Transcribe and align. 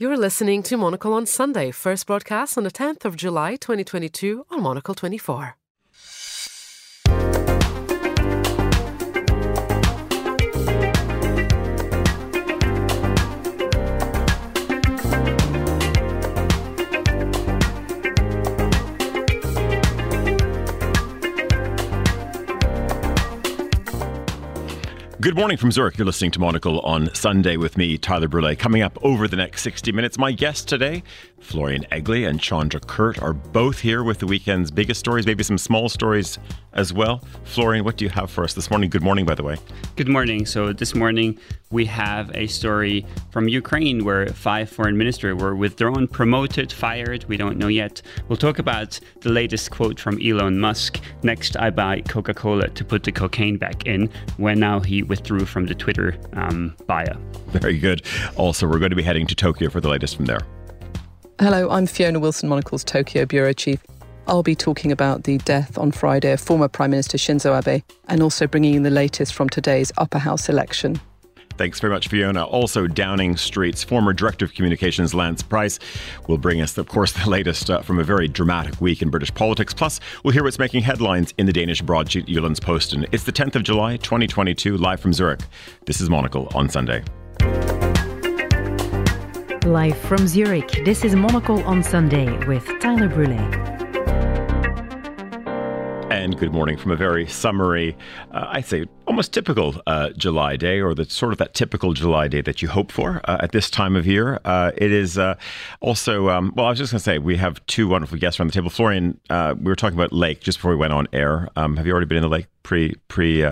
You're 0.00 0.16
listening 0.16 0.62
to 0.62 0.76
Monocle 0.76 1.12
on 1.12 1.26
Sunday, 1.26 1.72
first 1.72 2.06
broadcast 2.06 2.56
on 2.56 2.62
the 2.62 2.70
10th 2.70 3.04
of 3.04 3.16
July 3.16 3.56
2022 3.56 4.46
on 4.48 4.62
Monocle 4.62 4.94
24. 4.94 5.56
Good 25.20 25.34
morning 25.34 25.56
from 25.56 25.72
Zurich. 25.72 25.98
You're 25.98 26.06
listening 26.06 26.30
to 26.30 26.38
Monocle 26.38 26.78
on 26.82 27.12
Sunday 27.12 27.56
with 27.56 27.76
me, 27.76 27.98
Tyler 27.98 28.28
Brûlé. 28.28 28.56
Coming 28.56 28.82
up 28.82 28.96
over 29.02 29.26
the 29.26 29.34
next 29.34 29.62
60 29.62 29.90
minutes, 29.90 30.16
my 30.16 30.30
guest 30.30 30.68
today, 30.68 31.02
Florian 31.40 31.84
Egli 31.92 32.28
and 32.28 32.40
Chandra 32.40 32.80
Kurt, 32.80 33.22
are 33.22 33.32
both 33.32 33.78
here 33.78 34.02
with 34.02 34.18
the 34.18 34.26
weekend's 34.26 34.70
biggest 34.70 35.00
stories, 35.00 35.26
maybe 35.26 35.42
some 35.42 35.58
small 35.58 35.88
stories 35.88 36.38
as 36.74 36.92
well. 36.92 37.24
Florian, 37.44 37.84
what 37.84 37.96
do 37.96 38.04
you 38.04 38.10
have 38.10 38.30
for 38.30 38.44
us 38.44 38.54
this 38.54 38.70
morning? 38.70 38.90
Good 38.90 39.02
morning, 39.02 39.24
by 39.24 39.34
the 39.34 39.42
way. 39.42 39.56
Good 39.96 40.08
morning. 40.08 40.46
So 40.46 40.72
this 40.72 40.94
morning 40.94 41.38
we 41.70 41.84
have 41.86 42.30
a 42.34 42.46
story 42.46 43.04
from 43.30 43.48
Ukraine 43.48 44.04
where 44.04 44.26
five 44.28 44.68
foreign 44.68 44.96
ministers 44.96 45.40
were 45.40 45.56
withdrawn, 45.56 46.06
promoted, 46.06 46.72
fired. 46.72 47.24
We 47.24 47.36
don't 47.36 47.56
know 47.56 47.68
yet. 47.68 48.02
We'll 48.28 48.36
talk 48.36 48.58
about 48.58 49.00
the 49.20 49.30
latest 49.30 49.70
quote 49.70 49.98
from 49.98 50.20
Elon 50.22 50.58
Musk. 50.58 51.00
Next, 51.22 51.56
I 51.56 51.70
buy 51.70 52.02
Coca-Cola 52.02 52.68
to 52.68 52.84
put 52.84 53.04
the 53.04 53.12
cocaine 53.12 53.56
back 53.56 53.86
in. 53.86 54.10
When 54.36 54.60
now 54.60 54.80
he 54.80 55.02
withdrew 55.02 55.46
from 55.46 55.66
the 55.66 55.74
Twitter 55.74 56.16
um, 56.34 56.76
bio. 56.86 57.18
Very 57.48 57.78
good. 57.78 58.02
Also, 58.36 58.66
we're 58.66 58.78
going 58.78 58.90
to 58.90 58.96
be 58.96 59.02
heading 59.02 59.26
to 59.26 59.34
Tokyo 59.34 59.70
for 59.70 59.80
the 59.80 59.88
latest 59.88 60.16
from 60.16 60.26
there. 60.26 60.40
Hello, 61.40 61.70
I'm 61.70 61.86
Fiona 61.86 62.18
Wilson, 62.18 62.48
Monocle's 62.48 62.82
Tokyo 62.82 63.24
Bureau 63.24 63.52
Chief. 63.52 63.80
I'll 64.26 64.42
be 64.42 64.56
talking 64.56 64.90
about 64.90 65.22
the 65.22 65.38
death 65.38 65.78
on 65.78 65.92
Friday 65.92 66.32
of 66.32 66.40
former 66.40 66.66
Prime 66.66 66.90
Minister 66.90 67.16
Shinzo 67.16 67.56
Abe 67.56 67.84
and 68.08 68.24
also 68.24 68.48
bringing 68.48 68.74
in 68.74 68.82
the 68.82 68.90
latest 68.90 69.34
from 69.34 69.48
today's 69.48 69.92
upper 69.98 70.18
house 70.18 70.48
election. 70.48 71.00
Thanks 71.56 71.78
very 71.78 71.92
much, 71.92 72.08
Fiona. 72.08 72.44
Also, 72.44 72.88
Downing 72.88 73.36
Street's 73.36 73.84
former 73.84 74.12
Director 74.12 74.46
of 74.46 74.54
Communications, 74.54 75.14
Lance 75.14 75.40
Price, 75.40 75.78
will 76.26 76.38
bring 76.38 76.60
us, 76.60 76.76
of 76.76 76.88
course, 76.88 77.12
the 77.24 77.30
latest 77.30 77.70
uh, 77.70 77.82
from 77.82 78.00
a 78.00 78.04
very 78.04 78.26
dramatic 78.26 78.80
week 78.80 79.00
in 79.00 79.08
British 79.08 79.32
politics. 79.32 79.72
Plus, 79.72 80.00
we'll 80.24 80.34
hear 80.34 80.42
what's 80.42 80.58
making 80.58 80.82
headlines 80.82 81.32
in 81.38 81.46
the 81.46 81.52
Danish 81.52 81.82
broadsheet 81.82 82.26
Jyllands-Posten. 82.26 83.06
It's 83.12 83.22
the 83.22 83.32
10th 83.32 83.54
of 83.54 83.62
July, 83.62 83.96
2022, 83.98 84.76
live 84.76 84.98
from 84.98 85.12
Zurich. 85.12 85.42
This 85.86 86.00
is 86.00 86.10
Monocle 86.10 86.50
on 86.56 86.68
Sunday. 86.68 87.04
Live 89.68 89.98
from 89.98 90.26
Zurich, 90.26 90.82
this 90.86 91.04
is 91.04 91.14
Monocle 91.14 91.62
on 91.64 91.82
Sunday 91.82 92.26
with 92.46 92.64
Tyler 92.80 93.06
Brûlé 93.06 93.68
and 96.10 96.38
good 96.38 96.52
morning 96.52 96.78
from 96.78 96.90
a 96.90 96.96
very 96.96 97.26
summery, 97.26 97.94
uh, 98.32 98.46
I'd 98.48 98.64
say 98.64 98.86
almost 99.06 99.32
typical 99.34 99.80
uh, 99.86 100.10
July 100.16 100.56
day, 100.56 100.80
or 100.80 100.94
the 100.94 101.04
sort 101.04 101.32
of 101.32 101.38
that 101.38 101.52
typical 101.52 101.92
July 101.92 102.28
day 102.28 102.40
that 102.40 102.60
you 102.60 102.68
hope 102.68 102.90
for 102.90 103.20
uh, 103.24 103.36
at 103.40 103.52
this 103.52 103.68
time 103.68 103.94
of 103.94 104.06
year. 104.06 104.40
Uh, 104.44 104.72
it 104.76 104.90
is 104.90 105.16
uh, 105.18 105.36
also, 105.80 106.30
um, 106.30 106.52
well, 106.56 106.66
I 106.66 106.70
was 106.70 106.78
just 106.78 106.92
going 106.92 106.98
to 106.98 107.04
say, 107.04 107.18
we 107.18 107.36
have 107.36 107.64
two 107.66 107.88
wonderful 107.88 108.18
guests 108.18 108.40
around 108.40 108.48
the 108.48 108.54
table. 108.54 108.70
Florian, 108.70 109.20
uh, 109.28 109.54
we 109.58 109.66
were 109.66 109.76
talking 109.76 109.98
about 109.98 110.12
lake 110.12 110.40
just 110.40 110.58
before 110.58 110.70
we 110.70 110.76
went 110.78 110.94
on 110.94 111.08
air. 111.12 111.50
Um, 111.56 111.76
have 111.76 111.86
you 111.86 111.92
already 111.92 112.06
been 112.06 112.18
in 112.18 112.22
the 112.22 112.28
lake 112.28 112.46
pre 112.62 112.94
pre? 113.08 113.44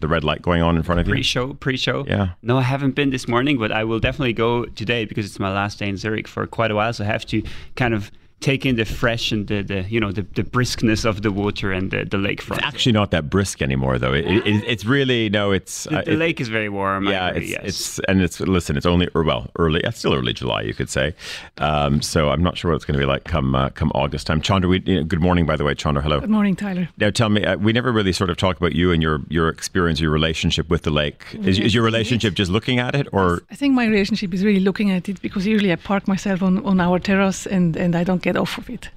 The 0.00 0.08
red 0.08 0.24
light 0.24 0.42
going 0.42 0.62
on 0.62 0.76
in 0.76 0.82
front 0.82 1.00
of 1.00 1.06
you? 1.06 1.12
Pre-show, 1.12 1.54
pre-show. 1.54 2.04
Yeah. 2.06 2.30
No, 2.42 2.58
I 2.58 2.62
haven't 2.62 2.94
been 2.94 3.10
this 3.10 3.28
morning, 3.28 3.58
but 3.58 3.70
I 3.70 3.84
will 3.84 4.00
definitely 4.00 4.32
go 4.32 4.64
today 4.64 5.04
because 5.04 5.26
it's 5.26 5.38
my 5.38 5.52
last 5.52 5.78
day 5.78 5.88
in 5.88 5.96
Zurich 5.96 6.26
for 6.26 6.46
quite 6.46 6.70
a 6.70 6.74
while. 6.74 6.92
So 6.92 7.04
I 7.04 7.06
have 7.06 7.24
to 7.26 7.42
kind 7.76 7.94
of 7.94 8.10
take 8.40 8.64
in 8.64 8.76
the 8.76 8.84
fresh 8.84 9.32
and 9.32 9.46
the, 9.46 9.62
the 9.62 9.82
you 9.82 10.00
know 10.00 10.12
the, 10.12 10.22
the 10.22 10.42
briskness 10.42 11.04
of 11.04 11.22
the 11.22 11.30
water 11.30 11.72
and 11.72 11.90
the, 11.90 12.04
the 12.04 12.16
lakefront. 12.16 12.58
It's 12.58 12.66
actually 12.66 12.92
not 12.92 13.10
that 13.10 13.28
brisk 13.30 13.62
anymore, 13.62 13.98
though. 13.98 14.14
It, 14.14 14.26
it, 14.26 14.64
it's 14.66 14.84
really 14.84 15.28
no. 15.28 15.52
It's 15.52 15.84
the, 15.84 16.02
the 16.02 16.14
uh, 16.14 16.16
lake 16.16 16.40
is 16.40 16.48
very 16.48 16.68
warm. 16.68 17.06
Yeah, 17.06 17.28
agree, 17.28 17.42
it's, 17.42 17.50
yes. 17.50 17.60
it's 17.64 17.98
and 18.00 18.22
it's 18.22 18.40
listen. 18.40 18.76
It's 18.76 18.86
only 18.86 19.08
or 19.14 19.22
well 19.22 19.50
early. 19.58 19.80
It's 19.84 19.98
still 19.98 20.14
early 20.14 20.32
July, 20.32 20.62
you 20.62 20.74
could 20.74 20.88
say. 20.88 21.14
Um, 21.58 22.02
so 22.02 22.30
I'm 22.30 22.42
not 22.42 22.56
sure 22.56 22.70
what 22.70 22.76
it's 22.76 22.84
going 22.84 22.98
to 22.98 23.02
be 23.02 23.06
like 23.06 23.24
come 23.24 23.54
uh, 23.54 23.70
come 23.70 23.92
August 23.94 24.26
time. 24.26 24.40
Chandra, 24.40 24.68
we, 24.68 24.82
you 24.86 24.96
know, 24.96 25.04
good 25.04 25.20
morning, 25.20 25.46
by 25.46 25.56
the 25.56 25.64
way. 25.64 25.74
Chandra, 25.74 26.02
hello. 26.02 26.20
Good 26.20 26.30
morning, 26.30 26.56
Tyler. 26.56 26.88
Now 26.98 27.10
tell 27.10 27.28
me, 27.28 27.44
uh, 27.44 27.56
we 27.56 27.72
never 27.72 27.92
really 27.92 28.12
sort 28.12 28.30
of 28.30 28.36
talk 28.36 28.56
about 28.56 28.74
you 28.74 28.92
and 28.92 29.02
your 29.02 29.20
your 29.28 29.48
experience, 29.48 30.00
your 30.00 30.10
relationship 30.10 30.70
with 30.70 30.82
the 30.82 30.90
lake. 30.90 31.24
Is, 31.44 31.58
is 31.58 31.74
your 31.74 31.84
relationship 31.84 32.34
just 32.34 32.50
looking 32.50 32.78
at 32.78 32.94
it, 32.94 33.06
or 33.12 33.42
I 33.50 33.54
think 33.54 33.74
my 33.74 33.86
relationship 33.86 34.32
is 34.32 34.44
really 34.44 34.60
looking 34.60 34.90
at 34.90 35.08
it 35.08 35.20
because 35.20 35.46
usually 35.46 35.72
I 35.72 35.76
park 35.76 36.08
myself 36.08 36.42
on 36.42 36.64
on 36.64 36.80
our 36.80 36.98
terrace 36.98 37.46
and 37.46 37.76
and 37.76 37.94
I 37.94 38.04
don't 38.04 38.22
get 38.22 38.29
off 38.36 38.58
of 38.58 38.68
it. 38.70 38.90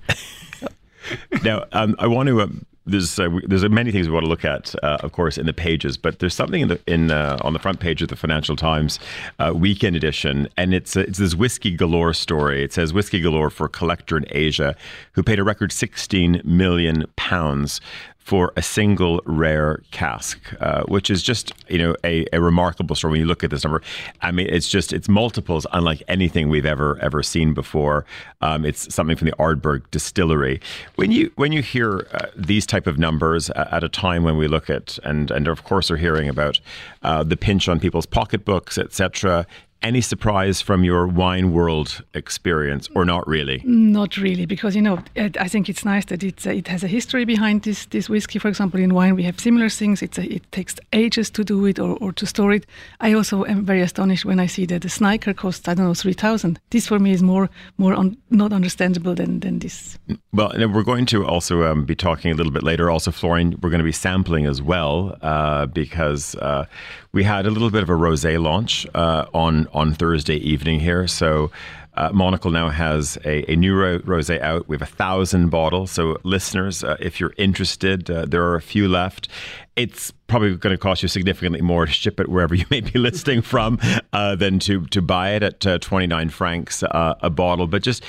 now, 1.44 1.66
um, 1.72 1.96
I 2.00 2.08
want 2.08 2.28
to. 2.28 2.42
Um, 2.42 2.66
there's 2.86 3.18
uh, 3.18 3.30
there's 3.48 3.68
many 3.70 3.92
things 3.92 4.08
we 4.08 4.14
want 4.14 4.26
to 4.26 4.30
look 4.30 4.44
at, 4.44 4.76
uh, 4.84 4.98
of 5.02 5.14
course, 5.14 5.38
in 5.38 5.46
the 5.46 5.54
pages, 5.54 5.98
but 5.98 6.20
there's 6.20 6.34
something 6.34 6.62
in 6.62 6.68
the 6.68 6.80
in 6.86 7.12
uh, 7.12 7.38
on 7.42 7.54
the 7.54 7.60
front 7.60 7.80
page 7.80 8.02
of 8.02 8.10
the 8.10 8.16
Financial 8.16 8.56
Times 8.56 9.00
uh, 9.40 9.54
weekend 9.56 9.96
edition, 9.96 10.50
and 10.58 10.74
it's 10.74 10.96
it's 10.96 11.18
this 11.18 11.34
whiskey 11.34 11.72
galore 11.72 12.14
story. 12.14 12.64
It 12.64 12.74
says 12.74 12.94
whiskey 12.94 13.22
galore 13.22 13.50
for 13.50 13.66
a 13.66 13.70
collector 13.70 14.18
in 14.18 14.26
Asia 14.30 14.76
who 15.14 15.24
paid 15.24 15.40
a 15.40 15.44
record 15.44 15.72
16 15.72 16.42
million 16.44 17.06
pounds 17.16 17.80
for 18.24 18.54
a 18.56 18.62
single 18.62 19.22
rare 19.26 19.84
cask, 19.92 20.40
uh, 20.62 20.84
which 20.84 21.10
is 21.10 21.22
just 21.22 21.54
you 21.68 21.78
know 21.78 21.96
a, 22.04 22.26
a, 22.32 22.42
remarkable 22.42 22.96
story 22.96 23.12
when 23.12 23.20
you 23.20 23.26
look 23.26 23.44
at 23.44 23.50
this 23.50 23.64
number. 23.64 23.82
I 24.22 24.32
mean, 24.32 24.48
it's 24.50 24.70
just 24.70 24.94
it's 24.94 25.10
multiples 25.10 25.68
unlike 25.74 26.02
anything 26.08 26.50
we've 26.50 26.66
ever 26.66 26.98
ever 27.00 27.22
seen 27.22 27.54
before. 27.54 28.06
Um, 28.42 28.66
it's 28.66 28.94
something 28.94 29.18
from 29.18 29.28
the 29.28 29.36
Ardbeg 29.36 29.92
distillery. 29.92 30.62
When 30.96 31.12
you 31.12 31.32
when 31.36 31.52
you 31.52 31.62
hear 31.62 32.08
uh, 32.14 32.28
these 32.36 32.66
type 32.66 32.88
of 32.88 32.98
numbers 32.98 33.50
at 33.50 33.84
a 33.84 33.90
time 33.90 34.24
when 34.24 34.38
we 34.38 34.48
look 34.48 34.70
at 34.70 34.98
and 35.04 35.30
and 35.30 35.48
of 35.48 35.66
course 35.66 35.92
are 35.92 35.98
hearing 35.98 36.30
about 36.30 36.60
uh, 37.04 37.24
the 37.24 37.38
pinch 37.38 37.68
on 37.68 37.80
people's 37.80 38.06
pocketbooks, 38.06 38.78
etc 38.78 39.46
any 39.84 40.02
surprise 40.02 40.62
from 40.62 40.84
your 40.84 41.06
wine 41.08 41.52
world 41.52 42.04
experience, 42.14 42.90
or 42.96 43.06
not 43.06 43.28
really? 43.28 43.62
Not 43.66 44.18
really, 44.18 44.46
because 44.46 44.76
you 44.76 44.82
know 44.82 45.04
I 45.16 45.48
think 45.48 45.70
it's 45.70 45.86
nice 45.86 46.06
that 46.06 46.24
it's 46.24 46.46
it 46.46 46.68
has 46.68 46.84
a 46.84 46.88
history 46.88 47.26
behind 47.26 47.64
this 47.64 47.86
this 47.88 48.10
whiskey. 48.10 48.40
For 48.40 48.48
example, 48.48 48.80
in 48.80 48.94
wine 48.94 49.16
we 49.16 49.24
have 49.24 49.40
similar 49.40 49.70
things. 49.70 50.02
It's 50.02 50.18
a, 50.18 50.24
it 50.34 50.52
takes 50.52 50.76
ages 50.94 51.30
to 51.32 51.44
do 51.44 51.66
it 51.66 51.80
or, 51.80 51.98
or 52.02 52.14
to 52.14 52.26
store 52.26 52.54
it. 52.54 52.66
I 53.00 53.14
also 53.14 53.46
am 53.46 53.66
very 53.66 53.82
astonished 53.82 54.26
when 54.26 54.40
I 54.40 54.48
see 54.48 54.66
that 54.68 54.82
the 54.82 54.90
Sniker 54.90 55.34
costs 55.34 55.68
I 55.68 55.74
don't 55.74 55.86
know 55.86 55.94
three 55.94 56.14
thousand. 56.14 56.60
This 56.70 56.88
for 56.88 57.00
me 57.00 57.12
is 57.12 57.22
more 57.22 57.50
more 57.78 57.94
un, 57.94 58.18
not 58.30 58.54
understandable 58.54 59.16
than 59.16 59.42
than 59.42 59.60
this. 59.60 59.98
Well, 60.32 60.50
and 60.50 60.74
we're 60.74 60.84
going 60.84 61.06
to 61.08 61.26
also 61.26 61.64
um, 61.64 61.86
be 61.86 61.96
talking 61.96 62.32
a 62.32 62.36
little 62.36 62.52
bit 62.52 62.64
later. 62.64 62.90
Also, 62.90 63.12
Florian, 63.12 63.60
we're 63.62 63.70
going 63.70 63.80
to 63.80 63.86
be 63.86 63.92
sampling 63.92 64.46
as 64.46 64.62
well 64.62 65.18
uh, 65.22 65.66
because 65.68 66.36
uh, 66.36 66.66
we 67.14 67.24
had 67.24 67.46
a 67.46 67.52
little 67.52 67.70
bit 67.70 67.84
of 67.84 67.90
a 67.90 67.94
rosé 67.94 68.42
launch 68.42 68.88
uh, 68.96 69.28
on 69.34 69.68
on 69.72 69.94
Thursday 69.94 70.38
evening 70.38 70.82
here. 70.82 71.08
So. 71.08 71.52
Uh, 71.96 72.10
Monocle 72.12 72.50
now 72.50 72.70
has 72.70 73.20
a, 73.24 73.52
a 73.52 73.56
new 73.56 73.76
ro- 73.76 74.00
rosé 74.00 74.42
out. 74.42 74.68
We 74.68 74.74
have 74.74 74.82
a 74.82 74.92
thousand 74.92 75.50
bottles. 75.50 75.92
So, 75.92 76.18
listeners, 76.24 76.84
uh, 76.84 76.98
if 77.00 77.20
you're 77.20 77.36
interested, 77.38 78.10
uh, 78.10 78.26
there 78.26 78.44
are 78.44 78.56
a 78.56 78.64
few 78.64 78.88
left. 78.88 79.28
It's 79.76 80.10
probably 80.26 80.56
going 80.56 80.74
to 80.74 80.78
cost 80.80 81.04
you 81.04 81.08
significantly 81.08 81.62
more 81.62 81.86
to 81.86 81.92
ship 81.92 82.20
it 82.20 82.30
wherever 82.30 82.56
you 82.56 82.66
may 82.72 82.82
be 82.82 82.98
listing 82.98 83.44
from 83.44 83.78
uh, 84.12 84.36
than 84.36 84.58
to 84.62 84.88
to 84.88 85.04
buy 85.04 85.34
it 85.36 85.44
at 85.44 85.68
uh, 85.68 85.78
29 85.78 86.30
francs 86.30 86.82
uh, 86.82 87.14
a 87.22 87.30
bottle. 87.30 87.68
But 87.68 87.84
just 87.84 88.04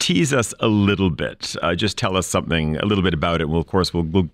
tease 0.00 0.32
us 0.32 0.52
a 0.58 0.66
little 0.66 1.10
bit. 1.10 1.54
Just 1.76 1.96
tell 1.96 2.16
us 2.16 2.26
something 2.26 2.78
a 2.78 2.84
little 2.84 3.04
bit 3.04 3.14
about 3.14 3.40
it. 3.40 3.48
We'll, 3.48 3.60
of 3.60 3.68
course, 3.68 3.94
we'll, 3.94 4.02
we'll 4.02 4.28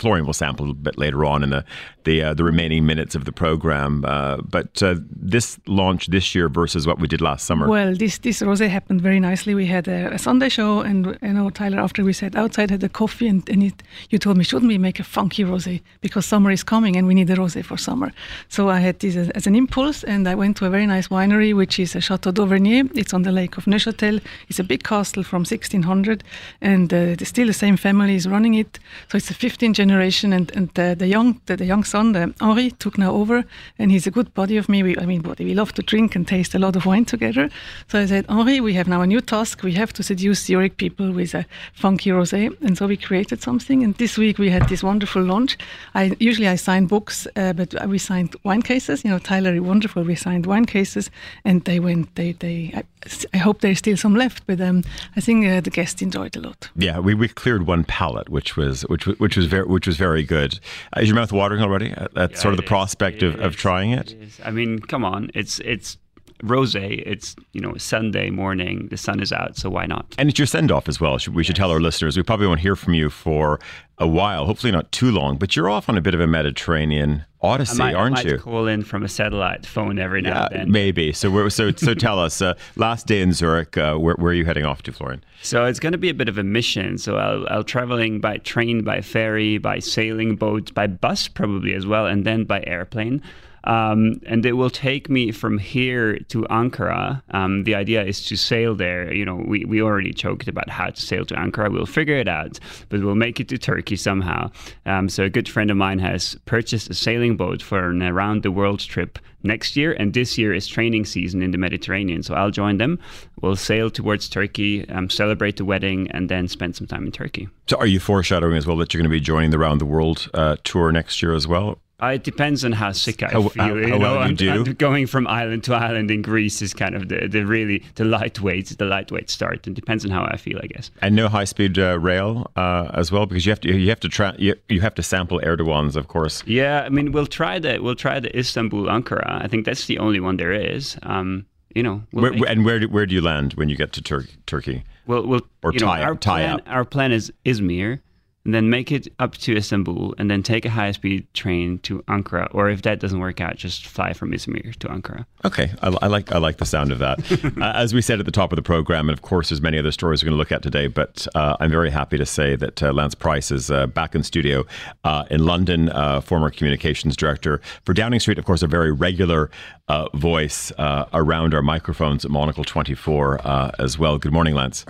Florian 0.00 0.26
will 0.26 0.32
sample 0.32 0.64
a 0.64 0.68
little 0.68 0.82
bit 0.82 0.98
later 0.98 1.24
on 1.24 1.42
in 1.42 1.50
the 1.50 1.64
the, 2.04 2.22
uh, 2.22 2.34
the 2.34 2.44
remaining 2.44 2.86
minutes 2.86 3.14
of 3.14 3.24
the 3.24 3.32
program. 3.32 4.04
Uh, 4.04 4.38
but 4.38 4.82
uh, 4.82 4.96
this 5.10 5.58
launch 5.66 6.06
this 6.08 6.34
year 6.34 6.48
versus 6.48 6.86
what 6.86 6.98
we 6.98 7.08
did 7.08 7.20
last 7.20 7.46
summer. 7.46 7.68
Well, 7.68 7.94
this 7.94 8.18
this 8.18 8.40
rosé 8.40 8.68
happened 8.68 9.00
very 9.00 9.20
nicely. 9.20 9.54
We 9.54 9.66
had 9.66 9.88
a, 9.88 10.14
a, 10.14 10.18
Sunday 10.18 10.48
show, 10.48 10.80
and 10.80 11.18
you 11.22 11.32
know 11.32 11.50
Tyler, 11.50 11.80
after 11.80 12.04
we 12.04 12.12
sat 12.12 12.36
outside, 12.36 12.70
had 12.70 12.84
a 12.84 12.88
coffee, 12.88 13.28
and, 13.28 13.48
and 13.48 13.62
it, 13.62 13.82
you 14.10 14.18
told 14.18 14.36
me, 14.36 14.44
shouldn't 14.44 14.68
we 14.68 14.78
make 14.78 15.00
a 15.00 15.04
funky 15.04 15.44
rosé 15.44 15.80
because 16.00 16.26
summer 16.26 16.50
is 16.50 16.62
coming 16.62 16.96
and 16.96 17.06
we 17.06 17.14
need 17.14 17.30
a 17.30 17.36
rosé 17.36 17.64
for 17.64 17.76
summer. 17.76 18.12
So 18.48 18.68
I 18.68 18.80
had 18.80 18.98
this 19.00 19.16
as, 19.16 19.30
as, 19.30 19.46
an 19.46 19.54
impulse, 19.54 20.04
and 20.04 20.28
I 20.28 20.34
went 20.34 20.56
to 20.58 20.66
a 20.66 20.70
very 20.70 20.86
nice 20.86 21.08
winery, 21.08 21.54
which 21.54 21.78
is 21.78 21.94
a 21.96 22.00
Chateau 22.00 22.30
d'Auvernier. 22.30 22.84
It's 22.94 23.14
on 23.14 23.22
the 23.22 23.32
lake 23.32 23.56
of 23.56 23.64
Neuchâtel. 23.64 24.20
It's 24.48 24.58
a 24.58 24.64
big 24.64 24.82
castle 24.82 25.22
from 25.22 25.40
1600, 25.40 26.24
and 26.60 26.92
uh, 26.92 27.16
still 27.24 27.46
the 27.46 27.52
same 27.52 27.76
family 27.76 28.14
is 28.14 28.26
running 28.26 28.54
it. 28.54 28.78
So 29.08 29.16
it's 29.16 29.28
the 29.28 29.34
15th 29.34 29.74
generation, 29.74 30.32
and 30.32 30.50
and 30.56 30.68
the, 30.74 30.94
the 30.98 31.06
young 31.06 31.40
the, 31.46 31.56
the 31.56 31.66
young 31.66 31.84
Sunday, 31.90 32.32
Henri 32.40 32.70
took 32.70 32.96
now 32.96 33.12
over, 33.12 33.44
and 33.78 33.90
he's 33.90 34.06
a 34.06 34.10
good 34.10 34.32
buddy 34.34 34.56
of 34.56 34.68
me. 34.68 34.82
We, 34.82 34.96
I 34.96 35.06
mean, 35.06 35.22
buddy, 35.22 35.44
we 35.44 35.54
love 35.54 35.72
to 35.74 35.82
drink 35.82 36.14
and 36.14 36.26
taste 36.26 36.54
a 36.54 36.58
lot 36.58 36.76
of 36.76 36.86
wine 36.86 37.04
together. 37.04 37.50
So 37.88 38.00
I 38.00 38.06
said, 38.06 38.26
Henri, 38.28 38.60
we 38.60 38.74
have 38.74 38.88
now 38.88 39.02
a 39.02 39.06
new 39.06 39.20
task. 39.20 39.62
We 39.62 39.72
have 39.72 39.92
to 39.94 40.02
seduce 40.02 40.44
Zurich 40.44 40.76
people 40.76 41.12
with 41.12 41.34
a 41.34 41.44
funky 41.74 42.10
rosé, 42.10 42.56
and 42.62 42.78
so 42.78 42.86
we 42.86 42.96
created 42.96 43.42
something. 43.42 43.82
And 43.82 43.94
this 43.96 44.16
week 44.16 44.38
we 44.38 44.50
had 44.50 44.68
this 44.68 44.82
wonderful 44.82 45.22
launch. 45.22 45.58
I 45.94 46.16
usually 46.20 46.48
I 46.48 46.56
sign 46.56 46.86
books, 46.86 47.26
uh, 47.36 47.52
but 47.52 47.74
we 47.88 47.98
signed 47.98 48.36
wine 48.44 48.62
cases. 48.62 49.04
You 49.04 49.10
know, 49.10 49.18
Tyler, 49.18 49.60
wonderful. 49.60 50.04
We 50.04 50.14
signed 50.14 50.46
wine 50.46 50.66
cases, 50.66 51.10
and 51.44 51.64
they 51.64 51.80
went. 51.80 52.14
They 52.14 52.32
they. 52.32 52.72
I, 52.74 52.84
I 53.32 53.38
hope 53.38 53.62
there's 53.62 53.78
still 53.78 53.96
some 53.96 54.14
left, 54.14 54.46
but 54.46 54.60
um, 54.60 54.84
I 55.16 55.20
think 55.20 55.46
uh, 55.46 55.60
the 55.60 55.70
guests 55.70 56.02
enjoyed 56.02 56.36
a 56.36 56.40
lot. 56.40 56.68
Yeah, 56.76 56.98
we, 56.98 57.14
we 57.14 57.28
cleared 57.28 57.66
one 57.66 57.84
pallet, 57.84 58.28
which 58.28 58.56
was 58.56 58.82
which 58.82 59.06
which 59.06 59.36
was 59.36 59.46
very 59.46 59.64
which 59.64 59.86
was 59.86 59.96
very 59.96 60.22
good. 60.22 60.60
Is 60.96 61.08
your 61.08 61.16
mouth 61.16 61.32
watering 61.32 61.62
already 61.62 61.79
at, 61.82 62.16
at 62.16 62.30
Yeah, 62.32 62.36
sort 62.36 62.52
of 62.54 62.58
the 62.58 62.64
is. 62.64 62.68
prospect 62.68 63.22
of, 63.22 63.34
It 63.34 63.40
of 63.40 63.52
is. 63.54 63.56
trying 63.60 63.90
it? 63.92 64.12
It 64.12 64.22
is. 64.22 64.40
I 64.44 64.50
mean, 64.50 64.78
come 64.80 65.04
on, 65.04 65.30
it's 65.34 65.58
it's 65.60 65.96
rosé. 66.42 67.02
It's 67.06 67.36
you 67.52 67.60
know 67.60 67.76
Sunday 67.76 68.30
morning. 68.30 68.88
The 68.90 68.96
sun 68.96 69.20
is 69.20 69.32
out, 69.32 69.56
so 69.56 69.68
why 69.70 69.86
not? 69.86 70.14
And 70.18 70.28
it's 70.28 70.38
your 70.38 70.46
send 70.46 70.70
off 70.72 70.88
as 70.88 71.00
well. 71.00 71.18
We 71.32 71.44
should 71.44 71.56
tell 71.56 71.70
our 71.70 71.80
listeners. 71.80 72.16
We 72.16 72.22
probably 72.22 72.46
won't 72.46 72.60
hear 72.60 72.76
from 72.76 72.94
you 72.94 73.10
for 73.10 73.60
a 74.00 74.06
while, 74.08 74.46
hopefully 74.46 74.72
not 74.72 74.90
too 74.90 75.10
long, 75.12 75.36
but 75.36 75.54
you're 75.54 75.68
off 75.68 75.88
on 75.88 75.96
a 75.96 76.00
bit 76.00 76.14
of 76.14 76.20
a 76.20 76.26
Mediterranean 76.26 77.26
I 77.42 77.46
odyssey, 77.46 77.78
might, 77.78 77.94
aren't 77.94 78.14
might 78.16 78.24
you? 78.24 78.38
call 78.38 78.66
in 78.66 78.82
from 78.82 79.02
a 79.02 79.08
satellite 79.08 79.66
phone 79.66 79.98
every 79.98 80.22
now 80.22 80.30
Yeah, 80.42 80.48
and 80.50 80.60
then. 80.62 80.70
maybe. 80.72 81.12
So, 81.12 81.30
we're, 81.30 81.50
so, 81.50 81.70
so 81.76 81.92
tell 81.94 82.18
us. 82.18 82.40
Uh, 82.40 82.54
last 82.76 83.06
day 83.06 83.20
in 83.20 83.32
Zurich. 83.34 83.76
Uh, 83.76 83.96
where, 83.96 84.14
where 84.16 84.30
are 84.30 84.34
you 84.34 84.44
heading 84.46 84.64
off 84.64 84.82
to, 84.84 84.92
Florian? 84.92 85.22
So 85.42 85.66
it's 85.66 85.78
going 85.78 85.92
to 85.92 85.98
be 85.98 86.08
a 86.08 86.14
bit 86.14 86.28
of 86.28 86.38
a 86.38 86.42
mission. 86.42 86.96
So 86.98 87.16
I'll, 87.16 87.46
I'll 87.48 87.64
traveling 87.64 88.20
by 88.20 88.38
train, 88.38 88.82
by 88.82 89.02
ferry, 89.02 89.58
by 89.58 89.78
sailing 89.78 90.36
boat, 90.36 90.72
by 90.74 90.86
bus 90.86 91.28
probably 91.28 91.74
as 91.74 91.86
well, 91.86 92.06
and 92.06 92.24
then 92.24 92.44
by 92.44 92.64
airplane. 92.66 93.22
Um, 93.64 94.20
and 94.26 94.44
it 94.46 94.52
will 94.52 94.70
take 94.70 95.10
me 95.10 95.32
from 95.32 95.58
here 95.58 96.18
to 96.18 96.42
Ankara. 96.44 97.22
Um, 97.30 97.64
the 97.64 97.74
idea 97.74 98.04
is 98.04 98.24
to 98.26 98.36
sail 98.36 98.74
there. 98.74 99.12
You 99.12 99.24
know, 99.24 99.36
we, 99.36 99.64
we 99.64 99.82
already 99.82 100.12
joked 100.12 100.48
about 100.48 100.68
how 100.68 100.90
to 100.90 101.00
sail 101.00 101.24
to 101.26 101.34
Ankara. 101.34 101.72
We'll 101.72 101.86
figure 101.86 102.16
it 102.16 102.28
out, 102.28 102.58
but 102.88 103.00
we'll 103.00 103.14
make 103.14 103.40
it 103.40 103.48
to 103.48 103.58
Turkey 103.58 103.96
somehow. 103.96 104.50
Um, 104.86 105.08
so 105.08 105.24
a 105.24 105.30
good 105.30 105.48
friend 105.48 105.70
of 105.70 105.76
mine 105.76 105.98
has 105.98 106.36
purchased 106.46 106.90
a 106.90 106.94
sailing 106.94 107.36
boat 107.36 107.62
for 107.62 107.90
an 107.90 108.02
around 108.02 108.42
the 108.42 108.50
world 108.50 108.80
trip 108.80 109.18
next 109.42 109.76
year, 109.76 109.92
and 109.92 110.12
this 110.12 110.36
year 110.36 110.52
is 110.52 110.66
training 110.66 111.04
season 111.04 111.42
in 111.42 111.50
the 111.50 111.58
Mediterranean. 111.58 112.22
So 112.22 112.34
I'll 112.34 112.50
join 112.50 112.78
them. 112.78 112.98
We'll 113.40 113.56
sail 113.56 113.90
towards 113.90 114.28
Turkey, 114.28 114.88
um, 114.90 115.08
celebrate 115.08 115.56
the 115.56 115.64
wedding, 115.64 116.10
and 116.10 116.28
then 116.28 116.48
spend 116.48 116.76
some 116.76 116.86
time 116.86 117.06
in 117.06 117.12
Turkey. 117.12 117.48
So, 117.66 117.76
are 117.76 117.86
you 117.86 118.00
foreshadowing 118.00 118.56
as 118.56 118.66
well 118.66 118.76
that 118.78 118.92
you're 118.92 119.00
going 119.00 119.10
to 119.10 119.14
be 119.14 119.20
joining 119.20 119.50
the 119.50 119.58
Round 119.58 119.80
the 119.80 119.86
World 119.86 120.28
uh, 120.34 120.56
tour 120.64 120.92
next 120.92 121.22
year 121.22 121.34
as 121.34 121.46
well? 121.46 121.78
Uh, 122.02 122.06
it 122.14 122.24
depends 122.24 122.64
on 122.64 122.72
how 122.72 122.92
sick 122.92 123.22
I 123.22 123.30
How- 123.30 123.48
feel. 123.48 123.62
how- 123.64 123.74
you 123.74 123.82
how 123.88 123.98
know, 123.98 124.14
well 124.16 124.30
you. 124.32 124.50
I'm 124.50 124.64
going 124.74 125.06
from 125.06 125.26
island 125.26 125.64
to 125.64 125.74
island 125.74 126.10
in 126.10 126.22
Greece 126.22 126.62
is 126.62 126.72
kind 126.74 126.94
of 126.94 127.08
the, 127.08 127.28
the 127.28 127.44
really 127.44 127.82
the 127.96 128.04
lightweight 128.04 128.76
the 128.78 128.84
lightweight 128.84 129.28
start. 129.30 129.66
It 129.66 129.74
depends 129.74 130.04
on 130.04 130.10
how 130.10 130.24
I 130.24 130.36
feel, 130.36 130.58
I 130.62 130.66
guess. 130.66 130.90
And 131.02 131.14
no 131.16 131.28
high 131.28 131.44
speed 131.44 131.78
uh, 131.78 131.98
rail 131.98 132.50
uh, 132.56 132.90
as 132.94 133.10
well, 133.12 133.26
because 133.26 133.44
you 133.46 133.50
have 133.52 133.60
to 133.60 133.76
you 133.78 133.88
have 133.90 134.00
to 134.00 134.08
tra- 134.08 134.34
you, 134.38 134.54
you 134.68 134.80
have 134.80 134.94
to 134.96 135.02
sample 135.02 135.40
Erdogan's, 135.44 135.96
of 135.96 136.08
course. 136.08 136.42
Yeah, 136.46 136.82
I 136.84 136.88
mean 136.88 137.12
we'll 137.12 137.26
try 137.26 137.58
the 137.58 137.78
we'll 137.80 137.94
try 137.96 138.20
the 138.20 138.36
Istanbul 138.38 138.84
Ankara. 138.86 139.42
I 139.44 139.48
think 139.48 139.64
that's 139.66 139.86
the 139.86 139.98
only 139.98 140.20
one 140.20 140.36
there 140.36 140.52
is. 140.52 140.96
Um, 141.02 141.46
you 141.74 141.82
know, 141.84 142.02
we'll 142.12 142.32
Where, 142.32 142.48
and 142.50 142.64
where 142.64 142.80
do, 142.80 142.88
where 142.88 143.06
do 143.06 143.14
you 143.14 143.20
land 143.20 143.52
when 143.54 143.68
you 143.68 143.76
get 143.76 143.92
to 143.92 144.02
Tur- 144.02 144.26
Turkey? 144.46 144.82
We'll, 145.06 145.24
we'll 145.26 145.42
Or 145.62 145.72
you 145.72 145.78
know, 145.78 145.86
tie- 145.86 146.02
our 146.02 146.14
tie 146.16 146.40
plan, 146.40 146.54
up. 146.54 146.62
Our 146.66 146.84
plan 146.84 147.12
is 147.12 147.32
Izmir, 147.44 148.00
and 148.44 148.54
then 148.54 148.70
make 148.70 148.90
it 148.90 149.06
up 149.18 149.36
to 149.36 149.56
Istanbul, 149.56 150.14
and 150.18 150.30
then 150.30 150.42
take 150.42 150.64
a 150.64 150.70
high 150.70 150.92
speed 150.92 151.26
train 151.34 151.78
to 151.80 152.02
Ankara. 152.08 152.48
Or 152.52 152.70
if 152.70 152.82
that 152.82 152.98
doesn't 152.98 153.18
work 153.18 153.40
out, 153.40 153.56
just 153.56 153.86
fly 153.86 154.14
from 154.14 154.32
Izmir 154.32 154.74
to 154.76 154.88
Ankara. 154.88 155.26
Okay, 155.44 155.70
I, 155.82 155.96
I 156.02 156.06
like 156.06 156.32
I 156.32 156.38
like 156.38 156.56
the 156.56 156.64
sound 156.64 156.90
of 156.92 156.98
that. 157.00 157.20
uh, 157.60 157.72
as 157.74 157.92
we 157.92 158.00
said 158.00 158.18
at 158.18 158.26
the 158.26 158.32
top 158.32 158.52
of 158.52 158.56
the 158.56 158.62
program, 158.62 159.08
and 159.08 159.16
of 159.16 159.22
course, 159.22 159.50
there's 159.50 159.60
many 159.60 159.78
other 159.78 159.92
stories 159.92 160.22
we're 160.22 160.28
going 160.30 160.36
to 160.36 160.38
look 160.38 160.52
at 160.52 160.62
today. 160.62 160.86
But 160.86 161.26
uh, 161.34 161.56
I'm 161.60 161.70
very 161.70 161.90
happy 161.90 162.16
to 162.16 162.26
say 162.26 162.56
that 162.56 162.82
uh, 162.82 162.92
Lance 162.92 163.14
Price 163.14 163.50
is 163.50 163.70
uh, 163.70 163.86
back 163.88 164.14
in 164.14 164.22
studio 164.22 164.64
uh, 165.04 165.24
in 165.30 165.44
London, 165.44 165.90
uh, 165.90 166.20
former 166.20 166.50
communications 166.50 167.16
director 167.16 167.60
for 167.84 167.92
Downing 167.92 168.20
Street. 168.20 168.38
Of 168.38 168.46
course, 168.46 168.62
a 168.62 168.66
very 168.66 168.90
regular 168.90 169.50
uh, 169.88 170.08
voice 170.14 170.72
uh, 170.78 171.06
around 171.12 171.52
our 171.52 171.62
microphones 171.62 172.24
at 172.24 172.30
Monocle 172.30 172.64
24 172.64 173.46
uh, 173.46 173.70
as 173.78 173.98
well. 173.98 174.18
Good 174.18 174.32
morning, 174.32 174.54
Lance. 174.54 174.86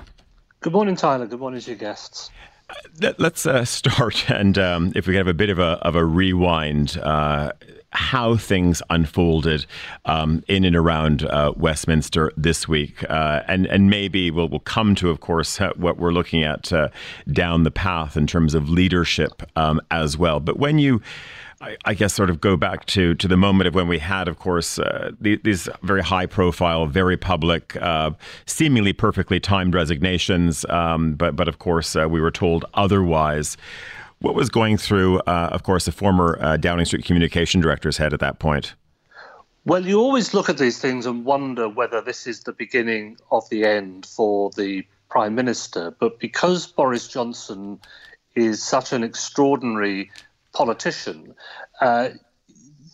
Good 0.60 0.72
morning, 0.72 0.94
Tyler. 0.94 1.26
Good 1.26 1.40
morning 1.40 1.60
to 1.60 1.70
your 1.70 1.78
guests. 1.78 2.30
Let- 3.00 3.18
Let's 3.20 3.46
uh, 3.46 3.64
start, 3.64 4.30
and 4.30 4.58
um, 4.58 4.92
if 4.94 5.06
we 5.06 5.16
have 5.16 5.26
a 5.28 5.34
bit 5.34 5.50
of 5.50 5.58
a 5.58 5.78
of 5.82 5.94
a 5.96 6.04
rewind, 6.04 6.98
uh, 7.02 7.52
how 7.92 8.36
things 8.36 8.82
unfolded 8.90 9.66
um, 10.04 10.44
in 10.46 10.64
and 10.64 10.76
around 10.76 11.24
uh, 11.24 11.52
Westminster 11.56 12.32
this 12.36 12.68
week, 12.68 13.04
uh, 13.10 13.42
and 13.48 13.66
and 13.66 13.90
maybe 13.90 14.30
we'll 14.30 14.48
we'll 14.48 14.60
come 14.60 14.94
to, 14.96 15.10
of 15.10 15.20
course, 15.20 15.60
uh, 15.60 15.72
what 15.76 15.98
we're 15.98 16.12
looking 16.12 16.42
at 16.44 16.72
uh, 16.72 16.88
down 17.32 17.62
the 17.64 17.70
path 17.70 18.16
in 18.16 18.26
terms 18.26 18.54
of 18.54 18.68
leadership 18.68 19.42
um, 19.56 19.80
as 19.90 20.16
well. 20.16 20.40
But 20.40 20.58
when 20.58 20.78
you 20.78 21.00
I, 21.60 21.76
I 21.84 21.94
guess 21.94 22.14
sort 22.14 22.30
of 22.30 22.40
go 22.40 22.56
back 22.56 22.86
to 22.86 23.14
to 23.14 23.28
the 23.28 23.36
moment 23.36 23.68
of 23.68 23.74
when 23.74 23.86
we 23.86 23.98
had, 23.98 24.28
of 24.28 24.38
course, 24.38 24.78
uh, 24.78 25.10
these 25.20 25.68
very 25.82 26.02
high 26.02 26.26
profile, 26.26 26.86
very 26.86 27.16
public, 27.16 27.76
uh, 27.76 28.12
seemingly 28.46 28.92
perfectly 28.92 29.40
timed 29.40 29.74
resignations. 29.74 30.64
Um, 30.70 31.14
but 31.14 31.36
but 31.36 31.48
of 31.48 31.58
course, 31.58 31.94
uh, 31.96 32.08
we 32.08 32.20
were 32.20 32.30
told 32.30 32.64
otherwise. 32.74 33.56
What 34.20 34.34
was 34.34 34.50
going 34.50 34.76
through, 34.76 35.20
uh, 35.20 35.48
of 35.50 35.62
course, 35.62 35.86
the 35.86 35.92
former 35.92 36.38
uh, 36.42 36.58
Downing 36.58 36.84
Street 36.84 37.06
communication 37.06 37.62
director's 37.62 37.96
head 37.96 38.12
at 38.12 38.20
that 38.20 38.38
point? 38.38 38.74
Well, 39.64 39.86
you 39.86 39.98
always 39.98 40.34
look 40.34 40.50
at 40.50 40.58
these 40.58 40.78
things 40.78 41.06
and 41.06 41.24
wonder 41.24 41.70
whether 41.70 42.02
this 42.02 42.26
is 42.26 42.40
the 42.40 42.52
beginning 42.52 43.16
of 43.30 43.48
the 43.48 43.64
end 43.64 44.04
for 44.04 44.50
the 44.56 44.86
Prime 45.08 45.34
Minister. 45.34 45.94
But 45.98 46.18
because 46.18 46.66
Boris 46.66 47.08
Johnson 47.08 47.80
is 48.34 48.62
such 48.62 48.92
an 48.92 49.02
extraordinary 49.02 50.10
politician, 50.52 51.34
uh, 51.80 52.10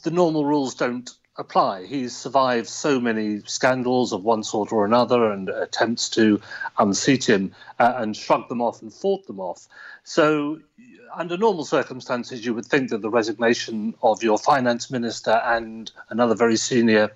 the 0.03 0.11
normal 0.11 0.45
rules 0.45 0.75
don't 0.75 1.11
apply. 1.39 1.87
He's 1.87 2.17
survived 2.17 2.69
so 2.69 3.01
many 3.01 3.41
scandals 3.41 4.13
of 4.13 4.23
one 4.25 4.43
sort 4.43 4.73
or 4.73 4.85
another 4.85 5.31
and 5.31 5.49
attempts 5.49 6.09
to 6.11 6.41
unseat 6.79 7.29
him 7.29 7.53
uh, 7.79 7.95
and 7.97 8.17
shrug 8.17 8.49
them 8.49 8.63
off 8.63 8.83
and 8.83 8.93
fought 8.93 9.27
them 9.27 9.41
off. 9.41 9.67
So, 10.05 10.61
under 11.15 11.37
normal 11.37 11.65
circumstances, 11.65 12.45
you 12.45 12.55
would 12.55 12.67
think 12.67 12.91
that 12.91 13.03
the 13.03 13.11
resignation 13.11 13.95
of 14.03 14.23
your 14.23 14.39
finance 14.39 14.91
minister 14.91 15.31
and 15.31 15.91
another 16.11 16.35
very 16.35 16.57
senior 16.57 17.13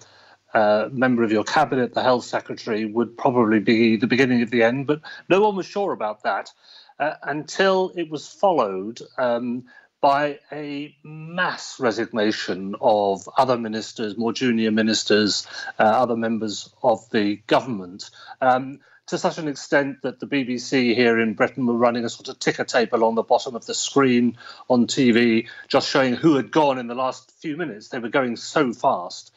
uh, 0.54 0.88
member 0.90 1.22
of 1.22 1.31
your 1.31 1.44
cabinet, 1.44 1.94
the 1.94 2.02
health 2.02 2.25
secretary, 2.25 2.84
would 2.84 3.16
probably 3.16 3.60
be 3.60 3.96
the 3.96 4.06
beginning 4.06 4.42
of 4.42 4.50
the 4.50 4.62
end. 4.62 4.87
But 4.87 5.00
no 5.28 5.40
one 5.40 5.56
was 5.56 5.66
sure 5.66 5.92
about 5.92 6.22
that 6.22 6.50
uh, 6.98 7.14
until 7.22 7.92
it 7.94 8.10
was 8.10 8.28
followed 8.28 9.00
um, 9.19 9.64
by 10.00 10.38
a 10.50 10.94
mass 11.02 11.79
resignation 11.79 12.75
of 12.81 13.29
other 13.37 13.58
ministers, 13.58 14.17
more 14.17 14.32
junior 14.32 14.70
ministers, 14.70 15.47
uh, 15.79 15.82
other 15.82 16.17
members 16.17 16.73
of 16.82 17.08
the 17.11 17.37
government. 17.47 18.11
Um, 18.41 18.81
to 19.11 19.19
such 19.19 19.38
an 19.38 19.49
extent 19.49 20.02
that 20.02 20.20
the 20.20 20.26
BBC 20.26 20.95
here 20.95 21.19
in 21.19 21.35
Britain 21.35 21.66
were 21.66 21.75
running 21.75 22.04
a 22.04 22.09
sort 22.09 22.28
of 22.28 22.38
ticker 22.38 22.62
tape 22.64 22.92
along 22.92 23.16
the 23.16 23.25
bottom 23.25 23.57
of 23.57 23.66
the 23.66 23.75
screen 23.75 24.38
on 24.69 24.87
TV, 24.87 25.49
just 25.66 25.88
showing 25.88 26.14
who 26.14 26.37
had 26.37 26.52
gone 26.52 26.78
in 26.78 26.87
the 26.87 26.95
last 26.95 27.33
few 27.40 27.57
minutes. 27.57 27.88
They 27.88 27.99
were 27.99 28.09
going 28.09 28.37
so 28.37 28.73
fast. 28.73 29.33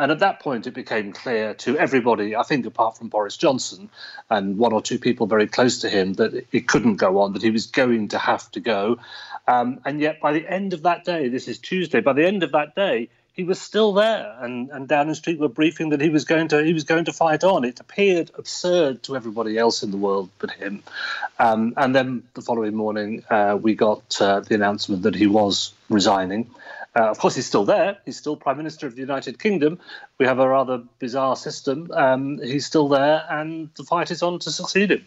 And 0.00 0.10
at 0.10 0.20
that 0.20 0.40
point, 0.40 0.66
it 0.66 0.72
became 0.72 1.12
clear 1.12 1.52
to 1.54 1.76
everybody, 1.76 2.34
I 2.34 2.42
think, 2.42 2.64
apart 2.64 2.96
from 2.96 3.08
Boris 3.08 3.36
Johnson 3.36 3.90
and 4.30 4.56
one 4.56 4.72
or 4.72 4.80
two 4.80 4.98
people 4.98 5.26
very 5.26 5.46
close 5.46 5.80
to 5.80 5.90
him, 5.90 6.14
that 6.14 6.46
it 6.52 6.66
couldn't 6.66 6.96
go 6.96 7.20
on, 7.20 7.34
that 7.34 7.42
he 7.42 7.50
was 7.50 7.66
going 7.66 8.08
to 8.08 8.18
have 8.18 8.50
to 8.52 8.60
go. 8.60 8.98
Um, 9.46 9.78
and 9.84 10.00
yet, 10.00 10.18
by 10.18 10.32
the 10.32 10.48
end 10.48 10.72
of 10.72 10.84
that 10.84 11.04
day, 11.04 11.28
this 11.28 11.48
is 11.48 11.58
Tuesday, 11.58 12.00
by 12.00 12.14
the 12.14 12.26
end 12.26 12.42
of 12.42 12.52
that 12.52 12.74
day, 12.74 13.10
he 13.34 13.44
was 13.44 13.60
still 13.60 13.92
there, 13.92 14.36
and, 14.40 14.70
and 14.70 14.88
Downing 14.88 15.14
Street 15.14 15.38
were 15.38 15.48
briefing 15.48 15.90
that 15.90 16.00
he 16.00 16.08
was 16.08 16.24
going 16.24 16.48
to 16.48 16.64
he 16.64 16.74
was 16.74 16.84
going 16.84 17.04
to 17.04 17.12
fight 17.12 17.44
on. 17.44 17.64
It 17.64 17.80
appeared 17.80 18.30
absurd 18.36 19.02
to 19.04 19.16
everybody 19.16 19.56
else 19.56 19.82
in 19.82 19.90
the 19.90 19.96
world 19.96 20.30
but 20.38 20.50
him. 20.50 20.82
Um, 21.38 21.74
and 21.76 21.94
then 21.94 22.22
the 22.34 22.42
following 22.42 22.74
morning, 22.74 23.22
uh, 23.30 23.56
we 23.60 23.74
got 23.74 24.20
uh, 24.20 24.40
the 24.40 24.54
announcement 24.54 25.02
that 25.02 25.14
he 25.14 25.26
was 25.26 25.72
resigning. 25.88 26.50
Uh, 26.96 27.08
of 27.08 27.18
course, 27.18 27.36
he's 27.36 27.46
still 27.46 27.64
there. 27.64 27.98
He's 28.04 28.16
still 28.16 28.36
Prime 28.36 28.56
Minister 28.56 28.86
of 28.86 28.94
the 28.94 29.00
United 29.00 29.38
Kingdom. 29.38 29.78
We 30.18 30.26
have 30.26 30.40
a 30.40 30.48
rather 30.48 30.82
bizarre 30.98 31.36
system. 31.36 31.90
Um, 31.92 32.38
he's 32.42 32.66
still 32.66 32.88
there, 32.88 33.24
and 33.30 33.70
the 33.76 33.84
fight 33.84 34.10
is 34.10 34.22
on 34.22 34.38
to 34.40 34.50
succeed 34.50 34.90
him. 34.90 35.06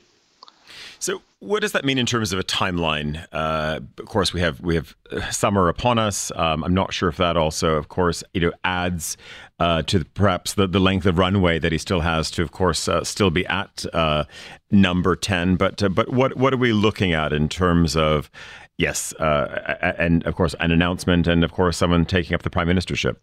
So, 0.99 1.21
what 1.39 1.61
does 1.61 1.73
that 1.73 1.83
mean 1.83 1.97
in 1.97 2.05
terms 2.05 2.31
of 2.31 2.39
a 2.39 2.43
timeline? 2.43 3.27
Uh, 3.33 3.81
of 3.97 4.05
course, 4.05 4.33
we 4.33 4.39
have 4.39 4.61
we 4.61 4.75
have 4.75 4.95
uh, 5.11 5.29
summer 5.31 5.67
upon 5.67 5.99
us. 5.99 6.31
Um, 6.33 6.63
I'm 6.63 6.73
not 6.73 6.93
sure 6.93 7.09
if 7.09 7.17
that 7.17 7.35
also, 7.35 7.75
of 7.75 7.89
course, 7.89 8.23
you 8.33 8.39
know, 8.39 8.53
adds 8.63 9.17
uh, 9.59 9.81
to 9.83 9.99
the, 9.99 10.05
perhaps 10.05 10.53
the, 10.53 10.65
the 10.65 10.79
length 10.79 11.05
of 11.05 11.17
runway 11.17 11.59
that 11.59 11.73
he 11.73 11.77
still 11.77 11.99
has 11.99 12.31
to, 12.31 12.41
of 12.41 12.51
course, 12.51 12.87
uh, 12.87 13.03
still 13.03 13.29
be 13.29 13.45
at 13.47 13.85
uh, 13.91 14.23
number 14.71 15.17
ten. 15.17 15.57
But 15.57 15.83
uh, 15.83 15.89
but 15.89 16.13
what 16.13 16.37
what 16.37 16.53
are 16.53 16.57
we 16.57 16.71
looking 16.71 17.11
at 17.11 17.33
in 17.33 17.49
terms 17.49 17.97
of 17.97 18.31
Yes, 18.77 19.13
uh, 19.13 19.93
and 19.97 20.25
of 20.25 20.35
course, 20.35 20.55
an 20.59 20.71
announcement, 20.71 21.27
and 21.27 21.43
of 21.43 21.51
course, 21.51 21.77
someone 21.77 22.05
taking 22.05 22.33
up 22.33 22.41
the 22.41 22.49
prime 22.49 22.67
ministership. 22.67 23.17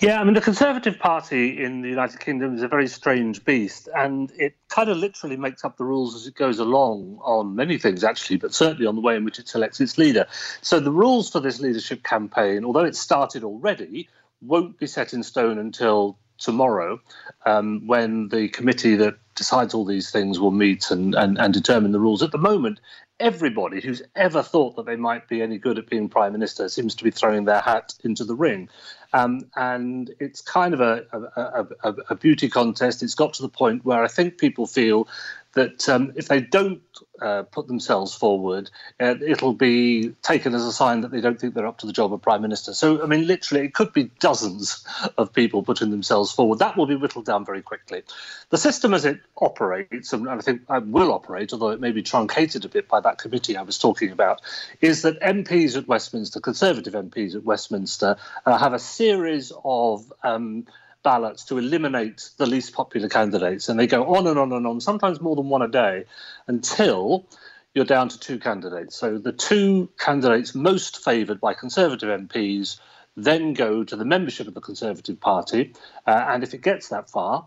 Yeah, 0.00 0.20
I 0.20 0.24
mean, 0.24 0.34
the 0.34 0.40
Conservative 0.40 0.98
Party 0.98 1.62
in 1.62 1.82
the 1.82 1.88
United 1.88 2.18
Kingdom 2.18 2.56
is 2.56 2.62
a 2.62 2.68
very 2.68 2.88
strange 2.88 3.44
beast, 3.44 3.88
and 3.94 4.32
it 4.36 4.56
kind 4.68 4.88
of 4.88 4.96
literally 4.96 5.36
makes 5.36 5.64
up 5.64 5.76
the 5.76 5.84
rules 5.84 6.16
as 6.16 6.26
it 6.26 6.34
goes 6.34 6.58
along 6.58 7.20
on 7.22 7.54
many 7.54 7.78
things, 7.78 8.02
actually, 8.02 8.36
but 8.36 8.52
certainly 8.52 8.86
on 8.86 8.96
the 8.96 9.00
way 9.00 9.14
in 9.14 9.24
which 9.24 9.38
it 9.38 9.48
selects 9.48 9.80
its 9.80 9.96
leader. 9.96 10.26
So 10.60 10.80
the 10.80 10.90
rules 10.90 11.30
for 11.30 11.38
this 11.38 11.60
leadership 11.60 12.02
campaign, 12.02 12.64
although 12.64 12.84
it 12.84 12.96
started 12.96 13.44
already, 13.44 14.08
won't 14.42 14.78
be 14.78 14.88
set 14.88 15.12
in 15.12 15.22
stone 15.22 15.58
until 15.58 16.18
tomorrow 16.38 17.00
um, 17.46 17.86
when 17.86 18.28
the 18.28 18.48
committee 18.48 18.96
that 18.96 19.14
decides 19.36 19.72
all 19.74 19.84
these 19.84 20.10
things 20.10 20.40
will 20.40 20.50
meet 20.50 20.90
and, 20.90 21.14
and, 21.14 21.38
and 21.38 21.54
determine 21.54 21.92
the 21.92 22.00
rules. 22.00 22.22
At 22.22 22.32
the 22.32 22.38
moment, 22.38 22.80
everybody 23.20 23.80
who's 23.80 24.02
ever 24.16 24.42
thought 24.42 24.76
that 24.76 24.86
they 24.86 24.96
might 24.96 25.28
be 25.28 25.42
any 25.42 25.58
good 25.58 25.78
at 25.78 25.88
being 25.88 26.08
prime 26.08 26.32
minister 26.32 26.68
seems 26.68 26.94
to 26.96 27.04
be 27.04 27.10
throwing 27.10 27.44
their 27.44 27.60
hat 27.60 27.94
into 28.02 28.24
the 28.24 28.34
ring. 28.34 28.68
Um, 29.12 29.42
and 29.54 30.12
it's 30.18 30.40
kind 30.40 30.72
of 30.72 30.80
a, 30.80 31.04
a, 31.12 31.66
a, 31.82 31.94
a, 32.10 32.14
beauty 32.14 32.48
contest. 32.48 33.02
It's 33.02 33.16
got 33.16 33.34
to 33.34 33.42
the 33.42 33.48
point 33.48 33.84
where 33.84 34.04
I 34.04 34.08
think 34.08 34.38
people 34.38 34.66
feel 34.66 35.08
that 35.54 35.88
um, 35.88 36.12
if 36.16 36.28
they 36.28 36.40
don't 36.40 36.80
uh, 37.20 37.42
put 37.42 37.66
themselves 37.66 38.14
forward, 38.14 38.70
uh, 39.00 39.14
it'll 39.20 39.52
be 39.52 40.10
taken 40.22 40.54
as 40.54 40.64
a 40.64 40.72
sign 40.72 41.00
that 41.00 41.10
they 41.10 41.20
don't 41.20 41.40
think 41.40 41.54
they're 41.54 41.66
up 41.66 41.78
to 41.78 41.86
the 41.86 41.92
job 41.92 42.12
of 42.12 42.22
prime 42.22 42.40
minister. 42.40 42.72
So, 42.72 43.02
I 43.02 43.06
mean, 43.06 43.26
literally, 43.26 43.64
it 43.64 43.74
could 43.74 43.92
be 43.92 44.10
dozens 44.20 44.86
of 45.18 45.32
people 45.32 45.62
putting 45.62 45.90
themselves 45.90 46.30
forward. 46.32 46.60
That 46.60 46.76
will 46.76 46.86
be 46.86 46.94
whittled 46.94 47.26
down 47.26 47.44
very 47.44 47.62
quickly. 47.62 48.02
The 48.50 48.58
system 48.58 48.94
as 48.94 49.04
it 49.04 49.20
operates, 49.36 50.12
and 50.12 50.28
I 50.28 50.38
think 50.38 50.62
it 50.70 50.86
will 50.86 51.12
operate, 51.12 51.52
although 51.52 51.70
it 51.70 51.80
may 51.80 51.92
be 51.92 52.02
truncated 52.02 52.64
a 52.64 52.68
bit 52.68 52.88
by 52.88 53.00
that 53.00 53.18
committee 53.18 53.56
I 53.56 53.62
was 53.62 53.78
talking 53.78 54.12
about, 54.12 54.40
is 54.80 55.02
that 55.02 55.20
MPs 55.20 55.76
at 55.76 55.88
Westminster, 55.88 56.40
Conservative 56.40 56.94
MPs 56.94 57.34
at 57.34 57.44
Westminster, 57.44 58.16
uh, 58.46 58.56
have 58.56 58.72
a 58.72 58.78
series 58.78 59.52
of 59.64 60.12
um, 60.22 60.66
ballots 61.02 61.44
to 61.46 61.58
eliminate 61.58 62.30
the 62.36 62.46
least 62.46 62.72
popular 62.72 63.08
candidates. 63.08 63.68
And 63.68 63.78
they 63.78 63.86
go 63.86 64.14
on 64.14 64.26
and 64.26 64.38
on 64.38 64.52
and 64.52 64.66
on, 64.66 64.80
sometimes 64.80 65.20
more 65.20 65.36
than 65.36 65.48
one 65.48 65.62
a 65.62 65.68
day, 65.68 66.04
until 66.46 67.26
you're 67.74 67.84
down 67.84 68.08
to 68.08 68.18
two 68.18 68.38
candidates. 68.38 68.96
So 68.96 69.18
the 69.18 69.32
two 69.32 69.90
candidates 69.98 70.54
most 70.54 71.04
favoured 71.04 71.40
by 71.40 71.54
Conservative 71.54 72.08
MPs 72.08 72.78
then 73.16 73.54
go 73.54 73.84
to 73.84 73.96
the 73.96 74.04
membership 74.04 74.48
of 74.48 74.54
the 74.54 74.60
Conservative 74.60 75.20
Party. 75.20 75.74
Uh, 76.06 76.24
and 76.28 76.42
if 76.42 76.54
it 76.54 76.62
gets 76.62 76.88
that 76.88 77.10
far, 77.10 77.46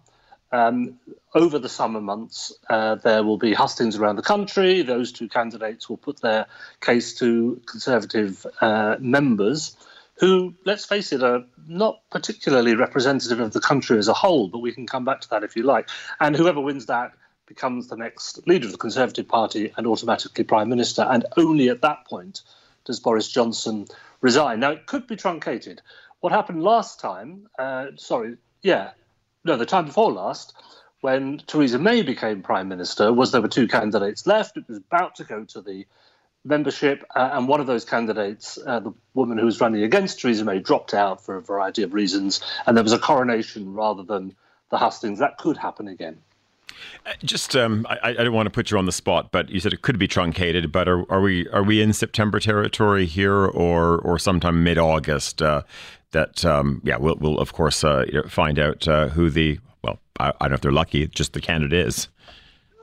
um, 0.51 0.99
over 1.33 1.57
the 1.57 1.69
summer 1.69 1.99
months, 1.99 2.53
uh, 2.69 2.95
there 2.95 3.23
will 3.23 3.37
be 3.37 3.53
hustings 3.53 3.95
around 3.97 4.17
the 4.17 4.21
country. 4.21 4.83
Those 4.83 5.11
two 5.11 5.27
candidates 5.27 5.89
will 5.89 5.97
put 5.97 6.21
their 6.21 6.45
case 6.79 7.15
to 7.15 7.59
Conservative 7.65 8.45
uh, 8.61 8.97
members 8.99 9.75
who, 10.19 10.53
let's 10.65 10.85
face 10.85 11.11
it, 11.11 11.23
are 11.23 11.43
not 11.67 12.01
particularly 12.11 12.75
representative 12.75 13.39
of 13.39 13.53
the 13.53 13.59
country 13.59 13.97
as 13.97 14.07
a 14.07 14.13
whole, 14.13 14.47
but 14.47 14.59
we 14.59 14.71
can 14.71 14.85
come 14.85 15.05
back 15.05 15.21
to 15.21 15.29
that 15.29 15.43
if 15.43 15.55
you 15.55 15.63
like. 15.63 15.89
And 16.19 16.35
whoever 16.35 16.61
wins 16.61 16.85
that 16.85 17.13
becomes 17.45 17.87
the 17.87 17.97
next 17.97 18.47
leader 18.47 18.65
of 18.65 18.71
the 18.71 18.77
Conservative 18.77 19.27
Party 19.27 19.73
and 19.75 19.87
automatically 19.87 20.43
Prime 20.43 20.69
Minister. 20.69 21.01
And 21.03 21.25
only 21.37 21.69
at 21.69 21.81
that 21.81 22.05
point 22.05 22.41
does 22.85 22.99
Boris 22.99 23.27
Johnson 23.29 23.85
resign. 24.21 24.59
Now, 24.59 24.71
it 24.71 24.85
could 24.85 25.07
be 25.07 25.15
truncated. 25.15 25.81
What 26.19 26.31
happened 26.31 26.63
last 26.63 26.99
time, 26.99 27.47
uh, 27.59 27.87
sorry, 27.97 28.37
yeah, 28.61 28.91
no, 29.43 29.57
the 29.57 29.65
time 29.65 29.85
before 29.85 30.11
last, 30.11 30.53
when 31.01 31.39
Theresa 31.47 31.79
May 31.79 32.01
became 32.01 32.41
Prime 32.41 32.69
Minister, 32.69 33.11
was 33.11 33.31
there 33.31 33.41
were 33.41 33.49
two 33.49 33.67
candidates 33.67 34.25
left. 34.25 34.55
It 34.55 34.67
was 34.69 34.77
about 34.77 35.15
to 35.15 35.25
go 35.25 35.43
to 35.43 35.61
the 35.61 35.85
membership, 36.45 37.03
uh, 37.15 37.31
and 37.33 37.47
one 37.47 37.59
of 37.59 37.67
those 37.67 37.85
candidates, 37.85 38.59
uh, 38.65 38.79
the 38.79 38.93
woman 39.13 39.37
who 39.37 39.45
was 39.45 39.61
running 39.61 39.83
against 39.83 40.19
Theresa 40.19 40.43
May, 40.43 40.59
dropped 40.59 40.93
out 40.93 41.23
for 41.23 41.35
a 41.35 41.41
variety 41.41 41.83
of 41.83 41.93
reasons, 41.93 42.41
and 42.65 42.75
there 42.75 42.83
was 42.83 42.93
a 42.93 42.99
coronation 42.99 43.73
rather 43.73 44.03
than 44.03 44.35
the 44.69 44.77
hustings. 44.77 45.19
That 45.19 45.37
could 45.37 45.57
happen 45.57 45.87
again. 45.87 46.17
Uh, 47.05 47.11
just, 47.23 47.55
um, 47.55 47.85
I, 47.89 48.09
I, 48.09 48.13
don't 48.13 48.33
want 48.33 48.47
to 48.47 48.51
put 48.51 48.71
you 48.71 48.77
on 48.77 48.85
the 48.85 48.91
spot, 48.91 49.31
but 49.31 49.49
you 49.49 49.59
said 49.59 49.73
it 49.73 49.81
could 49.81 49.99
be 49.99 50.07
truncated. 50.07 50.71
But 50.71 50.87
are, 50.87 51.09
are 51.11 51.21
we 51.21 51.47
are 51.49 51.63
we 51.63 51.81
in 51.81 51.93
September 51.93 52.39
territory 52.39 53.05
here, 53.05 53.45
or 53.45 53.99
or 53.99 54.17
sometime 54.19 54.63
mid 54.63 54.77
August? 54.77 55.41
Uh, 55.41 55.63
that 56.11 56.43
um, 56.43 56.81
yeah, 56.83 56.97
we'll 56.97 57.15
we'll 57.15 57.39
of 57.39 57.53
course 57.53 57.83
uh, 57.83 58.05
find 58.27 58.57
out 58.57 58.87
uh, 58.87 59.09
who 59.09 59.29
the 59.29 59.59
well, 59.83 59.99
I, 60.19 60.29
I, 60.29 60.31
don't 60.41 60.51
know 60.51 60.55
if 60.55 60.61
they're 60.61 60.71
lucky, 60.71 61.05
just 61.07 61.33
the 61.33 61.41
candidate 61.41 61.87
is. 61.87 62.07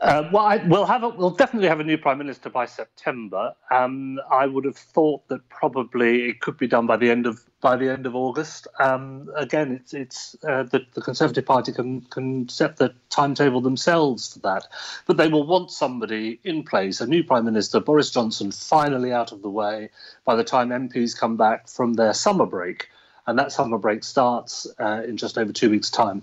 Uh, 0.00 0.26
well, 0.32 0.46
I, 0.46 0.56
we'll 0.66 0.86
have 0.86 1.02
a, 1.02 1.10
we'll 1.10 1.28
definitely 1.28 1.68
have 1.68 1.80
a 1.80 1.84
new 1.84 1.98
prime 1.98 2.16
minister 2.16 2.48
by 2.48 2.64
September. 2.64 3.52
Um, 3.70 4.18
I 4.30 4.46
would 4.46 4.64
have 4.64 4.76
thought 4.76 5.28
that 5.28 5.46
probably 5.50 6.30
it 6.30 6.40
could 6.40 6.56
be 6.56 6.66
done 6.66 6.86
by 6.86 6.96
the 6.96 7.10
end 7.10 7.26
of 7.26 7.44
by 7.60 7.76
the 7.76 7.90
end 7.92 8.06
of 8.06 8.16
August. 8.16 8.66
Um, 8.78 9.30
again, 9.36 9.72
it's 9.72 9.92
it's 9.92 10.36
uh, 10.48 10.62
the, 10.62 10.86
the 10.94 11.02
Conservative 11.02 11.44
Party 11.44 11.72
can 11.72 12.00
can 12.02 12.48
set 12.48 12.78
the 12.78 12.94
timetable 13.10 13.60
themselves 13.60 14.32
for 14.32 14.38
that, 14.38 14.68
but 15.06 15.18
they 15.18 15.28
will 15.28 15.46
want 15.46 15.70
somebody 15.70 16.40
in 16.44 16.62
place, 16.62 17.02
a 17.02 17.06
new 17.06 17.22
prime 17.22 17.44
minister, 17.44 17.78
Boris 17.78 18.10
Johnson, 18.10 18.52
finally 18.52 19.12
out 19.12 19.32
of 19.32 19.42
the 19.42 19.50
way 19.50 19.90
by 20.24 20.34
the 20.34 20.44
time 20.44 20.70
MPs 20.70 21.18
come 21.18 21.36
back 21.36 21.68
from 21.68 21.92
their 21.92 22.14
summer 22.14 22.46
break, 22.46 22.88
and 23.26 23.38
that 23.38 23.52
summer 23.52 23.76
break 23.76 24.02
starts 24.02 24.66
uh, 24.78 25.02
in 25.06 25.18
just 25.18 25.36
over 25.36 25.52
two 25.52 25.68
weeks' 25.68 25.90
time. 25.90 26.22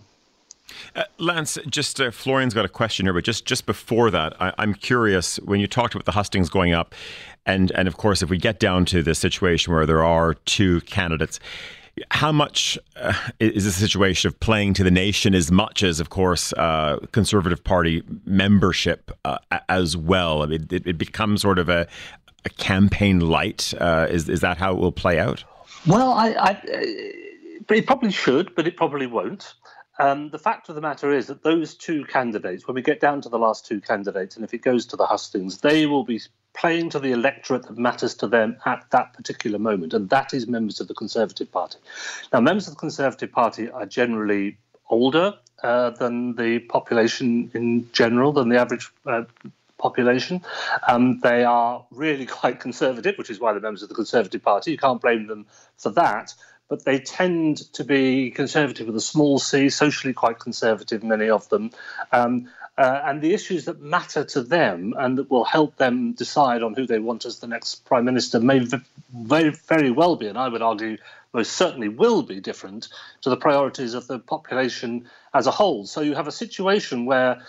Uh, 0.96 1.04
Lance, 1.18 1.58
just 1.70 2.00
uh, 2.02 2.12
Florian's 2.12 2.54
got 2.54 2.66
a 2.66 2.70
question 2.70 3.06
here, 3.06 3.14
but 3.14 3.24
just 3.24 3.46
just 3.46 3.66
before 3.66 4.12
that, 4.12 4.40
I, 4.42 4.54
am 4.58 4.74
curious 4.74 5.38
when 5.38 5.60
you 5.60 5.68
talked 5.68 5.96
about 5.96 6.06
the 6.06 6.12
hustings 6.12 6.50
going 6.50 6.74
up, 6.74 6.94
and 7.46 7.72
and 7.72 7.88
of 7.88 7.98
course, 7.98 8.22
if 8.22 8.30
we 8.30 8.38
get 8.38 8.60
down 8.60 8.86
to 8.86 9.02
the 9.02 9.16
situation 9.16 9.74
where 9.74 9.86
there 9.86 10.04
are 10.04 10.34
two 10.34 10.82
candidates. 10.82 11.40
How 12.12 12.32
much 12.32 12.78
uh, 12.96 13.16
is 13.40 13.66
a 13.66 13.72
situation 13.72 14.28
of 14.28 14.40
playing 14.40 14.76
to 14.76 14.84
the 14.84 14.92
nation 14.92 15.34
as 15.34 15.52
much 15.52 15.82
as, 15.82 16.00
of 16.00 16.12
course, 16.12 16.54
uh, 16.54 17.00
Conservative 17.12 17.64
Party 17.64 18.04
membership 18.24 19.10
uh, 19.26 19.40
as 19.68 19.98
well? 19.98 20.44
I 20.44 20.46
mean, 20.46 20.68
it, 20.70 20.86
it, 20.86 21.00
becomes 21.00 21.42
sort 21.42 21.58
of 21.58 21.70
a, 21.70 21.88
a 22.46 22.50
campaign 22.52 23.20
light. 23.20 23.74
Uh, 23.80 24.06
is 24.12 24.30
is 24.30 24.42
that 24.42 24.60
how 24.60 24.74
it 24.74 24.78
will 24.78 24.92
play 24.92 25.18
out? 25.18 25.44
Well, 25.88 26.12
I, 26.12 26.34
I, 26.34 26.62
it 26.66 27.88
probably 27.88 28.12
should, 28.12 28.54
but 28.56 28.68
it 28.68 28.78
probably 28.78 29.08
won't. 29.08 29.56
Um, 30.00 30.30
the 30.30 30.40
fact 30.40 30.70
of 30.70 30.76
the 30.76 30.82
matter 30.82 31.12
is 31.12 31.28
that 31.28 31.44
those 31.44 31.74
two 31.74 32.06
candidates, 32.06 32.68
when 32.68 32.76
we 32.76 32.82
get 32.82 33.00
down 33.00 33.22
to 33.22 33.30
the 33.30 33.40
last 33.40 33.66
two 33.66 33.82
candidates, 33.82 34.36
and 34.36 34.46
if 34.46 34.54
it 34.54 34.62
goes 34.62 34.86
to 34.88 34.96
the 34.96 35.06
hustings, 35.06 35.60
they 35.60 35.86
will 35.86 36.04
be 36.04 36.22
playing 36.54 36.90
to 36.92 37.00
the 37.00 37.12
electorate 37.12 37.64
that 37.64 37.78
matters 37.78 38.16
to 38.16 38.28
them 38.28 38.58
at 38.66 38.86
that 38.92 39.14
particular 39.14 39.60
moment, 39.60 39.94
and 39.94 40.10
that 40.10 40.34
is 40.34 40.48
members 40.48 40.80
of 40.80 40.88
the 40.88 40.94
Conservative 40.94 41.52
Party. 41.52 41.78
Now, 42.32 42.42
members 42.42 42.68
of 42.68 42.74
the 42.74 42.80
Conservative 42.80 43.32
Party 43.32 43.70
are 43.70 43.86
generally 43.86 44.58
older 44.90 45.34
uh, 45.64 45.92
than 45.92 46.36
the 46.36 46.60
population 46.60 47.52
in 47.54 47.90
general, 47.92 48.32
than 48.32 48.50
the 48.50 48.58
average 48.58 48.92
uh, 49.06 49.24
population. 49.78 50.42
Um, 50.88 51.20
they 51.20 51.44
are 51.44 51.86
really 51.92 52.26
quite 52.40 52.60
conservative, 52.60 53.18
which 53.18 53.30
is 53.30 53.40
why 53.40 53.54
they're 53.54 53.62
members 53.62 53.84
of 53.84 53.90
the 53.90 53.96
Conservative 53.96 54.44
Party. 54.44 54.72
You 54.72 54.78
can't 54.78 55.02
blame 55.02 55.28
them 55.28 55.46
for 55.78 55.90
that 55.92 56.34
but 56.70 56.86
they 56.86 57.00
tend 57.00 57.58
to 57.74 57.84
be 57.84 58.32
conservative 58.32 58.88
with 58.88 58.96
a 58.96 59.02
small 59.02 59.40
c, 59.40 59.70
socially 59.70 60.14
quite 60.14 60.40
conservative, 60.40 61.04
many 61.04 61.30
of 61.30 61.48
them. 61.50 61.72
Um, 62.12 62.50
uh, 62.78 63.02
and 63.06 63.22
the 63.22 63.34
issues 63.34 63.66
that 63.66 63.82
matter 63.82 64.24
to 64.24 64.44
them 64.44 64.94
and 64.98 65.18
that 65.18 65.32
will 65.32 65.44
help 65.44 65.78
them 65.78 66.14
decide 66.14 66.62
on 66.62 66.76
who 66.76 66.86
they 66.86 67.00
want 67.00 67.26
as 67.26 67.40
the 67.40 67.48
next 67.48 67.86
prime 67.86 68.06
minister 68.06 68.40
may 68.40 68.60
very, 69.12 69.50
very 69.50 69.90
well 69.90 70.16
be, 70.16 70.28
and 70.28 70.38
I 70.38 70.48
would 70.48 70.62
argue 70.62 70.98
most 71.34 71.54
certainly 71.54 71.90
will 71.90 72.22
be 72.22 72.40
different 72.40 72.90
to 73.22 73.30
the 73.30 73.38
priorities 73.38 73.94
of 73.94 74.08
the 74.08 74.20
population 74.20 75.10
as 75.34 75.48
a 75.48 75.52
whole. 75.52 75.86
So 75.86 76.02
you 76.02 76.16
have 76.16 76.28
a 76.28 76.32
situation 76.32 77.06
where 77.06 77.42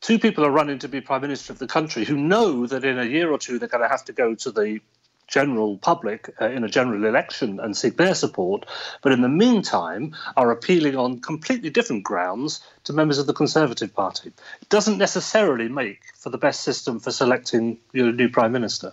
two 0.00 0.18
people 0.18 0.44
are 0.44 0.50
running 0.50 0.78
to 0.80 0.88
be 0.88 1.00
prime 1.00 1.22
minister 1.22 1.52
of 1.52 1.58
the 1.58 1.66
country 1.66 2.04
who 2.04 2.16
know 2.16 2.66
that 2.66 2.84
in 2.84 2.98
a 2.98 3.04
year 3.04 3.30
or 3.30 3.38
two 3.38 3.58
they're 3.58 3.68
going 3.68 3.82
to 3.82 3.88
have 3.88 4.04
to 4.06 4.12
go 4.12 4.34
to 4.34 4.50
the 4.50 4.80
general 5.28 5.78
public 5.78 6.34
uh, 6.40 6.48
in 6.48 6.64
a 6.64 6.68
general 6.68 7.04
election 7.04 7.60
and 7.60 7.76
seek 7.76 7.96
their 7.96 8.14
support, 8.14 8.66
but 9.02 9.12
in 9.12 9.22
the 9.22 9.28
meantime 9.28 10.14
are 10.36 10.50
appealing 10.50 10.96
on 10.96 11.20
completely 11.20 11.70
different 11.70 12.04
grounds 12.04 12.60
to 12.84 12.92
members 12.92 13.18
of 13.18 13.26
the 13.26 13.32
Conservative 13.32 13.94
Party. 13.94 14.32
It 14.60 14.68
doesn't 14.68 14.98
necessarily 14.98 15.68
make 15.68 16.00
for 16.16 16.30
the 16.30 16.38
best 16.38 16.62
system 16.62 17.00
for 17.00 17.10
selecting 17.10 17.78
your 17.92 18.12
new 18.12 18.28
Prime 18.28 18.52
Minister. 18.52 18.92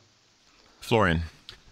Florian. 0.79 1.21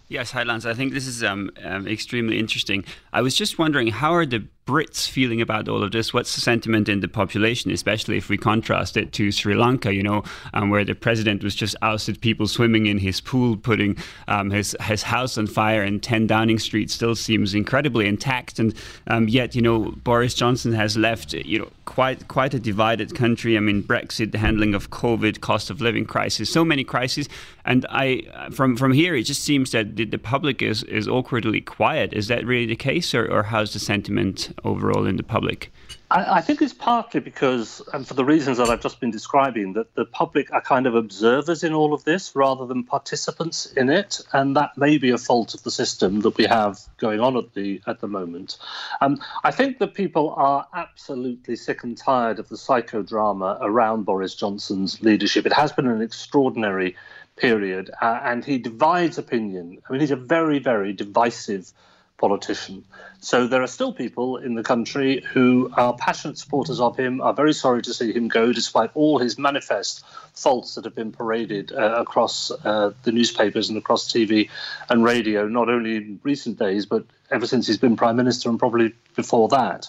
Yes, 0.08 0.30
hi 0.30 0.42
Lance. 0.42 0.64
I 0.64 0.72
think 0.72 0.94
this 0.94 1.06
is 1.06 1.22
um, 1.22 1.50
um, 1.62 1.86
extremely 1.86 2.38
interesting. 2.38 2.84
I 3.12 3.20
was 3.20 3.34
just 3.34 3.58
wondering 3.58 3.88
how 3.88 4.14
are 4.14 4.24
the 4.24 4.46
Brits 4.68 5.08
feeling 5.08 5.40
about 5.40 5.66
all 5.66 5.82
of 5.82 5.92
this? 5.92 6.12
What's 6.12 6.34
the 6.34 6.42
sentiment 6.42 6.90
in 6.90 7.00
the 7.00 7.08
population, 7.08 7.70
especially 7.70 8.18
if 8.18 8.28
we 8.28 8.36
contrast 8.36 8.98
it 8.98 9.12
to 9.14 9.32
Sri 9.32 9.54
Lanka, 9.54 9.94
you 9.94 10.02
know, 10.02 10.24
um, 10.52 10.68
where 10.68 10.84
the 10.84 10.94
president 10.94 11.42
was 11.42 11.54
just 11.54 11.74
ousted, 11.80 12.20
people 12.20 12.46
swimming 12.46 12.84
in 12.84 12.98
his 12.98 13.18
pool, 13.18 13.56
putting 13.56 13.96
um, 14.26 14.50
his 14.50 14.76
his 14.82 15.04
house 15.04 15.38
on 15.38 15.46
fire, 15.46 15.82
and 15.82 16.02
10 16.02 16.26
Downing 16.26 16.58
Street 16.58 16.90
still 16.90 17.14
seems 17.14 17.54
incredibly 17.54 18.06
intact, 18.06 18.58
and 18.58 18.74
um, 19.06 19.26
yet 19.26 19.54
you 19.54 19.62
know 19.62 19.94
Boris 20.04 20.34
Johnson 20.34 20.74
has 20.74 20.98
left 20.98 21.32
you 21.32 21.60
know 21.60 21.70
quite 21.86 22.28
quite 22.28 22.52
a 22.52 22.60
divided 22.60 23.14
country. 23.14 23.56
I 23.56 23.60
mean 23.60 23.82
Brexit, 23.82 24.32
the 24.32 24.38
handling 24.38 24.74
of 24.74 24.90
COVID, 24.90 25.40
cost 25.40 25.70
of 25.70 25.80
living 25.80 26.04
crisis, 26.04 26.52
so 26.52 26.62
many 26.62 26.84
crises, 26.84 27.26
and 27.64 27.86
I 27.88 28.50
from 28.52 28.76
from 28.76 28.92
here 28.92 29.14
it 29.14 29.22
just 29.22 29.42
seems 29.42 29.70
that 29.70 29.96
the, 29.96 30.04
the 30.04 30.18
public 30.18 30.60
is 30.60 30.82
is 30.82 31.08
awkwardly 31.08 31.62
quiet. 31.62 32.12
Is 32.12 32.28
that 32.28 32.44
really 32.44 32.66
the 32.66 32.76
case, 32.76 33.14
or, 33.14 33.26
or 33.32 33.44
how's 33.44 33.72
the 33.72 33.78
sentiment 33.78 34.52
overall 34.64 35.06
in 35.06 35.16
the 35.16 35.22
public? 35.22 35.72
I, 36.10 36.38
I, 36.38 36.40
think 36.40 36.62
it's 36.62 36.72
partly 36.72 37.20
because, 37.20 37.82
and 37.92 38.06
for 38.06 38.14
the 38.14 38.24
reasons 38.24 38.56
that 38.56 38.70
I've 38.70 38.80
just 38.80 38.98
been 38.98 39.10
describing, 39.10 39.74
that 39.74 39.94
the 39.94 40.06
public 40.06 40.50
are 40.52 40.60
kind 40.62 40.86
of 40.86 40.94
observers 40.94 41.62
in 41.62 41.74
all 41.74 41.92
of 41.92 42.04
this 42.04 42.34
rather 42.34 42.64
than 42.66 42.84
participants 42.84 43.66
in 43.66 43.90
it, 43.90 44.20
and 44.32 44.56
that 44.56 44.76
may 44.78 44.96
be 44.96 45.10
a 45.10 45.18
fault 45.18 45.54
of 45.54 45.62
the 45.64 45.70
system 45.70 46.20
that 46.20 46.36
we 46.38 46.44
have 46.44 46.80
going 46.96 47.20
on 47.20 47.36
at 47.36 47.52
the 47.52 47.82
at 47.86 48.00
the 48.00 48.08
moment. 48.08 48.56
Um, 49.02 49.20
I 49.44 49.50
think 49.50 49.78
that 49.78 49.94
people 49.94 50.32
are 50.36 50.66
absolutely 50.72 51.56
sick 51.56 51.84
and 51.84 51.96
tired 51.96 52.38
of 52.38 52.48
the 52.48 52.56
psychodrama 52.56 53.58
around 53.60 54.04
Boris 54.04 54.34
Johnson's 54.34 55.02
leadership. 55.02 55.44
It 55.44 55.52
has 55.52 55.72
been 55.72 55.86
an 55.86 56.00
extraordinary 56.00 56.96
period, 57.36 57.90
uh, 58.00 58.20
and 58.24 58.44
he 58.44 58.58
divides 58.58 59.18
opinion. 59.18 59.78
I 59.86 59.92
mean, 59.92 60.00
he's 60.00 60.10
a 60.10 60.16
very, 60.16 60.58
very 60.58 60.92
divisive 60.92 61.72
politician. 62.18 62.84
So 63.20 63.46
there 63.46 63.62
are 63.62 63.68
still 63.68 63.92
people 63.92 64.36
in 64.36 64.54
the 64.54 64.62
country 64.62 65.24
who 65.32 65.70
are 65.76 65.94
passionate 65.94 66.38
supporters 66.38 66.80
of 66.80 66.96
him, 66.96 67.20
are 67.20 67.32
very 67.32 67.52
sorry 67.52 67.82
to 67.82 67.94
see 67.94 68.12
him 68.12 68.28
go, 68.28 68.52
despite 68.52 68.90
all 68.94 69.18
his 69.18 69.38
manifest 69.38 70.04
faults 70.34 70.74
that 70.74 70.84
have 70.84 70.94
been 70.94 71.12
paraded 71.12 71.72
uh, 71.72 71.96
across 71.98 72.50
uh, 72.50 72.92
the 73.04 73.12
newspapers 73.12 73.68
and 73.68 73.78
across 73.78 74.12
TV 74.12 74.50
and 74.88 75.02
radio, 75.02 75.48
not 75.48 75.68
only 75.68 75.96
in 75.96 76.20
recent 76.22 76.58
days, 76.58 76.86
but 76.86 77.04
ever 77.30 77.46
since 77.46 77.66
he's 77.66 77.78
been 77.78 77.96
prime 77.96 78.16
minister 78.16 78.48
and 78.48 78.58
probably 78.58 78.94
before 79.16 79.48
that. 79.48 79.86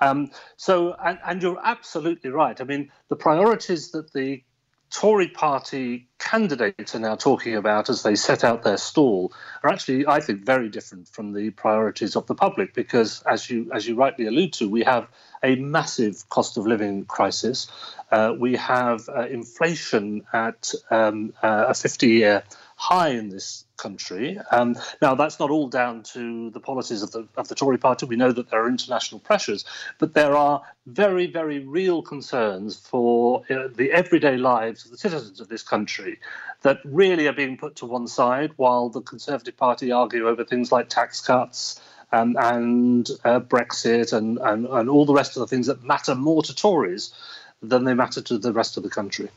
Um, 0.00 0.30
so, 0.56 0.94
and, 0.94 1.18
and 1.26 1.42
you're 1.42 1.60
absolutely 1.62 2.30
right. 2.30 2.60
I 2.60 2.64
mean, 2.64 2.90
the 3.08 3.16
priorities 3.16 3.90
that 3.92 4.12
the 4.12 4.42
Tory 4.90 5.28
party 5.28 6.08
candidates 6.18 6.94
are 6.94 6.98
now 6.98 7.14
talking 7.14 7.54
about 7.54 7.88
as 7.90 8.02
they 8.02 8.14
set 8.14 8.42
out 8.42 8.62
their 8.62 8.78
stall 8.78 9.32
are 9.62 9.70
actually, 9.70 10.06
I 10.06 10.20
think, 10.20 10.44
very 10.44 10.68
different 10.68 11.08
from 11.08 11.32
the 11.32 11.50
priorities 11.50 12.16
of 12.16 12.26
the 12.26 12.34
public 12.34 12.74
because, 12.74 13.22
as 13.22 13.50
you 13.50 13.70
as 13.74 13.86
you 13.86 13.96
rightly 13.96 14.26
allude 14.26 14.54
to, 14.54 14.68
we 14.68 14.84
have 14.84 15.08
a 15.42 15.56
massive 15.56 16.28
cost 16.28 16.56
of 16.56 16.66
living 16.66 17.04
crisis. 17.04 17.66
Uh, 18.10 18.34
we 18.38 18.56
have 18.56 19.08
uh, 19.08 19.26
inflation 19.26 20.24
at 20.32 20.72
um, 20.90 21.34
uh, 21.42 21.66
a 21.68 21.74
50 21.74 22.08
year 22.08 22.42
high 22.78 23.08
in 23.08 23.28
this 23.28 23.64
country. 23.76 24.38
Um, 24.52 24.76
now, 25.02 25.16
that's 25.16 25.40
not 25.40 25.50
all 25.50 25.68
down 25.68 26.04
to 26.14 26.48
the 26.50 26.60
policies 26.60 27.02
of 27.02 27.10
the, 27.10 27.26
of 27.36 27.48
the 27.48 27.56
Tory 27.56 27.76
party. 27.76 28.06
We 28.06 28.14
know 28.14 28.30
that 28.30 28.50
there 28.50 28.62
are 28.64 28.68
international 28.68 29.18
pressures, 29.18 29.64
but 29.98 30.14
there 30.14 30.36
are 30.36 30.62
very, 30.86 31.26
very 31.26 31.58
real 31.58 32.02
concerns 32.02 32.76
for 32.76 33.42
uh, 33.50 33.66
the 33.74 33.90
everyday 33.90 34.36
lives 34.36 34.84
of 34.84 34.92
the 34.92 34.96
citizens 34.96 35.40
of 35.40 35.48
this 35.48 35.64
country 35.64 36.20
that 36.62 36.78
really 36.84 37.26
are 37.26 37.32
being 37.32 37.56
put 37.56 37.74
to 37.76 37.86
one 37.86 38.06
side 38.06 38.52
while 38.56 38.88
the 38.88 39.00
Conservative 39.00 39.56
Party 39.56 39.90
argue 39.90 40.28
over 40.28 40.44
things 40.44 40.70
like 40.70 40.88
tax 40.88 41.20
cuts. 41.20 41.82
Um, 42.10 42.36
and 42.38 43.06
uh, 43.22 43.40
Brexit 43.40 44.14
and, 44.14 44.38
and, 44.38 44.66
and 44.66 44.88
all 44.88 45.04
the 45.04 45.12
rest 45.12 45.36
of 45.36 45.40
the 45.40 45.46
things 45.46 45.66
that 45.66 45.84
matter 45.84 46.14
more 46.14 46.42
to 46.42 46.54
Tories 46.54 47.12
than 47.60 47.84
they 47.84 47.92
matter 47.92 48.22
to 48.22 48.38
the 48.38 48.52
rest 48.52 48.78
of 48.78 48.82
the 48.82 48.88
country. 48.88 49.28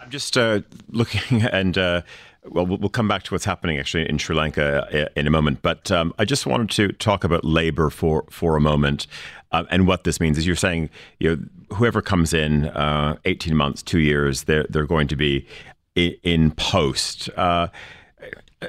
I'm 0.00 0.10
just 0.10 0.36
uh, 0.36 0.60
looking 0.90 1.42
and. 1.52 1.76
Uh, 1.76 2.02
well, 2.48 2.64
we'll 2.64 2.88
come 2.88 3.06
back 3.06 3.22
to 3.24 3.34
what's 3.34 3.44
happening 3.44 3.78
actually 3.78 4.08
in 4.08 4.16
Sri 4.16 4.34
Lanka 4.34 4.86
uh, 4.90 5.08
in 5.14 5.26
a 5.26 5.30
moment. 5.30 5.60
But 5.60 5.90
um, 5.90 6.14
I 6.18 6.24
just 6.24 6.46
wanted 6.46 6.70
to 6.70 6.88
talk 6.92 7.22
about 7.22 7.44
labor 7.44 7.90
for 7.90 8.24
for 8.30 8.56
a 8.56 8.60
moment 8.62 9.06
uh, 9.52 9.64
and 9.70 9.86
what 9.86 10.04
this 10.04 10.20
means. 10.20 10.38
As 10.38 10.46
you're 10.46 10.56
saying, 10.56 10.88
you 11.18 11.36
know, 11.36 11.76
whoever 11.76 12.00
comes 12.00 12.32
in, 12.32 12.68
uh, 12.68 13.16
18 13.26 13.54
months, 13.54 13.82
two 13.82 13.98
years, 13.98 14.44
they're 14.44 14.64
they're 14.70 14.86
going 14.86 15.06
to 15.08 15.16
be 15.16 15.46
in 15.94 16.52
post. 16.52 17.28
Uh, 17.36 17.68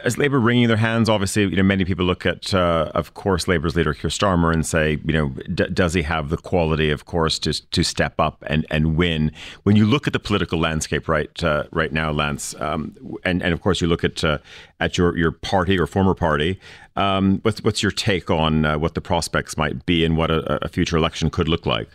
as 0.04 0.18
Labour 0.18 0.40
wringing 0.40 0.70
their 0.70 0.78
hands, 0.78 1.10
obviously, 1.10 1.44
you 1.44 1.58
know, 1.58 1.64
many 1.64 1.84
people 1.84 2.06
look 2.06 2.26
at, 2.26 2.54
uh, 2.54 2.90
of 2.96 3.14
course, 3.14 3.48
Labour's 3.48 3.76
leader 3.76 3.94
Keir 3.94 4.10
Starmer 4.10 4.54
and 4.54 4.66
say, 4.66 5.00
you 5.04 5.14
know, 5.14 5.30
d- 5.54 5.68
does 5.74 5.94
he 5.94 6.02
have 6.04 6.30
the 6.30 6.38
quality, 6.38 6.90
of 6.90 7.06
course, 7.06 7.38
to 7.40 7.54
to 7.72 7.84
step 7.84 8.14
up 8.18 8.42
and, 8.48 8.66
and 8.72 8.96
win? 8.96 9.32
When 9.64 9.76
you 9.76 9.86
look 9.86 10.08
at 10.08 10.14
the 10.14 10.20
political 10.20 10.60
landscape 10.60 11.10
right 11.10 11.44
uh, 11.44 11.66
right 11.72 11.92
now, 11.92 12.12
Lance, 12.12 12.56
um, 12.62 12.96
and 13.26 13.44
and 13.44 13.54
of 13.54 13.62
course 13.62 13.82
you 13.82 13.88
look 13.88 14.04
at 14.04 14.24
uh, 14.24 14.38
at 14.80 14.98
your 14.98 15.18
your 15.18 15.32
party 15.32 15.78
or 15.78 15.88
former 15.88 16.16
party, 16.16 16.60
um, 16.96 17.40
what's 17.42 17.62
what's 17.62 17.84
your 17.84 17.92
take 17.92 18.30
on 18.32 18.66
uh, 18.66 18.78
what 18.78 18.96
the 18.96 19.02
prospects 19.02 19.58
might 19.58 19.86
be 19.86 20.06
and 20.06 20.16
what 20.16 20.32
a, 20.32 20.64
a 20.64 20.70
future 20.70 20.96
election 20.96 21.30
could 21.30 21.50
look 21.50 21.66
like? 21.66 21.90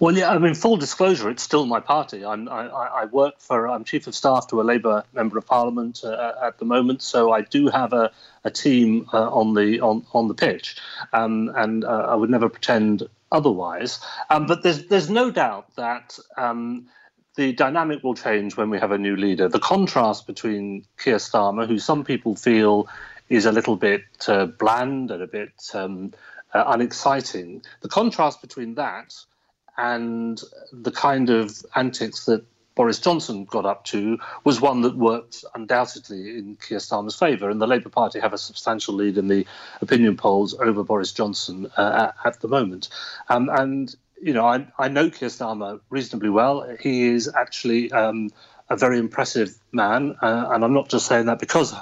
Well, 0.00 0.16
yeah, 0.16 0.30
I 0.30 0.38
mean, 0.38 0.54
full 0.54 0.78
disclosure, 0.78 1.28
it's 1.28 1.42
still 1.42 1.66
my 1.66 1.80
party. 1.80 2.24
I'm, 2.24 2.48
I, 2.48 2.68
I 2.68 3.04
work 3.04 3.34
for, 3.38 3.68
I'm 3.68 3.84
chief 3.84 4.06
of 4.06 4.14
staff 4.14 4.46
to 4.46 4.62
a 4.62 4.64
Labour 4.64 5.04
member 5.12 5.36
of 5.36 5.44
Parliament 5.44 6.02
uh, 6.02 6.32
at 6.42 6.56
the 6.56 6.64
moment, 6.64 7.02
so 7.02 7.32
I 7.32 7.42
do 7.42 7.68
have 7.68 7.92
a, 7.92 8.10
a 8.42 8.50
team 8.50 9.10
uh, 9.12 9.28
on 9.30 9.52
the 9.52 9.80
on, 9.80 10.06
on 10.14 10.28
the 10.28 10.34
pitch, 10.34 10.78
um, 11.12 11.52
and 11.54 11.84
uh, 11.84 12.06
I 12.08 12.14
would 12.14 12.30
never 12.30 12.48
pretend 12.48 13.02
otherwise. 13.30 14.00
Um, 14.30 14.46
but 14.46 14.62
there's 14.62 14.86
there's 14.86 15.10
no 15.10 15.30
doubt 15.30 15.76
that. 15.76 16.18
Um, 16.36 16.88
the 17.36 17.52
dynamic 17.52 18.02
will 18.02 18.16
change 18.16 18.56
when 18.56 18.70
we 18.70 18.78
have 18.80 18.90
a 18.90 18.98
new 18.98 19.14
leader. 19.16 19.48
The 19.48 19.60
contrast 19.60 20.26
between 20.26 20.84
Keir 20.98 21.16
Starmer, 21.16 21.66
who 21.66 21.78
some 21.78 22.04
people 22.04 22.34
feel 22.34 22.88
is 23.28 23.46
a 23.46 23.52
little 23.52 23.76
bit 23.76 24.02
uh, 24.26 24.46
bland 24.46 25.12
and 25.12 25.22
a 25.22 25.28
bit 25.28 25.52
um, 25.72 26.12
uh, 26.52 26.64
unexciting, 26.66 27.62
the 27.82 27.88
contrast 27.88 28.42
between 28.42 28.74
that 28.74 29.14
and 29.76 30.40
the 30.72 30.90
kind 30.90 31.30
of 31.30 31.64
antics 31.74 32.24
that 32.26 32.44
Boris 32.74 32.98
Johnson 32.98 33.44
got 33.44 33.66
up 33.66 33.84
to 33.86 34.18
was 34.44 34.60
one 34.60 34.82
that 34.82 34.96
worked 34.96 35.44
undoubtedly 35.54 36.38
in 36.38 36.56
Keir 36.56 36.78
Starmer's 36.78 37.14
favour, 37.14 37.50
and 37.50 37.60
the 37.60 37.66
Labour 37.66 37.90
Party 37.90 38.20
have 38.20 38.32
a 38.32 38.38
substantial 38.38 38.94
lead 38.94 39.18
in 39.18 39.28
the 39.28 39.46
opinion 39.80 40.16
polls 40.16 40.54
over 40.54 40.82
Boris 40.82 41.12
Johnson 41.12 41.70
uh, 41.76 42.12
at 42.24 42.40
the 42.40 42.48
moment. 42.48 42.88
Um, 43.28 43.50
and 43.52 43.94
you 44.22 44.32
know, 44.32 44.46
I, 44.46 44.66
I 44.78 44.88
know 44.88 45.10
Keir 45.10 45.28
Starmer 45.28 45.80
reasonably 45.90 46.30
well. 46.30 46.74
He 46.80 47.08
is 47.08 47.30
actually 47.34 47.90
um, 47.92 48.30
a 48.70 48.76
very 48.76 48.98
impressive 48.98 49.54
man, 49.72 50.14
uh, 50.22 50.48
and 50.52 50.64
I'm 50.64 50.72
not 50.72 50.88
just 50.88 51.06
saying 51.06 51.26
that 51.26 51.38
because 51.40 51.74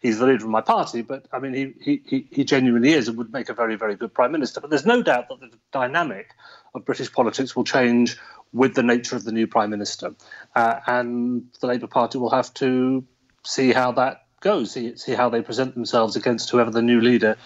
he's 0.00 0.18
the 0.18 0.26
leader 0.26 0.44
of 0.44 0.50
my 0.50 0.60
party, 0.60 1.00
but 1.02 1.26
I 1.32 1.38
mean 1.38 1.74
he, 1.80 2.00
he 2.04 2.28
he 2.30 2.44
genuinely 2.44 2.92
is 2.92 3.08
and 3.08 3.16
would 3.16 3.32
make 3.32 3.48
a 3.48 3.54
very 3.54 3.76
very 3.76 3.96
good 3.96 4.12
prime 4.12 4.30
minister. 4.32 4.60
But 4.60 4.70
there's 4.70 4.86
no 4.86 5.02
doubt 5.02 5.30
that 5.30 5.40
the 5.40 5.50
dynamic 5.72 6.34
of 6.74 6.84
British 6.84 7.12
politics 7.12 7.54
will 7.54 7.64
change 7.64 8.16
with 8.52 8.74
the 8.74 8.82
nature 8.82 9.16
of 9.16 9.24
the 9.24 9.32
new 9.32 9.46
prime 9.46 9.70
minister, 9.70 10.14
uh, 10.54 10.80
and 10.86 11.46
the 11.60 11.66
Labour 11.66 11.88
Party 11.88 12.18
will 12.18 12.30
have 12.30 12.52
to 12.54 13.04
see 13.44 13.72
how 13.72 13.92
that 13.92 14.22
goes, 14.40 14.72
see 14.72 14.96
see 14.96 15.12
how 15.12 15.28
they 15.28 15.42
present 15.42 15.74
themselves 15.74 16.16
against 16.16 16.50
whoever 16.50 16.70
the 16.70 16.82
new 16.82 17.00
leader 17.00 17.36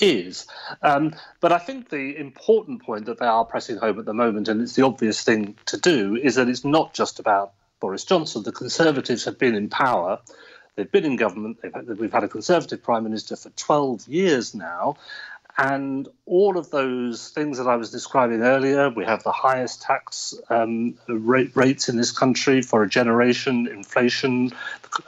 is. 0.00 0.46
Um, 0.82 1.14
but 1.40 1.52
I 1.52 1.58
think 1.58 1.90
the 1.90 2.16
important 2.16 2.82
point 2.82 3.06
that 3.06 3.18
they 3.18 3.26
are 3.26 3.44
pressing 3.44 3.76
home 3.76 3.98
at 3.98 4.04
the 4.04 4.14
moment, 4.14 4.48
and 4.48 4.60
it's 4.60 4.74
the 4.74 4.84
obvious 4.84 5.22
thing 5.22 5.56
to 5.66 5.76
do, 5.76 6.16
is 6.16 6.36
that 6.36 6.48
it's 6.48 6.64
not 6.64 6.94
just 6.94 7.18
about 7.18 7.52
Boris 7.80 8.04
Johnson. 8.04 8.42
The 8.42 8.52
Conservatives 8.52 9.24
have 9.24 9.38
been 9.38 9.54
in 9.54 9.68
power. 9.68 10.18
They've 10.74 10.90
been 10.90 11.04
in 11.04 11.16
government. 11.16 11.58
Had, 11.62 11.98
we've 11.98 12.12
had 12.12 12.24
a 12.24 12.28
Conservative 12.28 12.82
Prime 12.82 13.04
Minister 13.04 13.36
for 13.36 13.50
12 13.50 14.06
years 14.08 14.54
now. 14.54 14.96
And 15.58 16.08
all 16.24 16.56
of 16.56 16.70
those 16.70 17.30
things 17.30 17.58
that 17.58 17.66
I 17.66 17.74
was 17.74 17.90
describing 17.90 18.42
earlier, 18.42 18.90
we 18.90 19.04
have 19.04 19.24
the 19.24 19.32
highest 19.32 19.82
tax 19.82 20.32
um, 20.50 20.94
rate, 21.08 21.50
rates 21.56 21.88
in 21.88 21.96
this 21.96 22.12
country 22.12 22.62
for 22.62 22.84
a 22.84 22.88
generation, 22.88 23.66
inflation, 23.66 24.52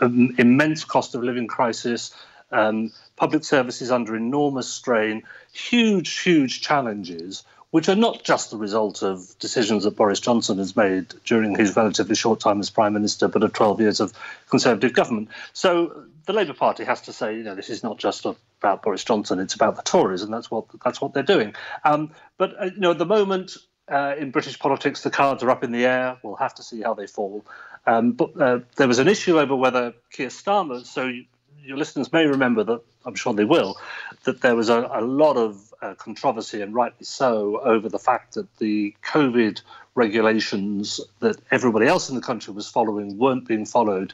um, 0.00 0.34
immense 0.38 0.84
cost 0.84 1.14
of 1.14 1.22
living 1.22 1.46
crisis, 1.46 2.12
um, 2.50 2.90
public 3.14 3.44
services 3.44 3.92
under 3.92 4.16
enormous 4.16 4.66
strain, 4.66 5.22
huge, 5.52 6.18
huge 6.18 6.60
challenges 6.60 7.44
which 7.70 7.88
are 7.88 7.96
not 7.96 8.24
just 8.24 8.50
the 8.50 8.56
result 8.56 9.02
of 9.02 9.38
decisions 9.38 9.84
that 9.84 9.96
Boris 9.96 10.20
Johnson 10.20 10.58
has 10.58 10.74
made 10.74 11.14
during 11.24 11.56
his 11.56 11.76
relatively 11.76 12.16
short 12.16 12.40
time 12.40 12.60
as 12.60 12.70
Prime 12.70 12.92
Minister, 12.92 13.28
but 13.28 13.42
of 13.42 13.52
12 13.52 13.80
years 13.80 14.00
of 14.00 14.12
Conservative 14.48 14.92
government. 14.92 15.28
So 15.52 16.04
the 16.26 16.32
Labour 16.32 16.54
Party 16.54 16.84
has 16.84 17.02
to 17.02 17.12
say, 17.12 17.36
you 17.36 17.44
know, 17.44 17.54
this 17.54 17.70
is 17.70 17.82
not 17.84 17.98
just 17.98 18.26
about 18.26 18.82
Boris 18.82 19.04
Johnson, 19.04 19.38
it's 19.38 19.54
about 19.54 19.76
the 19.76 19.82
Tories, 19.82 20.22
and 20.22 20.32
that's 20.32 20.50
what 20.50 20.64
that's 20.84 21.00
what 21.00 21.14
they're 21.14 21.22
doing. 21.22 21.54
Um, 21.84 22.10
but 22.38 22.60
uh, 22.60 22.64
you 22.66 22.80
know, 22.80 22.90
at 22.92 22.98
the 22.98 23.06
moment. 23.06 23.56
Uh, 23.88 24.14
in 24.16 24.30
British 24.30 24.56
politics, 24.56 25.02
the 25.02 25.10
cards 25.10 25.42
are 25.42 25.50
up 25.50 25.64
in 25.64 25.72
the 25.72 25.84
air. 25.84 26.16
We'll 26.22 26.36
have 26.36 26.54
to 26.54 26.62
see 26.62 26.80
how 26.80 26.94
they 26.94 27.08
fall. 27.08 27.44
Um, 27.88 28.12
but 28.12 28.40
uh, 28.40 28.60
there 28.76 28.86
was 28.86 29.00
an 29.00 29.08
issue 29.08 29.40
over 29.40 29.56
whether 29.56 29.94
Keir 30.12 30.28
Starmer, 30.28 30.86
so 30.86 31.12
your 31.64 31.76
listeners 31.76 32.12
may 32.12 32.26
remember 32.26 32.64
that 32.64 32.80
I'm 33.04 33.14
sure 33.14 33.32
they 33.32 33.44
will 33.44 33.76
that 34.24 34.40
there 34.40 34.54
was 34.54 34.68
a, 34.68 34.88
a 34.92 35.00
lot 35.00 35.36
of 35.36 35.72
uh, 35.80 35.94
controversy, 35.94 36.60
and 36.60 36.74
rightly 36.74 37.04
so, 37.04 37.60
over 37.60 37.88
the 37.88 37.98
fact 37.98 38.34
that 38.34 38.54
the 38.58 38.94
COVID 39.02 39.62
regulations 39.94 41.00
that 41.20 41.36
everybody 41.50 41.86
else 41.86 42.10
in 42.10 42.16
the 42.16 42.22
country 42.22 42.52
was 42.52 42.68
following 42.68 43.18
weren't 43.18 43.46
being 43.46 43.64
followed 43.64 44.12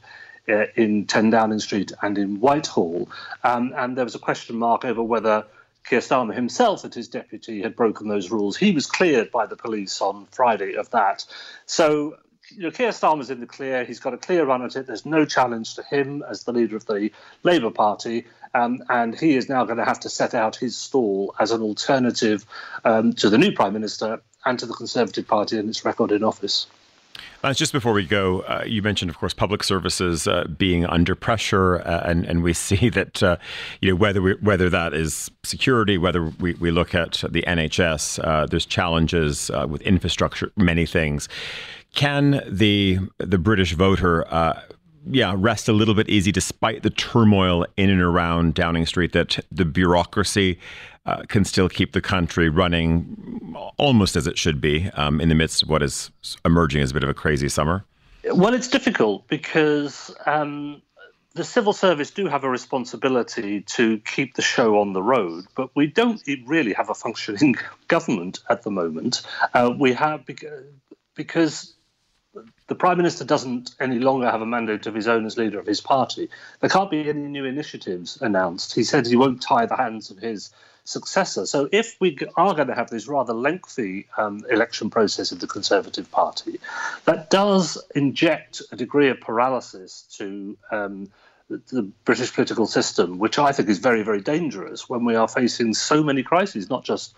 uh, 0.48 0.66
in 0.76 1.06
10 1.06 1.30
Downing 1.30 1.58
Street 1.58 1.92
and 2.02 2.18
in 2.18 2.40
Whitehall. 2.40 3.08
Um, 3.42 3.72
and 3.76 3.96
there 3.96 4.04
was 4.04 4.14
a 4.14 4.20
question 4.20 4.56
mark 4.56 4.84
over 4.84 5.02
whether 5.02 5.44
Keir 5.84 6.00
Starmer 6.00 6.34
himself 6.34 6.84
and 6.84 6.94
his 6.94 7.08
deputy 7.08 7.62
had 7.62 7.76
broken 7.76 8.08
those 8.08 8.30
rules. 8.30 8.56
He 8.56 8.72
was 8.72 8.86
cleared 8.86 9.30
by 9.30 9.46
the 9.46 9.56
police 9.56 10.00
on 10.00 10.26
Friday 10.30 10.74
of 10.74 10.90
that. 10.90 11.24
So 11.66 12.16
you 12.50 12.62
know, 12.62 12.70
Keir 12.70 12.90
Starmer's 12.90 13.30
in 13.30 13.40
the 13.40 13.46
clear. 13.46 13.84
He's 13.84 14.00
got 14.00 14.14
a 14.14 14.18
clear 14.18 14.44
run 14.44 14.62
at 14.62 14.76
it. 14.76 14.86
There's 14.86 15.06
no 15.06 15.24
challenge 15.24 15.74
to 15.74 15.82
him 15.82 16.22
as 16.28 16.44
the 16.44 16.52
leader 16.52 16.76
of 16.76 16.86
the 16.86 17.10
Labour 17.42 17.70
Party. 17.70 18.24
Um, 18.54 18.82
and 18.88 19.18
he 19.18 19.36
is 19.36 19.48
now 19.48 19.64
going 19.64 19.78
to 19.78 19.84
have 19.84 20.00
to 20.00 20.08
set 20.08 20.34
out 20.34 20.56
his 20.56 20.76
stall 20.76 21.34
as 21.38 21.50
an 21.50 21.62
alternative 21.62 22.46
um, 22.84 23.12
to 23.14 23.28
the 23.28 23.38
new 23.38 23.52
Prime 23.52 23.72
Minister 23.72 24.20
and 24.44 24.58
to 24.58 24.66
the 24.66 24.74
Conservative 24.74 25.26
Party 25.26 25.58
and 25.58 25.68
its 25.68 25.84
record 25.84 26.12
in 26.12 26.24
office. 26.24 26.66
Uh, 27.42 27.52
just 27.52 27.72
before 27.72 27.92
we 27.92 28.04
go, 28.04 28.40
uh, 28.40 28.64
you 28.66 28.82
mentioned, 28.82 29.10
of 29.10 29.18
course, 29.18 29.34
public 29.34 29.62
services 29.62 30.26
uh, 30.26 30.44
being 30.56 30.84
under 30.86 31.14
pressure, 31.14 31.78
uh, 31.78 32.02
and 32.04 32.24
and 32.24 32.42
we 32.42 32.52
see 32.66 32.88
that 32.88 33.22
uh, 33.22 33.36
you 33.80 33.90
know 33.90 33.96
whether 33.96 34.20
we, 34.22 34.34
whether 34.36 34.68
that 34.70 34.94
is 34.94 35.30
security, 35.44 35.98
whether 35.98 36.24
we, 36.40 36.54
we 36.54 36.70
look 36.70 36.94
at 36.94 37.22
the 37.30 37.42
NHS, 37.46 38.24
uh, 38.26 38.46
there's 38.46 38.66
challenges 38.66 39.50
with 39.68 39.80
infrastructure, 39.82 40.50
many 40.56 40.86
things. 40.86 41.28
Can 41.96 42.42
the 42.46 43.00
the 43.18 43.38
British 43.38 43.72
voter 43.72 44.24
yeah, 45.08 45.34
rest 45.36 45.68
a 45.68 45.72
little 45.72 45.94
bit 45.94 46.08
easy 46.08 46.32
despite 46.32 46.82
the 46.82 46.90
turmoil 46.90 47.66
in 47.76 47.90
and 47.90 48.00
around 48.00 48.54
Downing 48.54 48.86
Street 48.86 49.12
that 49.12 49.38
the 49.52 49.64
bureaucracy 49.64 50.58
uh, 51.06 51.22
can 51.28 51.44
still 51.44 51.68
keep 51.68 51.92
the 51.92 52.00
country 52.00 52.48
running 52.48 53.54
almost 53.76 54.16
as 54.16 54.26
it 54.26 54.36
should 54.36 54.60
be 54.60 54.90
um, 54.94 55.20
in 55.20 55.28
the 55.28 55.34
midst 55.34 55.62
of 55.62 55.68
what 55.68 55.82
is 55.82 56.10
emerging 56.44 56.82
as 56.82 56.90
a 56.90 56.94
bit 56.94 57.04
of 57.04 57.08
a 57.08 57.14
crazy 57.14 57.48
summer? 57.48 57.84
Well, 58.32 58.54
it's 58.54 58.66
difficult 58.66 59.28
because 59.28 60.12
um, 60.26 60.82
the 61.34 61.44
civil 61.44 61.72
service 61.72 62.10
do 62.10 62.26
have 62.26 62.42
a 62.42 62.50
responsibility 62.50 63.60
to 63.60 63.98
keep 63.98 64.34
the 64.34 64.42
show 64.42 64.80
on 64.80 64.92
the 64.94 65.02
road, 65.02 65.44
but 65.54 65.70
we 65.76 65.86
don't 65.86 66.20
really 66.46 66.72
have 66.72 66.90
a 66.90 66.94
functioning 66.94 67.54
government 67.88 68.40
at 68.50 68.62
the 68.62 68.70
moment. 68.70 69.22
Uh, 69.54 69.72
we 69.78 69.92
have 69.92 70.24
because 71.14 71.75
the 72.68 72.74
prime 72.74 72.96
minister 72.96 73.24
doesn't 73.24 73.74
any 73.78 73.98
longer 73.98 74.30
have 74.30 74.42
a 74.42 74.46
mandate 74.46 74.86
of 74.86 74.94
his 74.94 75.08
own 75.08 75.24
as 75.24 75.36
leader 75.36 75.58
of 75.58 75.66
his 75.66 75.80
party. 75.80 76.28
There 76.60 76.70
can't 76.70 76.90
be 76.90 77.08
any 77.08 77.22
new 77.22 77.44
initiatives 77.44 78.18
announced. 78.20 78.74
He 78.74 78.84
said 78.84 79.06
he 79.06 79.16
won't 79.16 79.42
tie 79.42 79.66
the 79.66 79.76
hands 79.76 80.10
of 80.10 80.18
his 80.18 80.50
successor. 80.84 81.46
So 81.46 81.68
if 81.70 81.96
we 82.00 82.18
are 82.36 82.54
going 82.54 82.68
to 82.68 82.74
have 82.74 82.90
this 82.90 83.06
rather 83.08 83.32
lengthy 83.32 84.06
um, 84.16 84.44
election 84.50 84.90
process 84.90 85.32
in 85.32 85.38
the 85.38 85.46
Conservative 85.46 86.10
Party, 86.10 86.60
that 87.04 87.30
does 87.30 87.78
inject 87.94 88.62
a 88.72 88.76
degree 88.76 89.10
of 89.10 89.20
paralysis 89.20 90.02
to. 90.18 90.56
Um, 90.70 91.10
the 91.48 91.92
British 92.04 92.34
political 92.34 92.66
system, 92.66 93.20
which 93.20 93.38
I 93.38 93.52
think 93.52 93.68
is 93.68 93.78
very, 93.78 94.02
very 94.02 94.20
dangerous 94.20 94.88
when 94.88 95.04
we 95.04 95.14
are 95.14 95.28
facing 95.28 95.74
so 95.74 96.02
many 96.02 96.24
crises, 96.24 96.68
not 96.68 96.82
just 96.82 97.14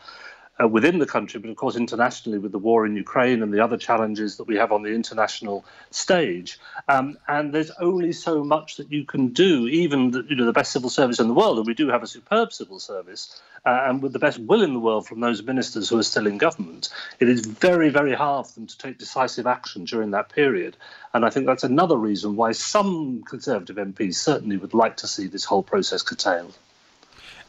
uh, 0.60 0.68
within 0.68 0.98
the 0.98 1.06
country, 1.06 1.40
but 1.40 1.50
of 1.50 1.56
course 1.56 1.76
internationally 1.76 2.38
with 2.38 2.52
the 2.52 2.58
war 2.58 2.86
in 2.86 2.96
Ukraine 2.96 3.42
and 3.42 3.52
the 3.52 3.60
other 3.60 3.76
challenges 3.76 4.36
that 4.36 4.44
we 4.44 4.56
have 4.56 4.72
on 4.72 4.82
the 4.82 4.92
international 4.92 5.64
stage. 5.90 6.58
Um, 6.88 7.18
and 7.28 7.52
there's 7.52 7.70
only 7.80 8.12
so 8.12 8.44
much 8.44 8.76
that 8.76 8.90
you 8.90 9.04
can 9.04 9.28
do, 9.28 9.68
even 9.68 10.10
the, 10.10 10.24
you 10.28 10.36
know 10.36 10.46
the 10.46 10.52
best 10.52 10.72
civil 10.72 10.90
service 10.90 11.20
in 11.20 11.28
the 11.28 11.34
world, 11.34 11.58
and 11.58 11.66
we 11.66 11.74
do 11.74 11.88
have 11.88 12.02
a 12.02 12.06
superb 12.06 12.52
civil 12.52 12.80
service, 12.80 13.40
uh, 13.64 13.84
and 13.86 14.02
with 14.02 14.12
the 14.12 14.18
best 14.18 14.38
will 14.38 14.62
in 14.62 14.72
the 14.72 14.80
world 14.80 15.06
from 15.06 15.20
those 15.20 15.42
ministers 15.42 15.88
who 15.88 15.98
are 15.98 16.02
still 16.02 16.26
in 16.26 16.38
government. 16.38 16.88
It 17.20 17.28
is 17.28 17.46
very, 17.46 17.88
very 17.88 18.14
hard 18.14 18.46
for 18.46 18.54
them 18.54 18.66
to 18.66 18.78
take 18.78 18.98
decisive 18.98 19.46
action 19.46 19.84
during 19.84 20.10
that 20.12 20.28
period. 20.28 20.76
And 21.14 21.24
I 21.24 21.30
think 21.30 21.46
that's 21.46 21.64
another 21.64 21.96
reason 21.96 22.36
why 22.36 22.52
some 22.52 23.22
Conservative 23.22 23.76
MPs 23.76 24.14
certainly 24.14 24.56
would 24.56 24.74
like 24.74 24.98
to 24.98 25.06
see 25.06 25.26
this 25.26 25.44
whole 25.44 25.62
process 25.62 26.02
curtailed. 26.02 26.56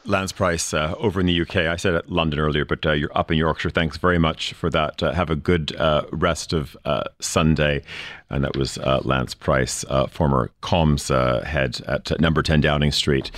Lance 0.04 0.32
Price 0.32 0.72
uh, 0.72 0.94
over 0.98 1.20
in 1.20 1.26
the 1.26 1.40
UK. 1.42 1.56
I 1.56 1.76
said 1.76 2.02
London 2.08 2.38
earlier, 2.38 2.64
but 2.64 2.84
uh, 2.86 2.92
you're 2.92 3.16
up 3.16 3.30
in 3.30 3.38
Yorkshire. 3.38 3.70
Thanks 3.70 3.96
very 3.96 4.18
much 4.18 4.52
for 4.52 4.70
that. 4.70 5.02
Uh, 5.02 5.12
have 5.12 5.30
a 5.30 5.36
good 5.36 5.74
uh, 5.76 6.04
rest 6.10 6.52
of 6.52 6.76
uh, 6.84 7.04
Sunday. 7.20 7.82
And 8.30 8.44
that 8.44 8.56
was 8.56 8.78
uh, 8.78 9.00
Lance 9.02 9.34
Price, 9.34 9.84
uh, 9.88 10.06
former 10.06 10.50
comms 10.62 11.10
uh, 11.10 11.44
head 11.44 11.80
at 11.86 12.18
number 12.20 12.42
10 12.42 12.60
Downing 12.60 12.92
Street, 12.92 13.30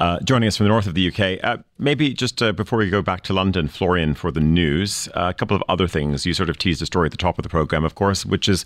uh, 0.00 0.20
joining 0.20 0.46
us 0.46 0.56
from 0.56 0.64
the 0.64 0.68
north 0.68 0.86
of 0.86 0.94
the 0.94 1.08
UK. 1.08 1.60
maybe 1.78 2.12
just 2.12 2.38
before 2.54 2.78
we 2.78 2.90
go 2.90 3.02
back 3.02 3.22
to 3.22 3.32
London, 3.32 3.68
Florian, 3.68 4.14
for 4.14 4.30
the 4.30 4.40
news, 4.40 5.08
a 5.14 5.32
couple 5.32 5.56
of 5.56 5.62
other 5.68 5.88
things. 5.88 6.26
You 6.26 6.34
sort 6.34 6.50
of 6.50 6.58
teased 6.58 6.82
a 6.82 6.86
story 6.86 7.06
at 7.06 7.10
the 7.10 7.16
top 7.16 7.38
of 7.38 7.42
the 7.42 7.48
program, 7.48 7.84
of 7.84 7.94
course, 7.94 8.26
which 8.26 8.48
is 8.48 8.64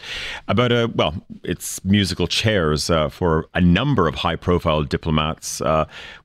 about 0.48 0.72
a, 0.72 0.90
well, 0.94 1.14
it's 1.44 1.84
musical 1.84 2.26
chairs 2.26 2.90
for 3.10 3.46
a 3.54 3.60
number 3.60 4.08
of 4.08 4.16
high 4.16 4.36
profile 4.36 4.82
diplomats 4.82 5.62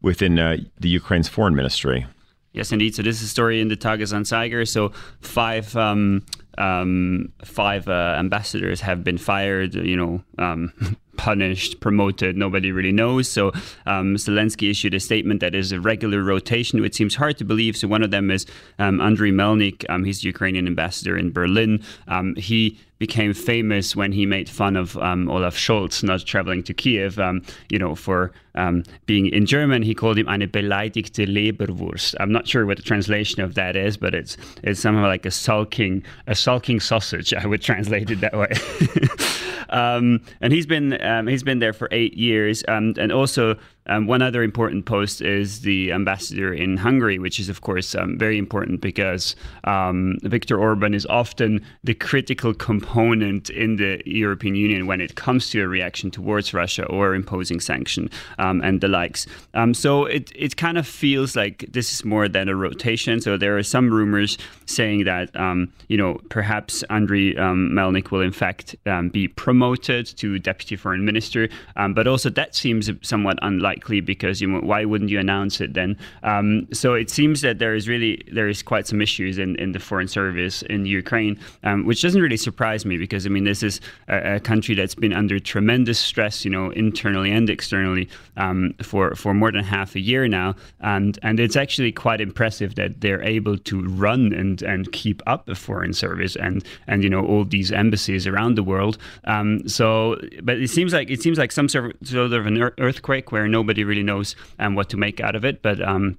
within 0.01 0.35
the 0.35 0.89
Ukraine's 0.89 1.27
foreign 1.27 1.55
ministry. 1.55 2.05
Yes, 2.53 2.71
indeed. 2.71 2.95
So 2.95 3.01
this 3.01 3.17
is 3.17 3.23
a 3.23 3.29
story 3.29 3.59
in 3.61 3.67
the 3.67 3.75
Tages-Anzeiger. 3.75 4.67
So 4.67 4.89
five 5.21 5.75
um, 5.75 6.23
um, 6.57 7.33
five 7.43 7.87
uh, 7.87 8.15
ambassadors 8.17 8.81
have 8.81 9.03
been 9.03 9.17
fired. 9.17 9.73
You 9.75 9.97
know. 9.97 10.23
Um, 10.37 10.97
punished, 11.17 11.79
promoted, 11.79 12.35
nobody 12.37 12.71
really 12.71 12.91
knows. 12.91 13.29
So 13.29 13.51
um, 13.85 14.15
Zelensky 14.15 14.69
issued 14.69 14.93
a 14.93 14.99
statement 14.99 15.39
that 15.41 15.55
is 15.55 15.71
a 15.71 15.79
regular 15.79 16.23
rotation, 16.23 16.81
which 16.81 16.95
seems 16.95 17.15
hard 17.15 17.37
to 17.37 17.45
believe. 17.45 17.77
So 17.77 17.87
one 17.87 18.03
of 18.03 18.11
them 18.11 18.31
is 18.31 18.45
um, 18.79 18.97
Andriy 18.97 19.31
Melnik. 19.31 19.85
Um, 19.89 20.03
he's 20.03 20.21
the 20.21 20.27
Ukrainian 20.27 20.67
ambassador 20.67 21.17
in 21.17 21.31
Berlin. 21.31 21.83
Um, 22.07 22.35
he 22.35 22.79
became 23.07 23.33
famous 23.33 23.97
when 23.97 24.13
he 24.13 24.25
made 24.25 24.47
fun 24.47 24.77
of 24.77 24.95
um, 24.99 25.29
Olaf 25.29 25.57
Scholz 25.57 26.03
not 26.03 26.25
traveling 26.25 26.63
to 26.63 26.73
Kiev, 26.73 27.19
um, 27.19 27.41
you 27.67 27.77
know, 27.77 27.95
for 27.95 28.31
um, 28.55 28.83
being 29.07 29.25
in 29.25 29.45
German. 29.45 29.81
He 29.81 29.93
called 29.93 30.17
him 30.17 30.29
eine 30.29 30.47
beleidigte 30.47 31.27
Leberwurst. 31.27 32.15
I'm 32.21 32.31
not 32.31 32.47
sure 32.47 32.65
what 32.65 32.77
the 32.77 32.83
translation 32.83 33.41
of 33.41 33.55
that 33.55 33.75
is, 33.75 33.97
but 33.97 34.15
it's 34.15 34.37
it's 34.63 34.79
somehow 34.79 35.07
like 35.07 35.25
a 35.25 35.31
sulking 35.31 36.01
a 36.27 36.35
sulking 36.35 36.79
sausage. 36.79 37.33
I 37.43 37.45
would 37.45 37.61
translate 37.61 38.09
it 38.09 38.21
that 38.21 38.37
way. 38.37 38.53
Um, 39.73 40.21
and 40.39 40.53
he's 40.53 40.67
been 40.67 41.01
um, 41.01 41.25
he's 41.25 41.41
been 41.41 41.57
there 41.57 41.73
for 41.73 41.87
eight 41.91 42.13
years, 42.13 42.63
um, 42.67 42.93
and 42.97 43.11
also 43.11 43.55
um, 43.87 44.07
one 44.07 44.21
other 44.21 44.43
important 44.43 44.85
post 44.85 45.21
is 45.21 45.61
the 45.61 45.91
ambassador 45.91 46.53
in 46.53 46.77
Hungary, 46.77 47.19
which 47.19 47.39
is, 47.39 47.49
of 47.49 47.61
course, 47.61 47.95
um, 47.95 48.17
very 48.17 48.37
important 48.37 48.81
because 48.81 49.35
um, 49.65 50.17
Viktor 50.23 50.57
Orban 50.57 50.93
is 50.93 51.05
often 51.07 51.61
the 51.83 51.93
critical 51.93 52.53
component 52.53 53.49
in 53.49 53.75
the 53.75 54.01
European 54.05 54.55
Union 54.55 54.87
when 54.87 55.01
it 55.01 55.15
comes 55.15 55.49
to 55.49 55.61
a 55.61 55.67
reaction 55.67 56.11
towards 56.11 56.53
Russia 56.53 56.85
or 56.85 57.13
imposing 57.13 57.59
sanction 57.59 58.09
um, 58.39 58.61
and 58.61 58.79
the 58.79 58.87
likes. 58.87 59.27
Um, 59.53 59.73
so 59.73 60.05
it, 60.05 60.31
it 60.35 60.55
kind 60.55 60.77
of 60.77 60.87
feels 60.87 61.35
like 61.35 61.65
this 61.71 61.91
is 61.91 62.05
more 62.05 62.29
than 62.29 62.47
a 62.47 62.55
rotation. 62.55 63.19
So 63.19 63.37
there 63.37 63.57
are 63.57 63.63
some 63.63 63.91
rumors 63.91 64.37
saying 64.65 65.03
that, 65.05 65.35
um, 65.35 65.71
you 65.89 65.97
know, 65.97 66.19
perhaps 66.29 66.83
Andriy 66.89 67.35
Melnik 67.37 68.11
will, 68.11 68.21
in 68.21 68.31
fact, 68.31 68.75
be 69.11 69.27
promoted 69.27 70.05
to 70.17 70.39
deputy 70.39 70.75
foreign 70.75 71.03
minister. 71.03 71.49
but 71.75 72.07
also 72.07 72.29
that 72.29 72.55
seems 72.55 72.89
somewhat 73.01 73.37
unlikely 73.41 73.72
likely 73.73 74.01
because 74.01 74.41
you 74.41 74.47
know, 74.47 74.59
why 74.59 74.85
wouldn't 74.85 75.09
you 75.09 75.19
announce 75.19 75.61
it 75.61 75.73
then? 75.73 75.97
Um, 76.31 76.67
so 76.71 76.93
it 76.93 77.09
seems 77.09 77.41
that 77.41 77.59
there 77.59 77.75
is 77.75 77.87
really 77.87 78.13
there 78.31 78.49
is 78.53 78.63
quite 78.63 78.85
some 78.87 79.01
issues 79.01 79.37
in, 79.37 79.55
in 79.63 79.71
the 79.71 79.79
foreign 79.79 80.07
service 80.07 80.61
in 80.73 80.85
Ukraine, 80.85 81.35
um, 81.63 81.85
which 81.87 82.01
doesn't 82.01 82.21
really 82.21 82.37
surprise 82.37 82.85
me 82.85 82.97
because 82.97 83.25
I 83.25 83.29
mean 83.29 83.45
this 83.45 83.63
is 83.63 83.81
a, 84.07 84.35
a, 84.35 84.39
country 84.39 84.75
that's 84.75 84.95
been 84.95 85.13
under 85.13 85.39
tremendous 85.39 85.99
stress, 85.99 86.45
you 86.45 86.51
know, 86.51 86.65
internally 86.85 87.31
and 87.37 87.49
externally 87.49 88.05
um, 88.37 88.73
for 88.89 89.15
for 89.15 89.33
more 89.33 89.51
than 89.51 89.63
half 89.63 89.95
a 89.95 89.99
year 89.99 90.27
now, 90.27 90.55
and 90.81 91.17
and 91.23 91.39
it's 91.39 91.57
actually 91.63 91.91
quite 91.91 92.21
impressive 92.21 92.75
that 92.75 93.01
they're 93.01 93.23
able 93.37 93.57
to 93.69 93.75
run 94.05 94.33
and 94.33 94.61
and 94.61 94.91
keep 94.91 95.21
up 95.33 95.49
a 95.49 95.55
foreign 95.55 95.93
service 95.93 96.35
and 96.45 96.63
and 96.87 97.03
you 97.03 97.09
know 97.09 97.23
all 97.25 97.43
these 97.45 97.71
embassies 97.71 98.27
around 98.27 98.55
the 98.55 98.63
world. 98.73 98.97
Um, 99.25 99.67
so, 99.67 100.17
but 100.43 100.57
it 100.57 100.69
seems 100.69 100.93
like 100.93 101.09
it 101.09 101.21
seems 101.21 101.37
like 101.37 101.51
some 101.51 101.69
sort 101.69 101.85
of, 101.85 102.07
sort 102.07 102.33
of 102.33 102.45
an 102.45 102.57
earthquake 102.87 103.31
where 103.31 103.47
no 103.47 103.62
nobody 103.63 103.83
really 103.85 104.03
knows 104.03 104.35
um, 104.59 104.75
what 104.75 104.89
to 104.89 104.97
make 104.97 105.21
out 105.21 105.35
of 105.35 105.45
it. 105.45 105.61
But 105.61 105.81
um, 105.81 106.17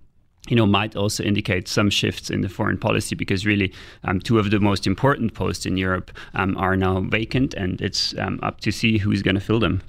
you 0.48 0.56
know, 0.56 0.66
might 0.66 0.96
also 0.96 1.22
indicate 1.22 1.68
some 1.68 1.90
shifts 1.90 2.30
in 2.30 2.42
the 2.42 2.48
foreign 2.48 2.78
policy 2.78 3.14
because 3.14 3.46
really 3.46 3.72
um, 4.04 4.20
two 4.20 4.38
of 4.38 4.50
the 4.50 4.60
most 4.60 4.86
important 4.86 5.34
posts 5.34 5.66
in 5.66 5.76
Europe 5.76 6.10
um, 6.34 6.56
are 6.56 6.76
now 6.76 7.00
vacant, 7.00 7.54
and 7.54 7.80
it's 7.80 8.14
um, 8.18 8.38
up 8.42 8.60
to 8.60 8.70
see 8.70 8.98
who's 8.98 9.22
going 9.22 9.36
to 9.36 9.40
fill 9.40 9.60
them. 9.60 9.82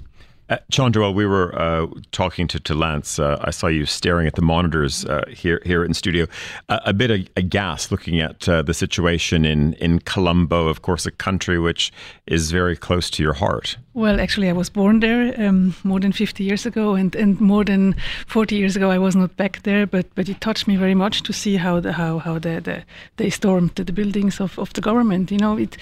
Uh, 0.48 0.58
Chandra, 0.70 1.02
while 1.02 1.14
we 1.14 1.26
were 1.26 1.58
uh, 1.58 1.86
talking 2.12 2.46
to, 2.46 2.60
to 2.60 2.74
Lance, 2.74 3.18
uh, 3.18 3.36
I 3.42 3.50
saw 3.50 3.66
you 3.66 3.84
staring 3.84 4.28
at 4.28 4.36
the 4.36 4.42
monitors 4.42 5.04
uh, 5.04 5.24
here 5.28 5.60
here 5.64 5.84
in 5.84 5.92
studio, 5.92 6.26
a 6.68 6.92
bit 6.92 7.30
aghast 7.36 7.90
looking 7.90 8.20
at 8.20 8.48
uh, 8.48 8.62
the 8.62 8.72
situation 8.72 9.44
in, 9.44 9.72
in 9.74 9.98
Colombo, 9.98 10.68
of 10.68 10.82
course, 10.82 11.04
a 11.04 11.10
country 11.10 11.58
which 11.58 11.92
is 12.26 12.52
very 12.52 12.76
close 12.76 13.10
to 13.10 13.24
your 13.24 13.32
heart. 13.32 13.76
Well, 13.96 14.20
actually, 14.20 14.50
I 14.50 14.52
was 14.52 14.68
born 14.68 15.00
there 15.00 15.34
um, 15.40 15.74
more 15.82 15.98
than 16.00 16.12
50 16.12 16.44
years 16.44 16.66
ago, 16.66 16.96
and, 16.96 17.16
and 17.16 17.40
more 17.40 17.64
than 17.64 17.94
40 18.26 18.54
years 18.54 18.76
ago, 18.76 18.90
I 18.90 18.98
was 18.98 19.16
not 19.16 19.34
back 19.38 19.62
there. 19.62 19.86
But 19.86 20.06
but 20.14 20.28
it 20.28 20.38
touched 20.42 20.68
me 20.68 20.76
very 20.76 20.94
much 20.94 21.22
to 21.22 21.32
see 21.32 21.56
how 21.56 21.80
the 21.80 21.92
how 21.92 22.18
how 22.18 22.38
the, 22.38 22.60
the 22.60 22.84
they 23.16 23.30
stormed 23.30 23.74
the 23.74 23.92
buildings 23.92 24.38
of, 24.38 24.58
of 24.58 24.70
the 24.74 24.82
government. 24.82 25.30
You 25.30 25.38
know, 25.38 25.56
it 25.56 25.78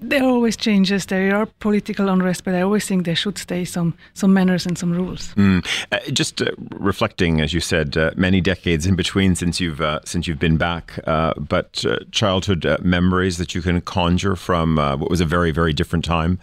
there 0.00 0.22
are 0.22 0.30
always 0.30 0.56
changes. 0.56 1.06
There 1.06 1.34
are 1.34 1.46
political 1.58 2.08
unrest, 2.08 2.44
but 2.44 2.54
I 2.54 2.62
always 2.62 2.86
think 2.86 3.04
there 3.04 3.16
should 3.16 3.36
stay 3.36 3.64
some 3.64 3.94
some 4.14 4.32
manners 4.32 4.64
and 4.64 4.78
some 4.78 4.92
rules. 4.92 5.34
Mm. 5.34 5.66
Uh, 5.90 5.98
just 6.12 6.40
uh, 6.40 6.52
reflecting, 6.78 7.40
as 7.40 7.52
you 7.52 7.60
said, 7.60 7.96
uh, 7.96 8.12
many 8.16 8.40
decades 8.40 8.86
in 8.86 8.94
between 8.94 9.34
since 9.34 9.60
you've 9.60 9.80
uh, 9.80 9.98
since 10.04 10.28
you've 10.28 10.38
been 10.38 10.56
back, 10.56 11.00
uh, 11.08 11.34
but 11.34 11.84
uh, 11.84 11.96
childhood 12.12 12.64
memories 12.80 13.38
that 13.38 13.56
you 13.56 13.62
can 13.62 13.80
conjure 13.80 14.36
from 14.36 14.76
what 14.76 15.10
was 15.10 15.20
a 15.20 15.26
very 15.26 15.50
very 15.50 15.72
different 15.72 16.04
time 16.04 16.38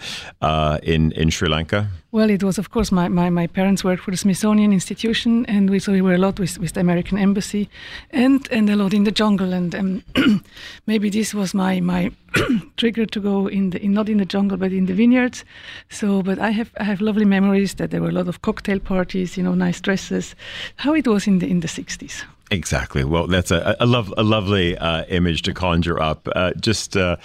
in 0.84 0.97
in, 0.98 1.12
in 1.12 1.30
Sri 1.30 1.48
Lanka? 1.48 1.88
Well, 2.12 2.30
it 2.30 2.44
was, 2.44 2.58
of 2.58 2.72
course, 2.72 2.92
my, 2.92 3.08
my, 3.08 3.30
my 3.30 3.48
parents 3.48 3.84
worked 3.84 4.04
for 4.04 4.12
the 4.12 4.18
Smithsonian 4.18 4.74
Institution, 4.74 5.46
and 5.46 5.70
we, 5.70 5.80
so 5.80 5.92
we 5.92 6.02
were 6.02 6.16
a 6.16 6.18
lot 6.18 6.40
with, 6.40 6.58
with 6.58 6.74
the 6.74 6.80
American 6.80 7.18
Embassy 7.18 7.70
and, 8.10 8.48
and 8.52 8.70
a 8.70 8.76
lot 8.76 8.94
in 8.94 9.04
the 9.04 9.12
jungle. 9.12 9.54
And 9.54 9.76
um, 9.76 10.04
maybe 10.88 11.10
this 11.10 11.34
was 11.34 11.54
my, 11.54 11.80
my 11.80 12.12
trigger 12.78 13.06
to 13.06 13.20
go 13.20 13.48
in 13.48 13.70
the 13.70 13.82
in, 13.82 13.94
not 13.94 14.10
in 14.10 14.18
the 14.18 14.26
jungle 14.26 14.58
but 14.58 14.72
in 14.72 14.86
the 14.86 14.94
vineyards. 14.94 15.46
So, 15.90 16.22
but 16.24 16.40
I 16.40 16.50
have 16.52 16.72
I 16.80 16.84
have 16.84 17.02
lovely 17.02 17.26
memories 17.26 17.76
that 17.76 17.92
there 17.92 18.02
were 18.02 18.10
a 18.10 18.18
lot 18.20 18.28
of 18.28 18.42
cocktail 18.42 18.80
parties, 18.80 19.38
you 19.38 19.44
know, 19.44 19.54
nice 19.54 19.80
dresses, 19.82 20.36
how 20.78 20.96
it 20.96 21.08
was 21.08 21.28
in 21.28 21.40
the 21.40 21.48
in 21.48 21.60
the 21.60 21.68
60s. 21.68 22.24
Exactly. 22.50 23.04
Well, 23.04 23.28
that's 23.28 23.52
a, 23.52 23.76
a, 23.80 23.86
love, 23.86 24.14
a 24.18 24.24
lovely 24.24 24.78
uh, 24.78 25.04
image 25.10 25.42
to 25.44 25.54
conjure 25.54 26.02
up. 26.02 26.30
Uh, 26.34 26.54
just 26.54 26.96
uh, 26.96 27.18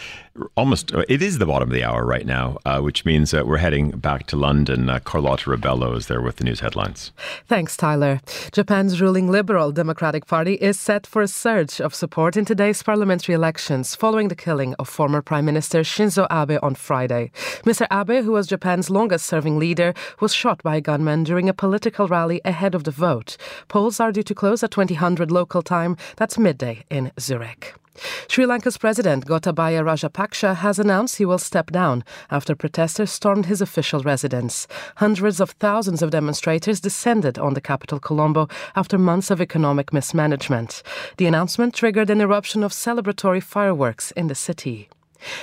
almost, 0.57 0.95
uh, 0.95 1.05
it 1.09 1.23
is 1.23 1.39
the 1.39 1.47
bottom 1.47 1.69
of 1.69 1.75
the 1.75 1.85
hour 1.85 2.05
right 2.05 2.27
now, 2.27 2.59
uh, 2.65 2.81
which 2.81 3.05
means 3.05 3.31
that 3.31 3.47
we're 3.47 3.59
heading 3.59 3.91
back 3.91 4.27
to 4.29 4.37
London. 4.37 4.89
Uh, 4.89 4.99
Carlotta 4.99 5.51
Rebelo 5.51 5.97
is 5.97 6.07
there 6.07 6.21
with 6.21 6.37
the 6.37 6.45
news 6.45 6.61
headlines. 6.61 7.13
Thanks, 7.47 7.77
Tyler. 7.77 8.21
Japan's 8.53 9.01
ruling 9.01 9.31
Liberal 9.31 9.73
Democratic 9.73 10.27
Party 10.27 10.55
is 10.55 10.79
set 10.79 11.07
for 11.07 11.23
a 11.23 11.29
surge 11.29 11.81
of 11.81 11.95
support 11.95 12.37
in 12.37 12.45
today's 12.45 12.83
parliamentary 12.83 13.35
elections 13.35 13.95
following 13.95 14.29
the 14.29 14.37
killing 14.37 14.75
of 14.79 14.89
former 14.89 15.23
Prime 15.23 15.45
Minister 15.45 15.81
Shinzo 15.81 16.27
Abe 16.31 16.59
on 16.63 16.75
Friday. 16.75 17.31
Mr. 17.65 17.87
Abe, 17.91 18.25
who 18.25 18.33
was 18.33 18.47
Japan's 18.47 18.91
longest 18.91 19.27
serving 19.27 19.59
leader, 19.59 19.95
was 20.21 20.35
shot 20.35 20.63
by 20.63 20.77
a 20.77 20.81
gunman 20.81 21.25
during 21.25 21.49
a 21.49 21.55
political 21.55 22.09
rally 22.09 22.41
ahead 22.45 22.75
of 22.75 22.85
the 22.85 22.91
vote. 22.91 23.37
Polls 23.69 24.01
are 24.01 24.13
due 24.13 24.23
to 24.23 24.35
close 24.35 24.63
at 24.63 24.71
2000 24.71 25.31
local 25.31 25.63
time. 25.63 25.97
That's 26.17 26.39
midday 26.39 26.85
in 26.91 27.13
Zurich. 27.19 27.75
Sri 28.29 28.47
Lanka's 28.47 28.79
president 28.79 29.27
Gotabaya 29.27 29.83
Rajapaksa 29.83 30.57
has 30.57 30.79
announced 30.79 31.17
he 31.17 31.25
will 31.25 31.39
step 31.39 31.71
down 31.71 32.05
after 32.31 32.55
protesters 32.55 33.11
stormed 33.11 33.47
his 33.47 33.61
official 33.61 34.01
residence. 34.01 34.67
Hundreds 34.97 35.41
of 35.41 35.51
thousands 35.51 36.03
of 36.03 36.11
demonstrators 36.11 36.81
descended 36.81 37.39
on 37.39 37.55
the 37.55 37.61
capital 37.61 38.01
Colombo 38.01 38.49
after 38.75 38.99
months 38.99 39.31
of 39.31 39.41
economic 39.41 39.93
mismanagement. 39.93 40.83
The 41.19 41.27
announcement 41.27 41.75
triggered 41.75 42.11
an 42.11 42.21
eruption 42.21 42.63
of 42.63 42.73
celebratory 42.73 43.43
fireworks 43.43 44.11
in 44.13 44.29
the 44.29 44.35
city. 44.35 44.89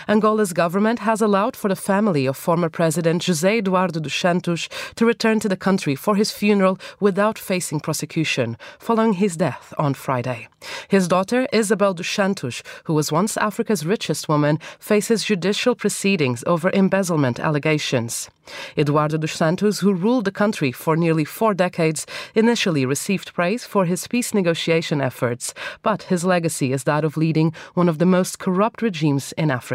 Angola's 0.08 0.54
government 0.54 1.00
has 1.00 1.22
allowed 1.22 1.56
for 1.56 1.70
the 1.70 1.76
family 1.76 2.26
of 2.26 2.38
former 2.38 2.70
President 2.70 3.22
José 3.22 3.60
Eduardo 3.60 4.00
dos 4.00 4.14
Santos 4.14 4.70
to 4.96 5.06
return 5.06 5.40
to 5.40 5.50
the 5.50 5.58
country 5.58 5.96
for 5.96 6.16
his 6.16 6.32
funeral 6.32 6.78
without 7.00 7.38
facing 7.38 7.80
prosecution 7.80 8.58
following 8.80 9.14
his 9.14 9.38
death 9.38 9.74
on 9.78 9.94
Friday. 9.94 10.48
His 10.88 11.08
daughter, 11.08 11.48
Isabel 11.54 11.94
dos 11.94 12.08
Santos, 12.10 12.64
who 12.86 12.94
was 12.94 13.12
once 13.12 13.38
Africa's 13.38 13.86
richest 13.86 14.28
woman, 14.28 14.60
faces 14.80 15.24
judicial 15.24 15.76
proceedings 15.76 16.44
over 16.48 16.70
embezzlement 16.74 17.40
allegations. 17.40 18.30
Eduardo 18.78 19.18
dos 19.18 19.32
Santos, 19.32 19.80
who 19.80 19.94
ruled 19.94 20.26
the 20.26 20.32
country 20.32 20.72
for 20.72 20.98
nearly 20.98 21.24
four 21.24 21.54
decades, 21.54 22.06
initially 22.34 22.86
received 22.86 23.34
praise 23.34 23.64
for 23.64 23.86
his 23.86 24.08
peace 24.08 24.34
negotiation 24.34 25.02
efforts, 25.02 25.54
but 25.84 26.04
his 26.04 26.26
legacy 26.26 26.74
is 26.74 26.84
that 26.86 27.06
of 27.06 27.16
leading 27.16 27.54
one 27.76 27.88
of 27.88 28.00
the 28.00 28.06
most 28.06 28.40
corrupt 28.40 28.82
regimes 28.82 29.34
in 29.34 29.52
Africa. 29.52 29.69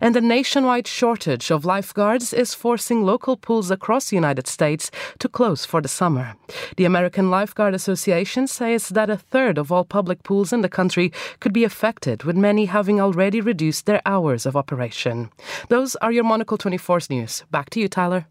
And 0.00 0.16
a 0.16 0.20
nationwide 0.20 0.86
shortage 0.86 1.50
of 1.50 1.64
lifeguards 1.64 2.32
is 2.32 2.54
forcing 2.54 3.04
local 3.04 3.36
pools 3.36 3.70
across 3.70 4.08
the 4.08 4.16
United 4.16 4.46
States 4.46 4.90
to 5.18 5.28
close 5.28 5.64
for 5.64 5.80
the 5.80 5.88
summer. 5.88 6.36
The 6.76 6.84
American 6.84 7.30
Lifeguard 7.30 7.74
Association 7.74 8.46
says 8.46 8.88
that 8.88 9.10
a 9.10 9.16
third 9.16 9.58
of 9.58 9.70
all 9.70 9.84
public 9.84 10.22
pools 10.22 10.52
in 10.52 10.62
the 10.62 10.68
country 10.68 11.12
could 11.40 11.52
be 11.52 11.64
affected, 11.64 12.24
with 12.24 12.36
many 12.36 12.66
having 12.66 13.00
already 13.00 13.40
reduced 13.40 13.86
their 13.86 14.02
hours 14.06 14.46
of 14.46 14.56
operation. 14.56 15.30
Those 15.68 15.96
are 15.96 16.12
your 16.12 16.24
Monocle 16.24 16.58
24's 16.58 17.10
news. 17.10 17.44
Back 17.50 17.70
to 17.70 17.80
you, 17.80 17.88
Tyler. 17.88 18.26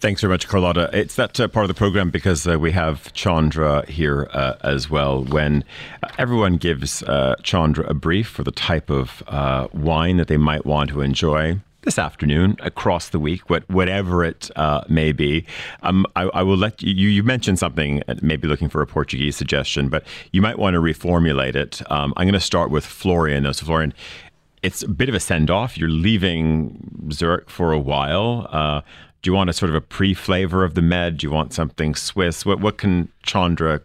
Thanks 0.00 0.22
very 0.22 0.32
much, 0.32 0.48
Carlotta. 0.48 0.88
It's 0.94 1.16
that 1.16 1.38
uh, 1.38 1.46
part 1.46 1.64
of 1.64 1.68
the 1.68 1.74
program 1.74 2.08
because 2.08 2.46
uh, 2.46 2.58
we 2.58 2.72
have 2.72 3.12
Chandra 3.12 3.84
here 3.86 4.30
uh, 4.32 4.54
as 4.62 4.88
well. 4.88 5.24
When 5.24 5.62
uh, 6.02 6.08
everyone 6.16 6.56
gives 6.56 7.02
uh, 7.02 7.34
Chandra 7.42 7.84
a 7.86 7.92
brief 7.92 8.26
for 8.26 8.42
the 8.42 8.50
type 8.50 8.88
of 8.88 9.22
uh, 9.28 9.68
wine 9.74 10.16
that 10.16 10.28
they 10.28 10.38
might 10.38 10.64
want 10.64 10.88
to 10.90 11.02
enjoy 11.02 11.60
this 11.82 11.98
afternoon, 11.98 12.56
across 12.60 13.10
the 13.10 13.18
week, 13.18 13.48
what, 13.48 13.68
whatever 13.68 14.24
it 14.24 14.50
may 14.88 15.12
be, 15.12 15.46
um, 15.82 16.06
I, 16.16 16.24
I, 16.24 16.42
will 16.42 16.56
let 16.56 16.82
you. 16.82 17.08
You 17.08 17.22
mentioned 17.22 17.58
something, 17.58 18.02
maybe 18.20 18.48
looking 18.48 18.68
for 18.68 18.82
a 18.82 18.86
Portuguese 18.86 19.34
suggestion, 19.36 19.88
but 19.88 20.04
you 20.32 20.42
might 20.42 20.58
want 20.58 20.74
to 20.74 20.80
reformulate 20.80 21.56
it. 21.56 21.80
Um, 21.90 22.12
I'm 22.16 22.26
going 22.26 22.34
to 22.34 22.40
start 22.40 22.70
with 22.70 22.84
Florian. 22.84 23.50
So, 23.54 23.64
Florian, 23.64 23.94
it's 24.62 24.82
a 24.82 24.88
bit 24.88 25.08
of 25.08 25.14
a 25.14 25.20
send 25.20 25.50
off. 25.50 25.78
You're 25.78 25.88
leaving 25.88 27.08
Zurich 27.12 27.48
for 27.48 27.72
a 27.72 27.78
while 27.78 28.82
do 29.22 29.30
you 29.30 29.34
want 29.34 29.50
a 29.50 29.52
sort 29.52 29.70
of 29.70 29.74
a 29.74 29.80
pre-flavor 29.80 30.64
of 30.64 30.74
the 30.74 30.82
med? 30.82 31.18
Do 31.18 31.26
you 31.26 31.30
want 31.30 31.52
something 31.52 31.94
Swiss? 31.94 32.46
What 32.46 32.60
what 32.60 32.78
can 32.78 33.10
Chandra 33.22 33.80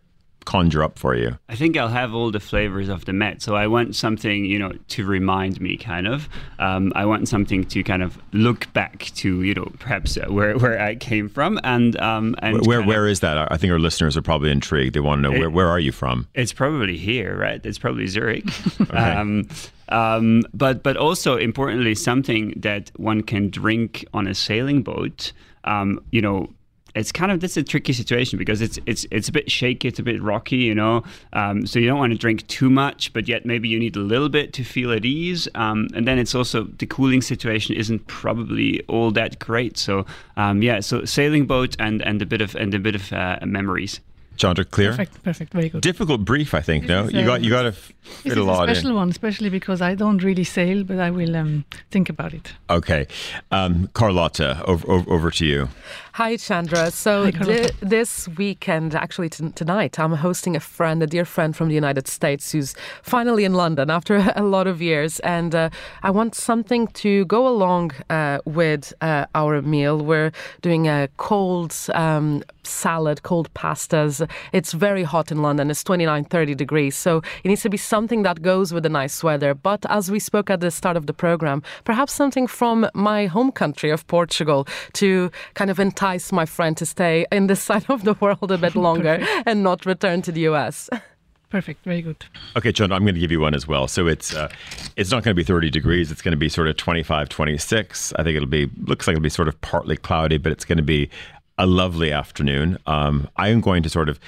conjure 0.45 0.83
up 0.83 0.97
for 0.97 1.15
you? 1.15 1.37
I 1.49 1.55
think 1.55 1.75
I'll 1.75 1.89
have 1.89 2.13
all 2.13 2.31
the 2.31 2.39
flavors 2.39 2.87
of 2.87 3.05
the 3.05 3.13
Met. 3.13 3.41
So 3.41 3.55
I 3.55 3.67
want 3.67 3.95
something, 3.95 4.45
you 4.45 4.57
know, 4.57 4.71
to 4.89 5.05
remind 5.05 5.59
me, 5.59 5.75
kind 5.75 6.07
of. 6.07 6.29
Um, 6.59 6.93
I 6.95 7.05
want 7.05 7.27
something 7.27 7.65
to 7.65 7.83
kind 7.83 8.01
of 8.01 8.17
look 8.31 8.71
back 8.73 9.11
to, 9.15 9.41
you 9.41 9.53
know, 9.53 9.71
perhaps 9.79 10.17
uh, 10.17 10.27
where, 10.31 10.57
where 10.57 10.79
I 10.79 10.95
came 10.95 11.27
from, 11.27 11.59
and 11.63 11.99
um, 11.99 12.35
and 12.39 12.65
where 12.65 12.81
where 12.81 13.05
of, 13.05 13.11
is 13.11 13.19
that? 13.19 13.51
I 13.51 13.57
think 13.57 13.73
our 13.73 13.79
listeners 13.79 14.15
are 14.15 14.21
probably 14.21 14.51
intrigued. 14.51 14.95
They 14.95 14.99
want 15.01 15.19
to 15.19 15.29
know 15.29 15.35
it, 15.35 15.39
where 15.39 15.49
where 15.49 15.67
are 15.67 15.79
you 15.79 15.91
from? 15.91 16.27
It's 16.33 16.53
probably 16.53 16.97
here, 16.97 17.37
right? 17.37 17.63
It's 17.65 17.79
probably 17.79 18.07
Zurich. 18.07 18.45
okay. 18.81 18.97
um, 18.97 19.47
um, 19.89 20.43
but 20.53 20.83
but 20.83 20.97
also 20.97 21.37
importantly, 21.37 21.95
something 21.95 22.53
that 22.57 22.91
one 22.95 23.21
can 23.21 23.49
drink 23.49 24.05
on 24.13 24.27
a 24.27 24.35
sailing 24.35 24.83
boat. 24.83 25.31
Um, 25.63 25.99
you 26.11 26.21
know, 26.21 26.53
it's 26.95 27.11
kind 27.11 27.31
of 27.31 27.41
that's 27.41 27.57
a 27.57 27.63
tricky 27.63 27.93
situation 27.93 28.39
because 28.39 28.61
it's 28.61 28.79
it's 28.85 29.05
it's 29.11 29.27
a 29.27 29.31
bit 29.31 29.51
shaky, 29.51 29.89
it's 29.89 29.99
a 29.99 30.03
bit 30.03 30.21
rocky, 30.21 30.57
you 30.57 30.73
know. 30.73 31.03
Um, 31.33 31.67
so 31.67 31.77
you 31.77 31.87
don't 31.87 31.99
want 31.99 32.13
to 32.13 32.17
drink 32.17 32.47
too 32.47 32.69
much, 32.69 33.11
but 33.13 33.27
yet 33.27 33.45
maybe 33.45 33.67
you 33.67 33.77
need 33.77 33.95
a 33.95 33.99
little 33.99 34.29
bit 34.29 34.53
to 34.53 34.63
feel 34.63 34.91
at 34.91 35.05
ease. 35.05 35.47
Um, 35.55 35.89
and 35.93 36.07
then 36.07 36.17
it's 36.17 36.33
also 36.33 36.63
the 36.63 36.85
cooling 36.85 37.21
situation 37.21 37.75
isn't 37.75 38.07
probably 38.07 38.81
all 38.87 39.11
that 39.11 39.39
great. 39.39 39.77
So 39.77 40.05
um, 40.37 40.63
yeah, 40.63 40.79
so 40.79 41.05
sailing 41.05 41.45
boat 41.45 41.75
and 41.79 42.01
and 42.01 42.21
a 42.21 42.25
bit 42.25 42.41
of 42.41 42.55
and 42.55 42.73
a 42.73 42.79
bit 42.79 42.95
of 42.95 43.11
uh, 43.11 43.39
memories. 43.45 43.99
Chandra, 44.37 44.65
clear? 44.65 44.91
Perfect, 44.91 45.23
perfect, 45.23 45.53
very 45.53 45.69
good. 45.69 45.81
Difficult 45.81 46.25
brief, 46.25 46.53
I 46.53 46.61
think. 46.61 46.87
This 46.87 47.11
no, 47.13 47.19
you 47.19 47.25
got 47.25 47.41
you 47.41 47.49
got 47.49 47.63
to 47.63 47.71
fit 47.71 48.37
a 48.37 48.43
lot. 48.43 48.67
This 48.67 48.77
is 48.77 48.77
a 48.77 48.81
special 48.81 48.89
in. 48.91 48.95
one, 48.95 49.09
especially 49.09 49.49
because 49.49 49.81
I 49.81 49.95
don't 49.95 50.23
really 50.23 50.43
sail, 50.43 50.83
but 50.83 50.99
I 50.99 51.09
will 51.09 51.35
um, 51.35 51.65
think 51.91 52.09
about 52.09 52.33
it. 52.33 52.53
Okay, 52.69 53.07
um, 53.51 53.89
Carlotta, 53.93 54.63
over, 54.65 54.89
over, 54.91 55.11
over 55.11 55.31
to 55.31 55.45
you. 55.45 55.69
Hi, 56.15 56.37
Chandra. 56.37 56.91
So 56.91 57.29
Hi, 57.29 57.71
this 57.81 58.29
weekend, 58.37 58.95
actually 58.95 59.27
t- 59.27 59.49
tonight, 59.49 59.99
I'm 59.99 60.13
hosting 60.13 60.55
a 60.55 60.61
friend, 60.61 61.03
a 61.03 61.07
dear 61.07 61.25
friend 61.25 61.53
from 61.53 61.67
the 61.67 61.75
United 61.75 62.07
States, 62.07 62.53
who's 62.53 62.73
finally 63.03 63.43
in 63.43 63.53
London 63.53 63.89
after 63.89 64.31
a 64.37 64.43
lot 64.43 64.65
of 64.65 64.81
years, 64.81 65.19
and 65.19 65.53
uh, 65.53 65.69
I 66.03 66.11
want 66.11 66.33
something 66.33 66.87
to 67.03 67.25
go 67.25 67.45
along 67.49 67.91
uh, 68.09 68.39
with 68.45 68.93
uh, 69.01 69.25
our 69.35 69.61
meal. 69.61 70.05
We're 70.05 70.31
doing 70.61 70.87
a 70.87 71.09
cold 71.17 71.75
um, 71.93 72.43
salad, 72.63 73.23
cold 73.23 73.53
pastas. 73.53 74.25
It's 74.53 74.71
very 74.71 75.03
hot 75.03 75.33
in 75.33 75.41
London. 75.41 75.69
It's 75.69 75.83
29, 75.83 76.23
30 76.23 76.55
degrees, 76.55 76.95
so 76.95 77.23
it 77.43 77.49
needs 77.49 77.63
to 77.63 77.69
be 77.69 77.75
something 77.77 78.23
that 78.23 78.41
goes 78.41 78.71
with 78.73 78.83
the 78.83 78.89
nice 78.89 79.21
weather. 79.21 79.53
But 79.53 79.85
as 79.89 80.09
we 80.09 80.19
spoke 80.19 80.49
at 80.49 80.61
the 80.61 80.71
start 80.71 80.95
of 80.95 81.07
the 81.07 81.13
program, 81.13 81.61
perhaps 81.83 82.13
something 82.13 82.47
from 82.47 82.89
my 82.93 83.25
home 83.25 83.51
country 83.51 83.89
of 83.89 84.07
Portugal 84.07 84.65
to 84.93 85.29
kind 85.55 85.69
of 85.69 85.77
entice 85.77 86.04
entice 86.05 86.31
my 86.31 86.45
friend 86.45 86.77
to 86.77 86.85
stay 86.85 87.25
in 87.31 87.47
this 87.47 87.61
side 87.69 87.85
of 87.89 88.03
the 88.03 88.13
world 88.19 88.51
a 88.51 88.57
bit 88.57 88.75
longer 88.87 89.19
and 89.45 89.63
not 89.63 89.85
return 89.85 90.21
to 90.21 90.31
the 90.31 90.41
US. 90.41 90.89
Perfect. 91.49 91.83
Very 91.85 92.01
good. 92.01 92.25
Okay, 92.57 92.71
John, 92.71 92.91
I'm 92.91 93.03
going 93.03 93.15
to 93.15 93.19
give 93.19 93.31
you 93.31 93.39
one 93.39 93.53
as 93.53 93.67
well. 93.67 93.87
So 93.87 94.07
it's 94.07 94.33
uh, 94.35 94.49
it's 94.97 95.11
not 95.11 95.23
going 95.23 95.33
to 95.33 95.39
be 95.39 95.43
30 95.43 95.69
degrees. 95.69 96.11
It's 96.11 96.21
going 96.21 96.33
to 96.33 96.37
be 96.37 96.49
sort 96.49 96.67
of 96.67 96.75
25, 96.75 97.29
26. 97.29 98.13
I 98.13 98.23
think 98.23 98.35
it'll 98.35 98.49
be 98.49 98.69
looks 98.81 99.07
like 99.07 99.13
it'll 99.13 99.23
be 99.23 99.29
sort 99.29 99.47
of 99.47 99.59
partly 99.61 99.95
cloudy, 99.95 100.37
but 100.37 100.51
it's 100.51 100.65
going 100.65 100.79
to 100.79 100.83
be 100.83 101.09
a 101.57 101.65
lovely 101.65 102.11
afternoon. 102.11 102.77
Um, 102.87 103.29
I 103.37 103.49
am 103.49 103.61
going 103.61 103.83
to 103.83 103.89
sort 103.89 104.09
of 104.09 104.19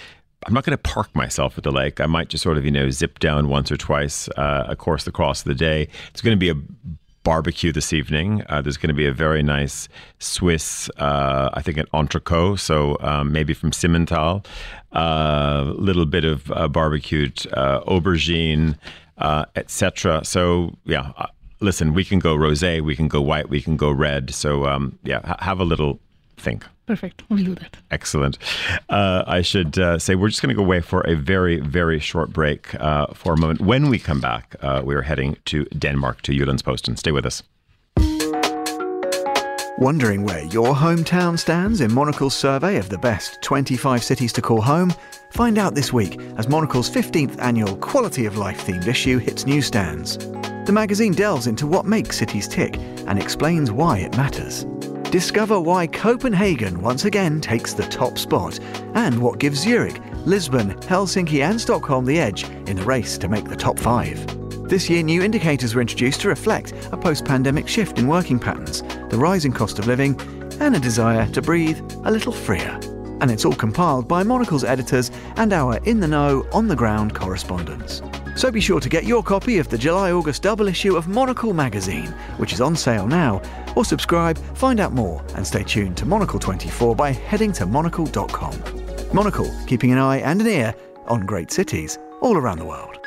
I'm 0.46 0.54
not 0.54 0.64
going 0.64 0.78
to 0.78 0.82
park 0.82 1.14
myself 1.16 1.58
at 1.58 1.64
the 1.64 1.72
lake. 1.72 2.00
I 2.00 2.06
might 2.06 2.30
just 2.30 2.44
sort 2.44 2.58
of, 2.58 2.64
you 2.64 2.72
know, 2.72 2.90
zip 2.92 3.20
down 3.20 3.50
once 3.50 3.72
or 3.72 3.78
twice, 3.78 4.30
uh, 4.38 4.66
of 4.68 4.78
course, 4.78 5.06
of 5.06 5.44
the 5.44 5.56
day. 5.56 5.90
It's 6.12 6.22
going 6.22 6.38
to 6.38 6.40
be 6.40 6.50
a 6.50 6.56
barbecue 7.28 7.74
this 7.74 7.92
evening. 7.92 8.42
Uh, 8.48 8.62
there's 8.62 8.78
going 8.78 8.88
to 8.88 8.94
be 8.94 9.06
a 9.06 9.12
very 9.12 9.44
nice 9.44 9.90
Swiss, 10.18 10.90
uh, 10.98 11.50
I 11.54 11.62
think, 11.62 11.78
an 11.78 11.86
entrecot, 11.94 12.58
so 12.58 12.96
um, 13.02 13.34
maybe 13.34 13.54
from 13.54 13.72
Simmental. 13.72 14.46
A 14.94 14.98
uh, 14.98 15.74
little 15.76 16.06
bit 16.06 16.24
of 16.24 16.50
uh, 16.54 16.70
barbecued 16.70 17.46
uh, 17.52 17.82
aubergine, 17.82 18.78
etc. 19.58 20.24
So, 20.24 20.78
yeah, 20.86 21.12
listen, 21.60 21.94
we 21.94 22.06
can 22.06 22.20
go 22.20 22.34
rosé, 22.34 22.80
we 22.80 22.96
can 22.96 23.10
go 23.10 23.22
white, 23.22 23.50
we 23.50 23.62
can 23.62 23.76
go 23.76 23.92
red. 23.92 24.34
So, 24.34 24.66
um, 24.66 24.98
yeah, 25.04 25.20
ha- 25.26 25.42
have 25.42 25.60
a 25.60 25.66
little 25.66 26.00
think. 26.38 26.66
Perfect. 26.86 27.24
We'll 27.30 27.44
do 27.44 27.56
that. 27.56 27.78
Excellent. 27.92 28.38
Uh, 28.90 29.24
I 29.28 29.42
should 29.42 29.78
uh, 29.78 30.00
say 30.00 30.16
we're 30.16 30.30
just 30.30 30.42
going 30.42 30.56
to 30.56 30.56
go 30.56 30.64
away 30.64 30.80
for 30.80 31.02
a 31.02 31.16
very, 31.16 31.60
very 31.60 32.00
short 32.00 32.32
break 32.32 32.74
uh, 32.76 33.08
for 33.14 33.34
a 33.34 33.38
moment. 33.38 33.60
When 33.60 33.90
we 33.90 34.00
come 34.00 34.22
back, 34.22 34.56
uh, 34.62 34.82
we 34.86 34.96
are 34.96 35.02
heading 35.02 35.38
to 35.46 35.66
Denmark 35.66 36.22
to 36.24 36.32
Jyllands-Posten. 36.32 36.96
Stay 36.98 37.12
with 37.12 37.26
us. 37.26 37.44
Wondering 39.80 40.24
where 40.24 40.44
your 40.46 40.74
hometown 40.74 41.38
stands 41.38 41.82
in 41.82 41.94
Monocle's 41.94 42.36
survey 42.36 42.78
of 42.78 42.90
the 42.90 42.98
best 42.98 43.40
25 43.44 44.04
cities 44.04 44.34
to 44.34 44.42
call 44.42 44.60
home? 44.62 44.92
Find 45.34 45.60
out 45.60 45.76
this 45.76 45.94
week 45.94 46.20
as 46.38 46.50
Monocle's 46.50 46.90
15th 46.90 47.40
annual 47.40 47.76
Quality 47.76 48.26
of 48.26 48.38
Life 48.38 48.66
themed 48.66 48.88
issue 48.88 49.20
hits 49.20 49.46
newsstands. 49.46 50.18
The 50.18 50.72
magazine 50.74 51.14
delves 51.14 51.46
into 51.46 51.68
what 51.68 51.86
makes 51.86 52.18
cities 52.18 52.48
tick 52.48 52.76
and 53.06 53.22
explains 53.22 53.72
why 53.72 54.00
it 54.00 54.18
matters. 54.18 54.66
Discover 55.12 55.62
why 55.62 55.88
Copenhagen 55.88 56.82
once 56.82 57.06
again 57.06 57.40
takes 57.40 57.74
the 57.74 57.84
top 57.84 58.18
spot 58.18 58.60
and 58.94 59.18
what 59.18 59.40
gives 59.40 59.62
Zurich, 59.62 60.02
Lisbon, 60.26 60.74
Helsinki, 60.82 61.50
and 61.50 61.60
Stockholm 61.60 62.04
the 62.04 62.20
edge 62.20 62.44
in 62.68 62.76
the 62.76 62.84
race 62.84 63.18
to 63.20 63.30
make 63.30 63.46
the 63.46 63.56
top 63.56 63.80
five. 63.80 64.20
This 64.68 64.90
year, 64.90 65.02
new 65.02 65.24
indicators 65.24 65.74
were 65.74 65.80
introduced 65.80 66.20
to 66.22 66.28
reflect 66.28 66.74
a 66.92 66.98
post 66.98 67.24
pandemic 67.24 67.70
shift 67.70 68.00
in 68.00 68.08
working 68.10 68.38
patterns, 68.38 68.82
the 69.10 69.18
rising 69.18 69.54
cost 69.54 69.80
of 69.80 69.88
living, 69.88 70.20
and 70.60 70.76
a 70.76 70.80
desire 70.80 71.26
to 71.32 71.42
breathe 71.42 71.80
a 72.04 72.12
little 72.12 72.34
freer. 72.34 72.78
And 73.22 73.32
it's 73.32 73.46
all 73.46 73.56
compiled 73.56 74.10
by 74.10 74.24
Monocle's 74.24 74.66
editors 74.66 75.10
and 75.38 75.54
our 75.54 75.78
in 75.86 76.02
the 76.02 76.08
know, 76.10 76.46
on 76.52 76.68
the 76.68 76.76
ground 76.76 77.16
correspondents. 77.16 78.02
So 78.38 78.52
be 78.52 78.62
sure 78.62 78.80
to 78.80 78.88
get 78.88 79.04
your 79.04 79.24
copy 79.24 79.58
of 79.58 79.68
the 79.68 79.80
July 79.80 80.12
August 80.12 80.44
double 80.44 80.68
issue 80.68 80.96
of 80.96 81.08
Monocle 81.08 81.56
magazine, 81.56 82.14
which 82.38 82.54
is 82.54 82.62
on 82.62 82.76
sale 82.76 83.08
now, 83.08 83.42
or 83.76 83.84
subscribe, 83.84 84.38
find 84.56 84.80
out 84.80 84.94
more, 84.94 85.26
and 85.36 85.46
stay 85.46 85.64
tuned 85.64 85.98
to 85.98 86.06
Monocle 86.06 86.40
24 86.40 86.96
by 86.96 87.12
heading 87.12 87.52
to 87.54 87.66
monocle.com. 87.66 88.54
Monocle, 89.12 89.52
keeping 89.66 89.92
an 89.92 89.98
eye 89.98 90.18
and 90.18 90.40
an 90.40 90.46
ear 90.46 90.76
on 91.08 91.26
great 91.26 91.50
cities 91.50 91.98
all 92.22 92.38
around 92.38 92.60
the 92.60 92.66
world. 92.66 93.00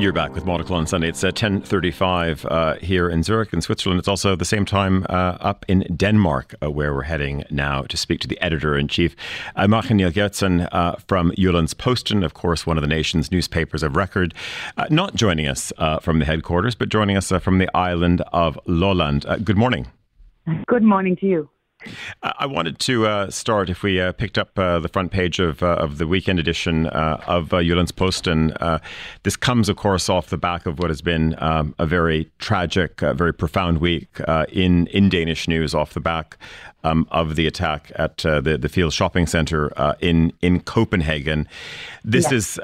You're 0.00 0.14
back 0.14 0.32
with 0.32 0.46
Monocle 0.46 0.76
on 0.76 0.86
Sunday. 0.86 1.10
It's 1.10 1.22
uh, 1.22 1.30
10.35 1.30 2.50
uh, 2.50 2.76
here 2.76 3.10
in 3.10 3.22
Zurich 3.22 3.52
in 3.52 3.60
Switzerland. 3.60 3.98
It's 3.98 4.08
also 4.08 4.34
the 4.34 4.46
same 4.46 4.64
time 4.64 5.04
uh, 5.10 5.36
up 5.40 5.66
in 5.68 5.80
Denmark, 5.94 6.54
uh, 6.62 6.70
where 6.70 6.94
we're 6.94 7.02
heading 7.02 7.44
now 7.50 7.82
to 7.82 7.98
speak 7.98 8.18
to 8.20 8.26
the 8.26 8.40
editor-in-chief, 8.40 9.14
uh, 9.56 9.66
Marchen 9.66 10.00
Gjertsen 10.00 10.66
uh, 10.72 10.96
from 11.06 11.32
Jyllands-Posten, 11.32 12.22
of 12.22 12.32
course, 12.32 12.66
one 12.66 12.78
of 12.78 12.82
the 12.82 12.88
nation's 12.88 13.30
newspapers 13.30 13.82
of 13.82 13.94
record. 13.94 14.32
Uh, 14.78 14.86
not 14.88 15.16
joining 15.16 15.46
us 15.46 15.70
from 16.00 16.18
the 16.18 16.24
headquarters, 16.24 16.74
but 16.74 16.88
joining 16.88 17.18
us 17.18 17.30
from 17.42 17.58
the 17.58 17.68
island 17.76 18.22
of 18.32 18.58
Lolland. 18.64 19.26
good 19.44 19.58
morning. 19.58 19.86
Good 20.66 20.82
morning 20.82 21.14
to 21.16 21.26
you. 21.26 21.50
I 22.22 22.46
wanted 22.46 22.78
to 22.80 23.06
uh, 23.06 23.30
start 23.30 23.70
if 23.70 23.82
we 23.82 24.00
uh, 24.00 24.12
picked 24.12 24.36
up 24.36 24.58
uh, 24.58 24.78
the 24.80 24.88
front 24.88 25.10
page 25.12 25.38
of 25.38 25.62
uh, 25.62 25.76
of 25.76 25.98
the 25.98 26.06
weekend 26.06 26.38
edition 26.38 26.86
uh, 26.86 27.22
of 27.26 27.52
uh, 27.52 27.58
Jyllands-Posten. 27.58 28.52
Uh, 28.52 28.78
this 29.22 29.36
comes, 29.36 29.68
of 29.68 29.76
course, 29.76 30.08
off 30.08 30.28
the 30.28 30.36
back 30.36 30.66
of 30.66 30.78
what 30.78 30.90
has 30.90 31.00
been 31.00 31.34
um, 31.38 31.74
a 31.78 31.86
very 31.86 32.30
tragic, 32.38 33.00
very 33.00 33.32
profound 33.32 33.78
week 33.78 34.20
in 34.52 34.86
in 34.88 35.08
Danish 35.08 35.48
news, 35.48 35.74
off 35.74 35.94
the 35.94 36.00
back 36.00 36.36
um, 36.84 37.06
of 37.10 37.36
the 37.36 37.46
attack 37.46 37.92
at 37.94 38.18
the 38.18 38.58
the 38.60 38.68
Field 38.68 38.92
Shopping 38.92 39.26
Center 39.26 39.72
in 40.00 40.32
in 40.42 40.60
Copenhagen. 40.60 41.48
This 42.04 42.30
yeah. 42.30 42.36
is 42.36 42.58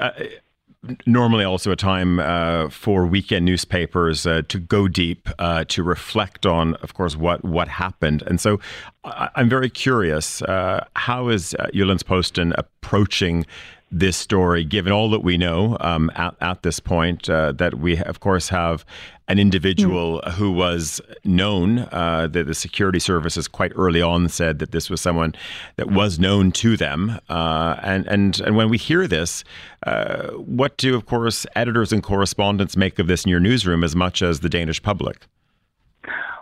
normally 1.05 1.43
also 1.43 1.71
a 1.71 1.75
time 1.75 2.19
uh, 2.19 2.69
for 2.69 3.05
weekend 3.05 3.45
newspapers 3.45 4.25
uh, 4.25 4.41
to 4.47 4.59
go 4.59 4.87
deep, 4.87 5.29
uh, 5.39 5.63
to 5.69 5.83
reflect 5.83 6.45
on, 6.45 6.75
of 6.75 6.93
course, 6.93 7.15
what 7.15 7.43
what 7.43 7.67
happened. 7.67 8.23
And 8.27 8.39
so, 8.39 8.59
I- 9.03 9.29
am 9.35 9.49
very 9.49 9.69
curious: 9.69 10.41
uh, 10.41 10.85
how 10.95 11.29
is 11.29 11.53
uh, 11.55 11.67
Jyllands-Posten 11.73 12.53
approaching 12.57 13.45
this 13.91 14.17
story, 14.17 14.63
given 14.65 14.91
all 14.91 15.09
that 15.09 15.23
we 15.23 15.37
know 15.37 15.77
um, 15.79 16.11
at, 16.15 16.35
at 16.41 16.63
this 16.63 16.79
point, 16.79 17.29
uh, 17.29 17.53
that 17.53 17.75
we, 17.75 17.97
of 17.97 18.19
course, 18.19 18.49
have 18.49 18.85
an 19.29 19.39
individual 19.39 20.21
mm. 20.21 20.31
who 20.33 20.51
was 20.51 21.01
known, 21.23 21.79
uh, 21.91 22.27
that 22.31 22.47
the 22.47 22.53
security 22.53 22.99
services 22.99 23.47
quite 23.47 23.71
early 23.75 24.01
on 24.01 24.29
said 24.29 24.59
that 24.59 24.71
this 24.71 24.89
was 24.89 25.01
someone 25.01 25.33
that 25.77 25.91
was 25.91 26.19
known 26.19 26.51
to 26.51 26.77
them. 26.77 27.19
Uh, 27.29 27.75
and, 27.81 28.05
and, 28.07 28.39
and 28.41 28.55
when 28.55 28.69
we 28.69 28.77
hear 28.77 29.07
this, 29.07 29.43
uh, 29.85 30.29
what 30.31 30.77
do, 30.77 30.95
of 30.95 31.05
course, 31.05 31.45
editors 31.55 31.93
and 31.93 32.03
correspondents 32.03 32.75
make 32.75 32.99
of 32.99 33.07
this 33.07 33.25
in 33.25 33.29
your 33.29 33.39
newsroom 33.39 33.83
as 33.83 33.95
much 33.95 34.21
as 34.21 34.41
the 34.41 34.49
Danish 34.49 34.81
public? 34.81 35.27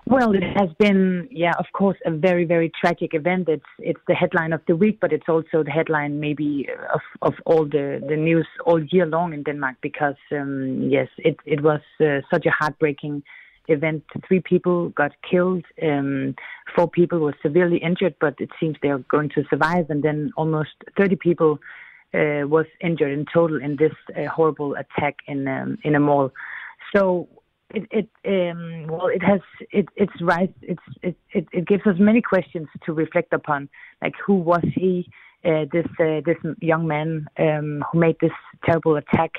Well, 0.08 0.36
it 0.36 0.44
has 0.44 0.70
been, 0.78 1.28
yeah, 1.32 1.54
of 1.58 1.66
course, 1.74 1.98
a 2.06 2.12
very, 2.12 2.46
very 2.46 2.72
tragic 2.80 3.16
event. 3.16 3.50
It's 3.50 3.66
it's 3.80 4.00
the 4.08 4.14
headline 4.14 4.54
of 4.54 4.62
the 4.68 4.76
week, 4.76 5.00
but 5.02 5.12
it's 5.12 5.28
also 5.28 5.64
the 5.64 5.72
headline 5.72 6.20
maybe 6.20 6.68
of, 6.94 7.02
of 7.24 7.34
all 7.48 7.66
the, 7.66 8.04
the 8.08 8.16
news 8.16 8.48
all 8.68 8.84
year 8.84 9.08
long 9.08 9.34
in 9.34 9.42
Denmark 9.42 9.78
because, 9.82 10.16
um, 10.32 10.90
yes, 10.92 11.08
it, 11.18 11.38
it 11.46 11.64
was 11.64 11.82
uh, 12.00 12.22
such 12.32 12.46
a 12.46 12.52
heartbreaking 12.52 13.24
event. 13.68 14.04
Three 14.28 14.42
people 14.42 14.90
got 14.90 15.14
killed, 15.28 15.66
um, 15.82 16.36
four 16.76 16.88
people 16.88 17.18
were 17.18 17.36
severely 17.42 17.78
injured, 17.78 18.14
but 18.22 18.36
it 18.38 18.52
seems 18.60 18.76
they 18.84 18.90
are 18.90 19.00
going 19.10 19.30
to 19.30 19.44
survive, 19.50 19.90
and 19.90 20.04
then 20.04 20.32
almost 20.38 20.76
30 20.98 21.16
people 21.16 21.58
uh, 22.14 22.46
was 22.48 22.68
injured 22.80 23.12
in 23.12 23.26
total 23.34 23.60
in 23.60 23.76
this 23.78 23.94
uh, 24.16 24.30
horrible 24.30 24.76
attack 24.76 25.16
in 25.26 25.48
um, 25.48 25.80
in 25.84 25.96
a 25.96 26.00
mall. 26.00 26.32
So 26.96 27.28
it, 27.76 28.10
it 28.26 28.52
um, 28.52 28.88
well 28.88 29.08
it 29.08 29.24
has 29.24 29.42
it 29.72 29.88
it's 29.96 30.22
right 30.22 30.54
it's 30.62 30.82
it, 31.02 31.16
it, 31.32 31.48
it 31.52 31.68
gives 31.68 31.86
us 31.86 31.96
many 32.00 32.22
questions 32.22 32.68
to 32.86 32.94
reflect 32.94 33.34
upon. 33.34 33.70
Like 34.02 34.14
who 34.26 34.36
was 34.36 34.64
he 34.74 35.10
uh, 35.44 35.66
this 35.72 35.86
uh, 36.00 36.22
this 36.26 36.38
young 36.62 36.88
man 36.88 37.28
um, 37.38 37.84
who 37.92 38.00
made 38.00 38.18
this 38.22 38.32
terrible 38.66 38.96
attack? 38.96 39.32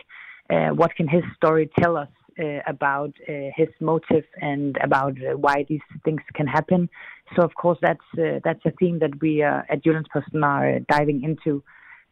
Uh, 0.49 0.68
what 0.68 0.94
can 0.94 1.09
his 1.09 1.25
story 1.35 1.68
tell 1.81 1.96
us 1.96 2.09
uh, 2.38 2.61
about 2.66 3.12
uh, 3.29 3.33
his 3.57 3.68
motive 3.81 4.25
and 4.40 4.77
about 4.83 5.14
uh, 5.22 5.37
why 5.37 5.64
these 5.68 5.81
things 6.05 6.20
can 6.35 6.46
happen? 6.46 6.88
So 7.35 7.42
of 7.42 7.55
course 7.55 7.79
that's 7.83 8.09
that's 8.44 8.64
a 8.64 8.70
theme 8.79 8.99
that 9.01 9.20
we 9.20 9.42
at 9.42 9.83
Jyllands-Posten 9.83 10.44
are 10.44 10.79
diving 10.81 11.22
into. 11.25 11.62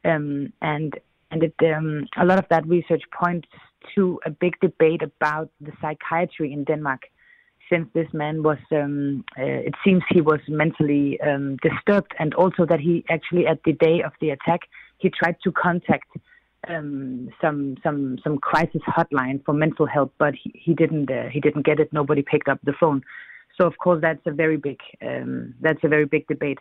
Um, 0.04 0.52
and 0.60 0.92
and 1.30 1.42
it, 1.42 1.54
um, 1.74 2.06
a 2.16 2.24
lot 2.24 2.38
of 2.38 2.46
that 2.50 2.66
research 2.66 3.02
points 3.12 3.48
to 3.94 4.20
a 4.24 4.30
big 4.30 4.58
debate 4.60 5.02
about 5.02 5.50
the 5.60 5.72
psychiatry 5.80 6.52
in 6.52 6.64
Denmark. 6.64 7.02
Since 7.70 7.88
this 7.94 8.08
man 8.12 8.42
was, 8.42 8.58
um, 8.72 9.24
uh, 9.38 9.42
it 9.42 9.74
seems 9.82 10.02
he 10.10 10.20
was 10.20 10.40
mentally 10.48 11.18
um, 11.22 11.56
disturbed, 11.62 12.12
and 12.18 12.34
also 12.34 12.66
that 12.66 12.78
he 12.78 13.04
actually, 13.08 13.46
at 13.46 13.60
the 13.64 13.72
day 13.72 14.02
of 14.02 14.12
the 14.20 14.30
attack, 14.30 14.60
he 14.98 15.08
tried 15.08 15.36
to 15.44 15.50
contact 15.50 16.08
um, 16.68 17.30
some 17.40 17.76
some 17.82 18.18
some 18.22 18.38
crisis 18.38 18.82
hotline 18.86 19.42
for 19.44 19.54
mental 19.54 19.86
health, 19.86 20.10
but 20.18 20.34
he, 20.34 20.52
he 20.54 20.74
didn't 20.74 21.10
uh, 21.10 21.28
he 21.32 21.40
didn't 21.40 21.64
get 21.64 21.80
it. 21.80 21.92
Nobody 21.92 22.22
picked 22.22 22.48
up 22.48 22.60
the 22.64 22.74
phone. 22.78 23.02
So 23.58 23.66
of 23.66 23.78
course 23.78 24.00
that's 24.02 24.26
a 24.26 24.32
very 24.32 24.56
big 24.56 24.78
um, 25.02 25.54
that's 25.60 25.82
a 25.84 25.88
very 25.88 26.06
big 26.06 26.26
debate. 26.26 26.58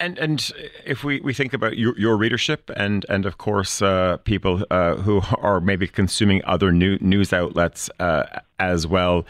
And 0.00 0.18
and 0.18 0.52
if 0.86 1.04
we, 1.04 1.20
we 1.20 1.34
think 1.34 1.52
about 1.52 1.76
your, 1.76 1.98
your 1.98 2.16
readership 2.16 2.70
and 2.76 3.04
and 3.08 3.26
of 3.26 3.36
course 3.36 3.82
uh, 3.82 4.16
people 4.24 4.64
uh, 4.70 4.94
who 4.96 5.20
are 5.38 5.60
maybe 5.60 5.86
consuming 5.86 6.42
other 6.44 6.72
new, 6.72 6.96
news 7.00 7.32
outlets 7.32 7.90
uh, 8.00 8.24
as 8.58 8.86
well, 8.86 9.26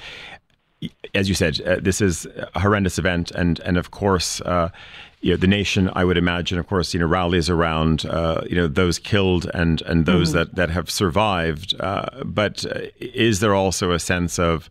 as 1.15 1.29
you 1.29 1.35
said, 1.35 1.61
uh, 1.63 1.77
this 1.81 2.01
is 2.01 2.27
a 2.55 2.61
horrendous 2.61 2.99
event, 2.99 3.31
and 3.33 3.61
and 3.61 3.77
of 3.77 3.91
course. 3.91 4.41
Uh, 4.43 4.71
you 5.23 5.33
know, 5.33 5.39
the 5.39 5.47
nation, 5.49 5.91
I 5.95 6.05
would 6.05 6.19
imagine, 6.19 6.59
of 6.59 6.69
course, 6.69 6.95
you 6.95 7.01
know, 7.01 7.07
rallies 7.07 7.51
around, 7.51 8.05
uh, 8.05 8.43
you 8.49 8.55
know, 8.55 8.69
those 8.69 8.99
killed 8.99 9.51
and 9.55 9.83
and 9.83 10.07
those 10.07 10.29
mm-hmm. 10.29 10.39
that 10.39 10.55
that 10.55 10.71
have 10.71 10.89
survived. 10.89 11.75
but 12.25 12.65
is 13.01 13.41
there 13.41 13.55
also 13.55 13.91
a 13.91 13.99
sense 13.99 14.39
of, 14.39 14.71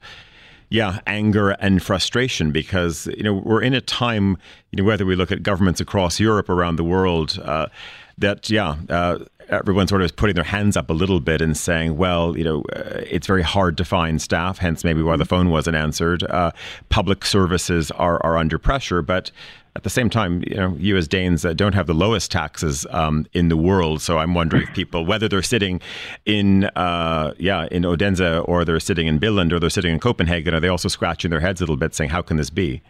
yeah, 0.75 0.99
anger 1.07 1.51
and 1.51 1.81
frustration 1.81 2.51
because 2.51 3.07
you 3.07 3.23
know 3.23 3.33
we're 3.33 3.61
in 3.61 3.73
a 3.73 3.79
time, 3.79 4.37
you 4.71 4.77
know, 4.77 4.83
whether 4.83 5.05
we 5.05 5.15
look 5.15 5.31
at 5.31 5.41
governments 5.41 5.79
across 5.79 6.19
Europe, 6.19 6.49
around 6.49 6.75
the 6.75 6.83
world, 6.83 7.39
uh, 7.43 7.67
that 8.17 8.49
yeah. 8.49 8.75
Uh, 8.89 9.19
everyone 9.49 9.87
sort 9.87 10.01
of 10.01 10.05
is 10.05 10.11
putting 10.11 10.33
their 10.33 10.43
hands 10.43 10.75
up 10.75 10.89
a 10.89 10.93
little 10.93 11.19
bit 11.19 11.39
and 11.39 11.55
saying, 11.55 11.97
well, 11.97 12.35
you 12.35 12.43
know, 12.43 12.63
uh, 12.75 12.99
it's 13.07 13.27
very 13.27 13.43
hard 13.43 13.77
to 13.77 13.85
find 13.85 14.19
staff, 14.19 14.57
hence 14.57 14.83
maybe 14.83 15.03
why 15.03 15.15
the 15.15 15.23
phone 15.23 15.51
wasn't 15.51 15.75
answered. 15.75 16.23
Uh, 16.23 16.49
public 16.89 17.23
services 17.23 17.91
are, 17.91 18.19
are 18.25 18.37
under 18.37 18.57
pressure, 18.57 19.03
but 19.03 19.29
at 19.75 19.83
the 19.83 19.89
same 19.89 20.09
time, 20.09 20.41
you 20.47 20.55
know, 20.55 20.75
you 20.79 20.95
as 20.95 21.07
Danes 21.07 21.43
uh, 21.43 21.53
don't 21.53 21.75
have 21.75 21.85
the 21.85 21.93
lowest 21.93 22.31
taxes 22.31 22.85
um, 22.91 23.25
in 23.33 23.49
the 23.49 23.57
world. 23.57 24.01
So 24.01 24.17
I'm 24.17 24.33
wondering 24.33 24.63
if 24.63 24.73
people, 24.73 25.05
whether 25.05 25.27
they're 25.27 25.41
sitting 25.41 25.81
in, 26.25 26.65
uh, 26.75 27.33
yeah, 27.37 27.67
in 27.71 27.83
Odense 27.83 28.21
or 28.47 28.63
they're 28.63 28.79
sitting 28.79 29.07
in 29.07 29.19
Billund 29.19 29.51
or 29.51 29.59
they're 29.59 29.69
sitting 29.69 29.91
in 29.91 29.99
Copenhagen, 29.99 30.53
are 30.53 30.61
they 30.61 30.69
also 30.69 30.87
scratching 30.87 31.29
their 31.29 31.41
heads 31.41 31.59
a 31.59 31.63
little 31.63 31.75
bit, 31.75 31.93
saying, 31.93 32.11
"How 32.11 32.21
can 32.21 32.37
this 32.37 32.49
be?" 32.49 32.81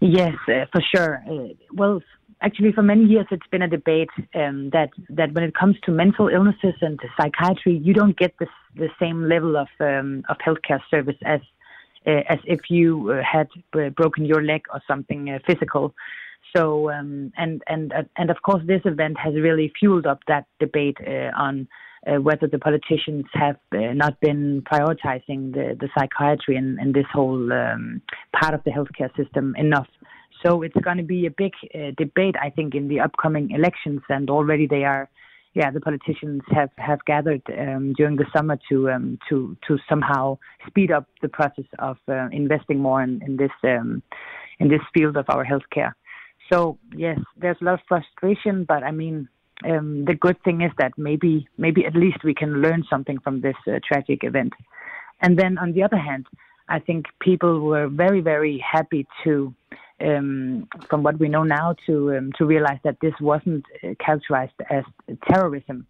Yes, 0.00 0.34
uh, 0.46 0.66
for 0.70 0.82
sure. 0.94 1.22
Uh, 1.28 1.54
well, 1.72 2.02
actually, 2.42 2.72
for 2.72 2.82
many 2.82 3.04
years, 3.04 3.26
it's 3.30 3.46
been 3.50 3.62
a 3.62 3.68
debate 3.68 4.10
um, 4.34 4.70
that 4.70 4.90
that 5.08 5.32
when 5.32 5.44
it 5.44 5.54
comes 5.54 5.76
to 5.84 5.90
mental 5.90 6.28
illnesses 6.28 6.74
and 6.82 7.00
psychiatry, 7.16 7.78
you 7.78 7.94
don't 7.94 8.16
get 8.16 8.34
this, 8.38 8.50
the 8.76 8.90
same 9.00 9.26
level 9.26 9.56
of 9.56 9.68
um, 9.80 10.24
of 10.28 10.36
healthcare 10.46 10.80
service 10.90 11.16
as 11.24 11.40
as 12.28 12.38
if 12.44 12.60
you 12.68 13.12
uh, 13.12 13.22
had 13.22 13.48
broken 13.96 14.24
your 14.24 14.42
leg 14.42 14.62
or 14.72 14.80
something 14.86 15.30
uh, 15.30 15.38
physical. 15.46 15.94
So 16.56 16.90
um, 16.90 17.32
and 17.36 17.62
and 17.66 17.92
and 18.16 18.30
of 18.30 18.42
course, 18.42 18.62
this 18.66 18.82
event 18.84 19.18
has 19.18 19.34
really 19.34 19.72
fueled 19.78 20.06
up 20.06 20.20
that 20.28 20.46
debate 20.60 20.98
on. 21.36 21.68
Uh, 22.06 22.20
whether 22.20 22.46
the 22.46 22.60
politicians 22.60 23.24
have 23.32 23.56
uh, 23.72 23.92
not 23.92 24.18
been 24.20 24.62
prioritizing 24.62 25.52
the, 25.52 25.76
the 25.80 25.88
psychiatry 25.98 26.54
and, 26.54 26.78
and 26.78 26.94
this 26.94 27.04
whole 27.12 27.52
um, 27.52 28.00
part 28.32 28.54
of 28.54 28.62
the 28.62 28.70
healthcare 28.70 29.14
system 29.16 29.52
enough. 29.58 29.88
So 30.46 30.62
it's 30.62 30.76
going 30.76 30.98
to 30.98 31.02
be 31.02 31.26
a 31.26 31.30
big 31.30 31.52
uh, 31.74 31.90
debate, 31.98 32.36
I 32.40 32.50
think, 32.50 32.76
in 32.76 32.86
the 32.86 33.00
upcoming 33.00 33.50
elections, 33.50 34.00
and 34.08 34.30
already 34.30 34.68
they 34.68 34.84
are 34.84 35.10
yeah, 35.58 35.72
the 35.72 35.80
politicians 35.80 36.42
have 36.58 36.70
have 36.76 37.04
gathered 37.04 37.42
um, 37.58 37.92
during 37.94 38.14
the 38.14 38.26
summer 38.34 38.56
to 38.68 38.90
um, 38.90 39.18
to 39.28 39.56
to 39.66 39.76
somehow 39.88 40.38
speed 40.68 40.92
up 40.92 41.06
the 41.20 41.28
process 41.28 41.64
of 41.80 41.96
uh, 42.08 42.28
investing 42.30 42.78
more 42.78 43.02
in, 43.02 43.20
in 43.26 43.36
this 43.36 43.50
um, 43.64 44.00
in 44.60 44.68
this 44.68 44.84
field 44.94 45.16
of 45.16 45.26
our 45.28 45.44
healthcare. 45.44 45.92
So 46.50 46.78
yes, 46.94 47.18
there's 47.36 47.56
a 47.60 47.64
lot 47.64 47.74
of 47.74 47.80
frustration, 47.88 48.64
but 48.72 48.84
I 48.84 48.92
mean, 48.92 49.28
um, 49.68 50.04
the 50.04 50.14
good 50.14 50.40
thing 50.44 50.60
is 50.60 50.70
that 50.78 50.92
maybe 50.96 51.48
maybe 51.58 51.84
at 51.84 51.96
least 51.96 52.18
we 52.22 52.34
can 52.34 52.62
learn 52.62 52.84
something 52.88 53.18
from 53.18 53.40
this 53.40 53.56
uh, 53.66 53.80
tragic 53.88 54.22
event. 54.22 54.52
And 55.20 55.36
then 55.36 55.58
on 55.58 55.72
the 55.72 55.82
other 55.82 55.98
hand, 55.98 56.26
I 56.68 56.78
think 56.78 57.06
people 57.20 57.62
were 57.70 57.88
very 57.88 58.20
very 58.20 58.64
happy 58.76 59.08
to 59.24 59.52
um, 60.00 60.68
from 60.88 61.02
what 61.02 61.18
we 61.18 61.28
know 61.28 61.42
now, 61.42 61.74
to 61.86 62.16
um, 62.16 62.32
to 62.38 62.44
realize 62.44 62.78
that 62.84 62.98
this 63.00 63.14
wasn't 63.20 63.64
uh, 63.82 63.94
characterized 64.04 64.52
as 64.70 64.84
terrorism, 65.30 65.86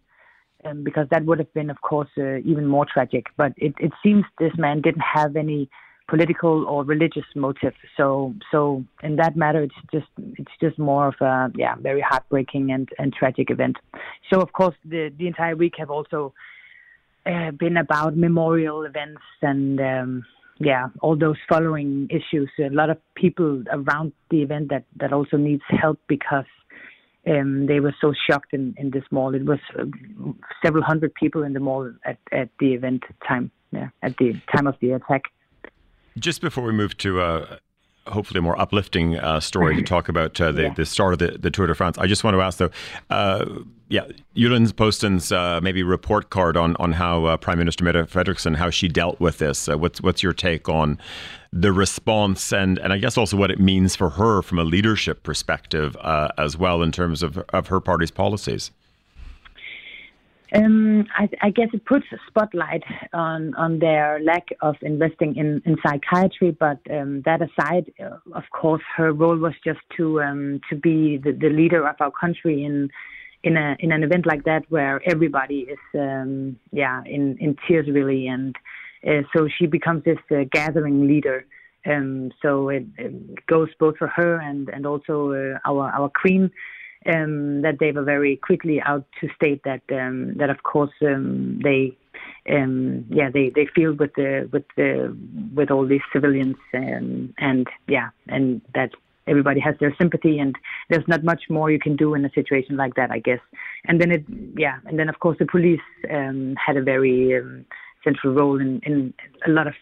um, 0.65 0.83
because 0.83 1.07
that 1.11 1.25
would 1.25 1.39
have 1.39 1.53
been, 1.53 1.69
of 1.69 1.81
course, 1.81 2.09
uh, 2.17 2.37
even 2.37 2.65
more 2.65 2.85
tragic. 2.85 3.27
But 3.37 3.53
it, 3.57 3.73
it 3.79 3.91
seems 4.03 4.25
this 4.39 4.53
man 4.57 4.81
didn't 4.81 5.01
have 5.01 5.35
any 5.35 5.69
political 6.09 6.65
or 6.65 6.83
religious 6.83 7.25
motive. 7.35 7.73
So 7.95 8.33
so 8.51 8.83
in 9.03 9.15
that 9.17 9.35
matter, 9.35 9.61
it's 9.61 9.75
just 9.91 10.07
it's 10.17 10.51
just 10.59 10.77
more 10.79 11.07
of 11.07 11.15
a 11.21 11.51
yeah 11.55 11.75
very 11.75 12.01
heartbreaking 12.01 12.71
and, 12.71 12.89
and 12.97 13.13
tragic 13.13 13.51
event. 13.51 13.77
So 14.31 14.41
of 14.41 14.51
course 14.53 14.75
the 14.83 15.13
the 15.17 15.27
entire 15.27 15.55
week 15.55 15.75
have 15.77 15.91
also 15.91 16.33
uh, 17.25 17.51
been 17.51 17.77
about 17.77 18.17
memorial 18.17 18.83
events 18.83 19.21
and 19.41 19.79
um, 19.79 20.25
yeah, 20.59 20.87
all 21.01 21.15
those 21.15 21.37
following 21.47 22.09
issues. 22.09 22.49
A 22.59 22.69
lot 22.69 22.89
of 22.89 22.97
people 23.15 23.63
around 23.71 24.11
the 24.29 24.41
event 24.41 24.69
that, 24.69 24.85
that 24.97 25.13
also 25.13 25.37
needs 25.37 25.63
help 25.69 25.99
because 26.07 26.45
um, 27.27 27.65
they 27.67 27.79
were 27.79 27.95
so 28.01 28.13
shocked 28.29 28.53
in, 28.53 28.75
in 28.77 28.91
this 28.91 29.03
mall. 29.09 29.33
It 29.35 29.45
was 29.45 29.59
uh, 29.77 29.85
several 30.63 30.83
hundred 30.83 31.13
people 31.13 31.43
in 31.43 31.53
the 31.53 31.59
mall 31.59 31.91
at, 32.05 32.17
at 32.31 32.49
the 32.59 32.73
event 32.73 33.03
time, 33.27 33.51
yeah, 33.71 33.89
at 34.03 34.17
the 34.17 34.33
time 34.53 34.67
of 34.67 34.75
the 34.81 34.91
attack. 34.91 35.23
Just 36.17 36.41
before 36.41 36.65
we 36.65 36.73
move 36.73 36.97
to 36.97 37.21
uh, 37.21 37.57
hopefully 38.11 38.39
a 38.39 38.41
more 38.41 38.59
uplifting 38.59 39.17
uh, 39.17 39.39
story 39.39 39.75
to 39.75 39.81
talk 39.81 40.09
about 40.09 40.39
uh, 40.39 40.51
the, 40.51 40.63
yeah. 40.63 40.73
the 40.73 40.85
start 40.85 41.13
of 41.13 41.19
the, 41.19 41.37
the 41.37 41.51
Tour 41.51 41.67
de 41.67 41.75
France. 41.75 41.97
I 41.97 42.07
just 42.07 42.23
want 42.23 42.35
to 42.35 42.41
ask 42.41 42.57
though, 42.57 42.71
uh, 43.09 43.45
yeah, 43.89 44.05
Jyllands-Posten's 44.35 45.31
uh, 45.31 45.59
maybe 45.61 45.81
report 45.83 46.29
card 46.29 46.55
on 46.57 46.75
on 46.77 46.91
how 46.93 47.25
uh, 47.25 47.37
Prime 47.37 47.57
Minister 47.57 47.83
Mette 47.83 47.95
Frederiksen 47.95 48.55
how 48.55 48.69
she 48.69 48.87
dealt 48.87 49.19
with 49.19 49.39
this. 49.39 49.67
Uh, 49.67 49.77
what's 49.77 50.01
what's 50.01 50.21
your 50.21 50.33
take 50.33 50.69
on 50.69 50.99
the 51.51 51.71
response 51.71 52.53
and 52.53 52.77
and 52.79 52.93
I 52.93 52.99
guess 52.99 53.17
also 53.17 53.35
what 53.35 53.49
it 53.49 53.59
means 53.59 53.95
for 53.95 54.11
her 54.11 54.41
from 54.43 54.59
a 54.59 54.63
leadership 54.63 55.23
perspective 55.23 55.97
as 56.37 56.55
well 56.57 56.83
in 56.83 56.91
terms 56.91 57.23
of 57.23 57.39
of 57.49 57.67
her 57.67 57.79
party's 57.79 58.11
policies. 58.11 58.71
Um, 60.55 61.05
I, 61.15 61.29
I, 61.41 61.49
guess 61.51 61.67
it 61.73 61.85
puts 61.85 62.05
a 62.11 62.17
spotlight 62.27 62.83
on, 63.13 63.53
on 63.53 63.77
their 63.77 64.19
lack 64.23 64.47
of 64.61 64.75
investing 64.81 65.35
in, 65.35 65.61
in 65.63 65.77
psychiatry, 65.85 66.51
but 66.51 66.79
um, 66.91 67.21
that 67.25 67.41
aside, 67.41 67.91
uh, 67.99 68.17
of 68.33 68.43
course, 68.51 68.81
her 68.95 69.13
role 69.13 69.37
was 69.37 69.53
just 69.63 69.79
to 69.97 70.21
um, 70.21 70.59
to 70.69 70.75
be 70.75 71.17
the, 71.17 71.33
the, 71.33 71.49
leader 71.49 71.87
of 71.87 71.95
our 71.99 72.11
country 72.11 72.63
in 72.63 72.89
in 73.43 73.57
a 73.57 73.75
in 73.79 73.91
an 73.91 74.01
event 74.03 74.25
like 74.25 74.43
that 74.45 74.63
where 74.69 75.01
everybody 75.07 75.67
is 75.69 75.77
um, 75.93 76.57
yeah 76.71 77.03
in, 77.05 77.37
in 77.37 77.55
tears 77.67 77.87
really, 77.87 78.27
and 78.27 78.55
uh, 79.07 79.21
so 79.35 79.47
she 79.47 79.67
becomes 79.67 80.03
this 80.03 80.19
uh, 80.31 80.45
gathering 80.51 81.07
leader. 81.07 81.45
Um, 81.85 82.31
so 82.41 82.69
it, 82.69 82.85
it, 82.97 83.45
goes 83.45 83.69
both 83.79 83.97
for 83.97 84.07
her 84.07 84.39
and 84.39 84.67
and 84.69 84.85
also 84.85 85.31
uh, 85.31 85.59
our 85.63 85.91
our 85.91 86.09
queen 86.09 86.51
um, 87.05 87.61
that 87.61 87.77
they 87.79 87.91
were 87.91 88.03
very 88.03 88.35
quickly 88.37 88.81
out 88.81 89.05
to 89.21 89.29
state 89.35 89.61
that 89.63 89.81
um, 89.91 90.35
that 90.37 90.49
of 90.49 90.63
course 90.63 90.91
um, 91.01 91.59
they 91.63 91.95
um, 92.49 93.05
yeah 93.09 93.29
they, 93.29 93.49
they 93.49 93.67
feel 93.73 93.93
with 93.93 94.13
the 94.15 94.49
with 94.51 94.65
the 94.75 95.15
with 95.53 95.71
all 95.71 95.85
these 95.85 96.01
civilians 96.11 96.57
and 96.73 97.33
and 97.37 97.67
yeah 97.87 98.09
and 98.27 98.61
that 98.73 98.91
everybody 99.27 99.59
has 99.59 99.75
their 99.79 99.95
sympathy 99.97 100.39
and 100.39 100.55
there's 100.89 101.07
not 101.07 101.23
much 101.23 101.43
more 101.49 101.69
you 101.69 101.79
can 101.79 101.95
do 101.95 102.15
in 102.15 102.25
a 102.25 102.31
situation 102.31 102.75
like 102.75 102.95
that 102.95 103.11
I 103.11 103.19
guess. 103.19 103.39
And 103.85 104.01
then 104.01 104.11
it 104.11 104.25
yeah 104.57 104.79
and 104.85 104.99
then 104.99 105.07
of 105.07 105.19
course 105.19 105.37
the 105.39 105.45
police 105.45 105.81
um, 106.11 106.55
had 106.55 106.75
a 106.77 106.81
very 106.81 107.37
um, 107.37 107.65
central 108.03 108.33
role 108.33 108.59
in, 108.59 108.79
in 108.83 109.13
a 109.45 109.49
lot 109.49 109.67
of 109.67 109.75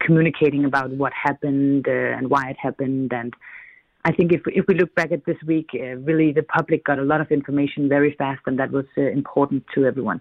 communicating 0.00 0.64
about 0.64 0.90
what 0.90 1.12
happened 1.12 1.86
uh, 1.86 2.16
and 2.16 2.30
why 2.30 2.48
it 2.48 2.56
happened 2.58 3.12
and 3.12 3.34
I 4.04 4.12
think 4.12 4.32
if 4.32 4.42
if 4.46 4.64
we 4.66 4.74
look 4.74 4.94
back 4.94 5.12
at 5.12 5.24
this 5.26 5.36
week, 5.46 5.70
uh, 5.74 5.96
really 6.08 6.32
the 6.32 6.42
public 6.42 6.84
got 6.84 6.98
a 6.98 7.02
lot 7.02 7.20
of 7.20 7.30
information 7.30 7.88
very 7.88 8.14
fast, 8.14 8.40
and 8.46 8.58
that 8.58 8.70
was 8.70 8.86
uh, 8.96 9.02
important 9.02 9.64
to 9.74 9.84
everyone. 9.84 10.20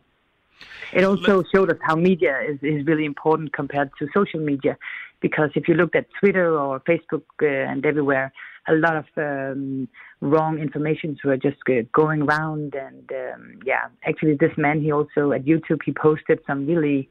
It 0.92 1.06
also 1.06 1.44
showed 1.54 1.72
us 1.72 1.78
how 1.82 1.96
media 1.96 2.36
is, 2.42 2.60
is 2.62 2.86
really 2.86 3.06
important 3.06 3.54
compared 3.54 3.92
to 4.00 4.08
social 4.14 4.42
media, 4.42 4.78
because 5.22 5.52
if 5.56 5.70
you 5.70 5.76
looked 5.76 5.96
at 5.96 6.08
Twitter 6.20 6.60
or 6.60 6.82
Facebook 6.82 7.24
uh, 7.42 7.72
and 7.72 7.86
everywhere, 7.86 8.34
a 8.68 8.74
lot 8.74 8.98
of 8.98 9.06
um, 9.16 9.88
wrong 10.20 10.60
information 10.60 11.18
were 11.24 11.38
just 11.38 11.58
uh, 11.70 11.84
going 11.94 12.24
around. 12.24 12.76
And 12.76 13.10
um, 13.12 13.60
yeah, 13.66 13.86
actually, 14.06 14.36
this 14.36 14.52
man 14.58 14.82
he 14.82 14.92
also 14.92 15.32
at 15.32 15.46
YouTube 15.46 15.80
he 15.86 15.94
posted 15.94 16.40
some 16.46 16.68
really 16.68 17.08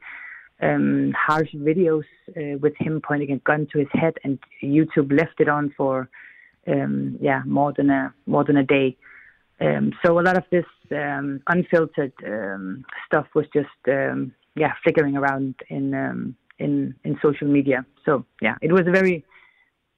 um, 0.61 1.13
harsh 1.17 1.51
videos 1.55 2.03
uh, 2.37 2.59
with 2.59 2.75
him 2.77 3.01
pointing 3.01 3.31
a 3.31 3.37
gun 3.37 3.67
to 3.71 3.79
his 3.79 3.87
head, 3.93 4.13
and 4.23 4.37
YouTube 4.61 5.11
left 5.11 5.39
it 5.39 5.49
on 5.49 5.73
for 5.75 6.07
um, 6.67 7.17
yeah 7.21 7.41
more 7.45 7.73
than 7.75 7.89
a 7.89 8.13
more 8.25 8.43
than 8.43 8.57
a 8.57 8.63
day. 8.63 8.97
Um, 9.61 9.91
so 10.05 10.19
a 10.19 10.21
lot 10.21 10.37
of 10.37 10.43
this 10.51 10.65
um, 10.91 11.41
unfiltered 11.47 12.13
um, 12.25 12.85
stuff 13.05 13.27
was 13.35 13.45
just 13.53 13.67
um, 13.87 14.33
yeah 14.55 14.73
flickering 14.83 15.17
around 15.17 15.55
in 15.69 15.93
um, 15.93 16.35
in 16.59 16.95
in 17.03 17.17
social 17.21 17.47
media. 17.47 17.85
So 18.05 18.25
yeah, 18.41 18.55
it 18.61 18.71
was 18.71 18.87
a 18.87 18.91
very 18.91 19.25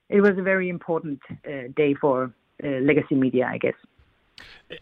it 0.09 0.21
was 0.21 0.37
a 0.37 0.41
very 0.41 0.69
important 0.69 1.19
uh, 1.29 1.69
day 1.75 1.93
for 1.93 2.33
uh, 2.63 2.67
legacy 2.67 3.15
media, 3.15 3.49
I 3.49 3.57
guess. 3.57 3.75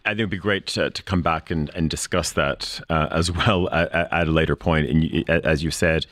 I 0.05 0.09
think 0.09 0.19
it'd 0.19 0.29
be 0.29 0.37
great 0.37 0.67
to, 0.67 0.89
to 0.91 1.03
come 1.03 1.21
back 1.21 1.49
and, 1.49 1.69
and 1.73 1.89
discuss 1.89 2.33
that 2.33 2.79
uh, 2.89 3.07
as 3.11 3.31
well 3.31 3.69
at, 3.69 3.91
at, 3.91 4.27
a 4.27 4.31
later 4.31 4.55
point. 4.55 4.87
And 4.87 5.03
you, 5.03 5.23
as 5.27 5.63
you 5.63 5.71
said, 5.71 6.05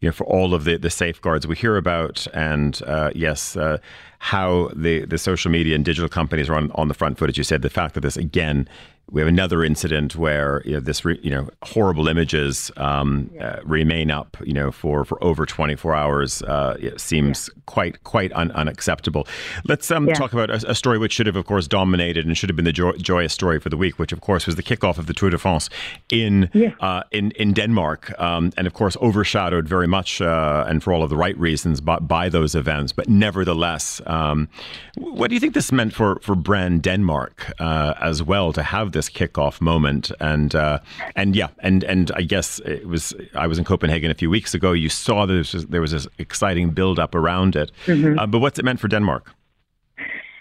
you 0.00 0.08
know, 0.08 0.12
for 0.12 0.24
all 0.24 0.52
of 0.52 0.64
the, 0.64 0.76
the 0.76 0.90
safeguards 0.90 1.46
we 1.46 1.56
hear 1.56 1.76
about, 1.76 2.26
and 2.34 2.80
uh, 2.86 3.10
yes, 3.14 3.56
uh, 3.56 3.78
how 4.18 4.70
the, 4.74 5.04
the 5.06 5.18
social 5.18 5.50
media 5.50 5.74
and 5.74 5.84
digital 5.84 6.08
companies 6.08 6.48
are 6.48 6.56
on, 6.56 6.70
on 6.72 6.88
the 6.88 6.94
front 6.94 7.18
foot, 7.18 7.30
as 7.30 7.38
you 7.38 7.44
said, 7.44 7.62
the 7.62 7.70
fact 7.70 7.94
that 7.94 8.00
this 8.00 8.16
again 8.16 8.68
we 9.12 9.20
have 9.20 9.28
another 9.28 9.62
incident 9.64 10.16
where 10.16 10.62
you 10.64 10.72
know, 10.72 10.80
this 10.80 11.04
re, 11.04 11.18
you 11.22 11.30
know 11.30 11.48
horrible 11.62 12.08
images 12.08 12.70
um, 12.76 13.30
yeah. 13.32 13.46
uh, 13.46 13.60
remain 13.64 14.10
up 14.10 14.36
you 14.44 14.52
know 14.52 14.72
for, 14.72 15.04
for 15.04 15.22
over 15.22 15.46
24 15.46 15.94
hours 15.94 16.42
uh, 16.42 16.76
it 16.80 17.00
seems 17.00 17.48
yeah. 17.48 17.62
quite 17.66 18.04
quite 18.04 18.32
un- 18.32 18.52
unacceptable. 18.52 19.26
Let's 19.64 19.90
um, 19.90 20.08
yeah. 20.08 20.14
talk 20.14 20.32
about 20.32 20.50
a, 20.50 20.70
a, 20.70 20.74
story 20.74 20.98
which 20.98 21.12
should 21.12 21.26
have 21.26 21.36
of 21.36 21.46
course 21.46 21.68
dominated 21.68 22.26
and 22.26 22.36
should 22.36 22.48
have 22.48 22.56
been 22.56 22.64
the 22.64 22.72
joy, 22.72 22.92
joy 22.92 23.12
joyous 23.12 23.32
story 23.32 23.60
for 23.60 23.68
the 23.68 23.76
week, 23.76 23.98
which 23.98 24.12
of 24.12 24.20
course 24.20 24.46
was 24.46 24.56
the 24.56 24.62
kickoff 24.62 24.98
of 24.98 25.06
the 25.06 25.12
Tour 25.12 25.30
de 25.30 25.38
France 25.38 25.68
in 26.10 26.50
uh, 26.80 27.02
in 27.10 27.30
in 27.32 27.52
Denmark, 27.52 28.18
um, 28.18 28.52
and 28.56 28.66
of 28.66 28.72
course 28.72 28.96
overshadowed 29.00 29.68
very 29.68 29.86
much, 29.86 30.20
uh, 30.20 30.64
and 30.68 30.82
for 30.82 30.92
all 30.92 31.02
of 31.02 31.10
the 31.10 31.16
right 31.16 31.38
reasons, 31.38 31.80
by, 31.80 31.98
by 31.98 32.28
those 32.28 32.54
events. 32.54 32.92
But 32.92 33.08
nevertheless, 33.08 34.00
um, 34.06 34.48
what 34.96 35.28
do 35.28 35.34
you 35.34 35.40
think 35.40 35.54
this 35.54 35.70
meant 35.70 35.92
for 35.92 36.18
for 36.22 36.34
brand 36.34 36.82
Denmark 36.82 37.52
uh, 37.60 37.94
as 38.00 38.22
well 38.22 38.52
to 38.52 38.62
have 38.62 38.92
this 38.92 39.01
kickoff 39.08 39.60
moment? 39.60 40.10
And 40.20 40.54
uh, 40.54 40.78
and 41.16 41.36
yeah, 41.36 41.48
and 41.60 41.84
and 41.84 42.10
I 42.14 42.22
guess 42.22 42.60
it 42.60 42.86
was 42.86 43.14
I 43.34 43.46
was 43.46 43.58
in 43.58 43.64
Copenhagen 43.64 44.10
a 44.10 44.14
few 44.14 44.30
weeks 44.30 44.54
ago. 44.54 44.72
You 44.72 44.88
saw 44.88 45.26
there 45.26 45.38
was 45.38 45.52
there 45.52 45.80
was 45.80 45.92
this 45.92 46.06
exciting 46.18 46.70
build 46.70 46.98
up 46.98 47.14
around 47.14 47.56
it. 47.56 47.70
Uh, 47.88 48.26
but 48.26 48.40
what's 48.40 48.58
it 48.58 48.64
meant 48.64 48.80
for 48.80 48.88
Denmark? 48.88 49.34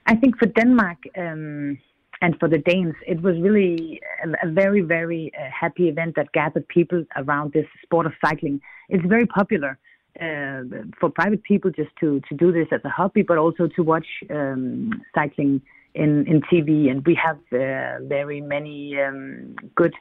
I 0.08 0.16
think 0.16 0.38
for 0.38 0.48
Denmark 0.48 0.98
um, 1.18 1.78
and 2.22 2.38
for 2.40 2.48
the 2.48 2.58
Danes, 2.58 2.96
it 3.08 3.22
was 3.22 3.36
really 3.40 4.02
a, 4.24 4.48
a 4.48 4.52
very, 4.52 4.82
very 4.82 5.32
uh, 5.38 5.50
happy 5.52 5.90
event 5.90 6.16
that 6.16 6.32
gathered 6.34 6.68
people 6.68 7.04
around 7.16 7.54
this 7.54 7.66
sport 7.84 8.06
of 8.06 8.14
cycling. 8.24 8.62
It's 8.90 9.06
very 9.06 9.26
popular 9.26 9.78
uh, 10.20 10.62
for 11.00 11.10
private 11.10 11.44
people 11.44 11.72
just 11.72 11.90
to, 12.00 12.22
to 12.30 12.36
do 12.36 12.52
this 12.52 12.68
as 12.72 12.82
a 12.84 12.90
hobby, 12.90 13.22
but 13.22 13.38
also 13.38 13.68
to 13.68 13.84
watch 13.84 14.08
um, 14.30 14.92
cycling 15.16 15.62
in, 15.94 16.28
in 16.28 16.42
TV. 16.42 16.90
And 16.90 17.06
we 17.06 17.16
have 17.16 17.38
uh, 17.52 18.04
very 18.06 18.42
many 18.42 19.00
um, 19.00 19.56
good 19.76 19.94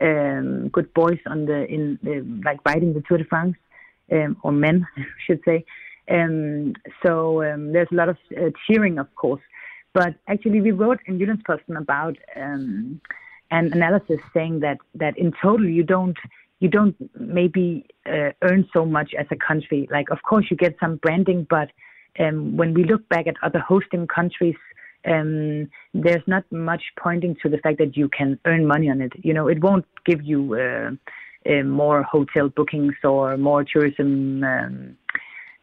um, 0.00 0.68
good 0.68 0.92
boys 0.94 1.18
on 1.26 1.46
the 1.46 1.64
in 1.66 1.98
uh, 2.06 2.44
like 2.44 2.58
riding 2.66 2.92
the 2.92 3.02
Tour 3.06 3.18
de 3.18 3.24
France, 3.24 3.56
um, 4.10 4.36
or 4.42 4.52
men, 4.52 4.86
I 4.96 5.02
should 5.26 5.40
say. 5.44 5.64
Um, 6.10 6.74
so 7.04 7.42
um, 7.44 7.72
there's 7.72 7.88
a 7.92 7.94
lot 7.94 8.08
of 8.08 8.16
uh, 8.36 8.50
cheering, 8.66 8.98
of 8.98 9.14
course. 9.14 9.42
But 9.94 10.14
actually, 10.26 10.60
we 10.60 10.72
wrote 10.72 11.00
in 11.06 11.18
Jyllands-Posten 11.18 11.76
about 11.76 12.16
um, 12.34 13.00
an 13.50 13.72
analysis 13.72 14.18
saying 14.34 14.60
that 14.60 14.78
that 14.94 15.16
in 15.18 15.32
total 15.40 15.68
you 15.68 15.84
don't 15.84 16.16
you 16.58 16.68
don't 16.68 16.96
maybe 17.18 17.86
uh, 18.06 18.30
earn 18.42 18.68
so 18.72 18.84
much 18.84 19.14
as 19.18 19.26
a 19.30 19.36
country. 19.36 19.88
Like, 19.90 20.10
of 20.10 20.22
course, 20.22 20.46
you 20.50 20.56
get 20.56 20.76
some 20.80 20.96
branding, 20.96 21.46
but 21.50 21.70
when 22.16 22.74
we 22.74 22.84
look 22.84 23.08
back 23.08 23.26
at 23.26 23.34
other 23.42 23.58
hosting 23.58 24.06
countries, 24.06 24.54
um, 25.04 25.68
there's 25.94 26.22
not 26.26 26.44
much 26.50 26.82
pointing 26.98 27.36
to 27.42 27.48
the 27.48 27.58
fact 27.58 27.78
that 27.78 27.96
you 27.96 28.08
can 28.08 28.38
earn 28.44 28.66
money 28.66 28.88
on 28.90 29.00
it. 29.00 29.12
You 29.22 29.34
know, 29.34 29.48
it 29.48 29.62
won't 29.62 29.84
give 30.04 30.22
you 30.22 30.54
uh, 30.54 30.90
uh, 31.50 31.62
more 31.64 32.02
hotel 32.02 32.48
bookings 32.48 32.94
or 33.02 33.36
more 33.36 33.64
tourism 33.64 34.44
um, 34.44 34.96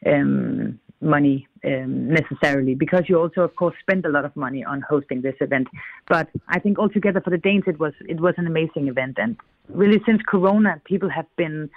um, 0.05 0.79
money 1.01 1.47
um, 1.63 2.09
necessarily, 2.09 2.75
because 2.75 3.03
you 3.07 3.17
also, 3.19 3.41
of 3.41 3.55
course, 3.55 3.75
spend 3.79 4.05
a 4.05 4.09
lot 4.09 4.25
of 4.25 4.35
money 4.35 4.63
on 4.63 4.81
hosting 4.81 5.21
this 5.21 5.35
event. 5.39 5.67
But 6.07 6.27
I 6.49 6.59
think 6.59 6.79
altogether 6.79 7.21
for 7.21 7.29
the 7.29 7.37
Danes, 7.37 7.63
it 7.67 7.79
was 7.79 7.93
it 8.07 8.19
was 8.19 8.33
an 8.37 8.47
amazing 8.47 8.87
event, 8.87 9.17
and 9.17 9.37
really 9.69 10.01
since 10.05 10.21
Corona, 10.27 10.81
people 10.83 11.09
have 11.09 11.27
been 11.37 11.69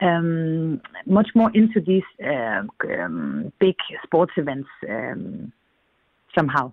um, 0.00 0.80
much 1.06 1.28
more 1.34 1.50
into 1.54 1.80
these 1.80 2.02
uh, 2.24 2.62
um, 2.98 3.52
big 3.58 3.76
sports 4.02 4.32
events 4.36 4.68
somehow. 6.34 6.72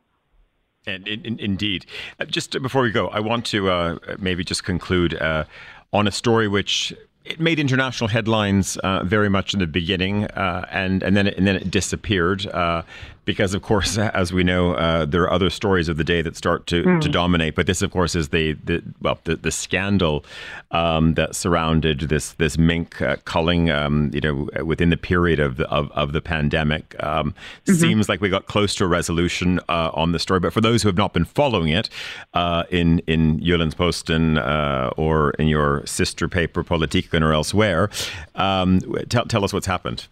And 0.87 1.07
in, 1.07 1.25
in, 1.25 1.39
indeed, 1.39 1.85
uh, 2.19 2.25
just 2.25 2.59
before 2.61 2.81
we 2.81 2.91
go, 2.91 3.09
I 3.09 3.19
want 3.19 3.45
to 3.47 3.69
uh, 3.69 3.97
maybe 4.17 4.43
just 4.43 4.63
conclude 4.63 5.13
uh, 5.15 5.43
on 5.91 6.07
a 6.07 6.11
story 6.11 6.47
which 6.47 6.93
it 7.25 7.39
made 7.39 7.59
international 7.59 8.07
headlines 8.07 8.77
uh, 8.77 9.03
very 9.03 9.29
much 9.29 9.53
in 9.53 9.59
the 9.59 9.67
beginning, 9.67 10.25
uh, 10.25 10.65
and 10.71 11.03
and 11.03 11.15
then 11.15 11.27
it, 11.27 11.37
and 11.37 11.45
then 11.45 11.55
it 11.55 11.69
disappeared 11.69 12.47
uh, 12.47 12.81
because, 13.29 13.53
of 13.53 13.61
course, 13.61 13.95
as 14.23 14.33
we 14.33 14.43
know, 14.43 14.73
uh, 14.73 15.05
there 15.05 15.21
are 15.21 15.31
other 15.31 15.51
stories 15.51 15.87
of 15.87 15.97
the 15.97 16.03
day 16.03 16.23
that 16.23 16.35
start 16.35 16.65
to, 16.65 16.81
Hmm. 16.83 16.99
to 16.99 17.09
dominate. 17.09 17.53
But 17.53 17.67
this, 17.67 17.83
of 17.83 17.91
course, 17.91 18.15
is 18.15 18.29
the, 18.29 18.53
the 18.63 18.81
well 19.01 19.19
the, 19.25 19.35
the 19.35 19.51
scandal 19.51 20.25
um, 20.71 21.13
that 21.13 21.35
surrounded 21.35 21.99
this 22.13 22.31
this 22.33 22.57
mink 22.57 22.99
uh, 23.03 23.17
culling, 23.25 23.69
um, 23.69 24.09
you 24.15 24.21
know, 24.21 24.49
within 24.65 24.89
the 24.89 24.97
period 24.97 25.39
of 25.39 25.57
the 25.57 25.69
of, 25.69 25.91
of 25.91 26.11
the 26.11 26.21
pandemic. 26.21 26.95
Um, 27.03 27.35
Seems 27.67 28.09
like 28.09 28.19
we 28.19 28.29
got 28.29 28.47
close 28.47 28.73
to 28.75 28.83
a 28.85 28.87
resolution 28.87 29.59
uh, 29.69 29.91
on 29.93 30.11
the 30.11 30.19
story. 30.19 30.39
But 30.39 30.51
for 30.53 30.61
those 30.61 30.81
who 30.81 30.89
have 30.89 30.97
not 30.97 31.13
been 31.13 31.25
following 31.25 31.69
it 31.69 31.87
uh, 32.33 32.63
in 32.71 32.99
in 33.05 33.39
Jyllands-Posten 33.41 34.39
uh, 34.39 34.89
or 34.97 35.31
in 35.41 35.47
your 35.47 35.85
sister 35.85 36.27
paper 36.27 36.63
Politiken 36.63 37.21
or 37.21 37.31
elsewhere, 37.31 37.89
um, 38.33 38.79
tell 39.09 39.25
tell 39.25 39.43
us 39.43 39.53
what's 39.53 39.67
happened. 39.67 40.07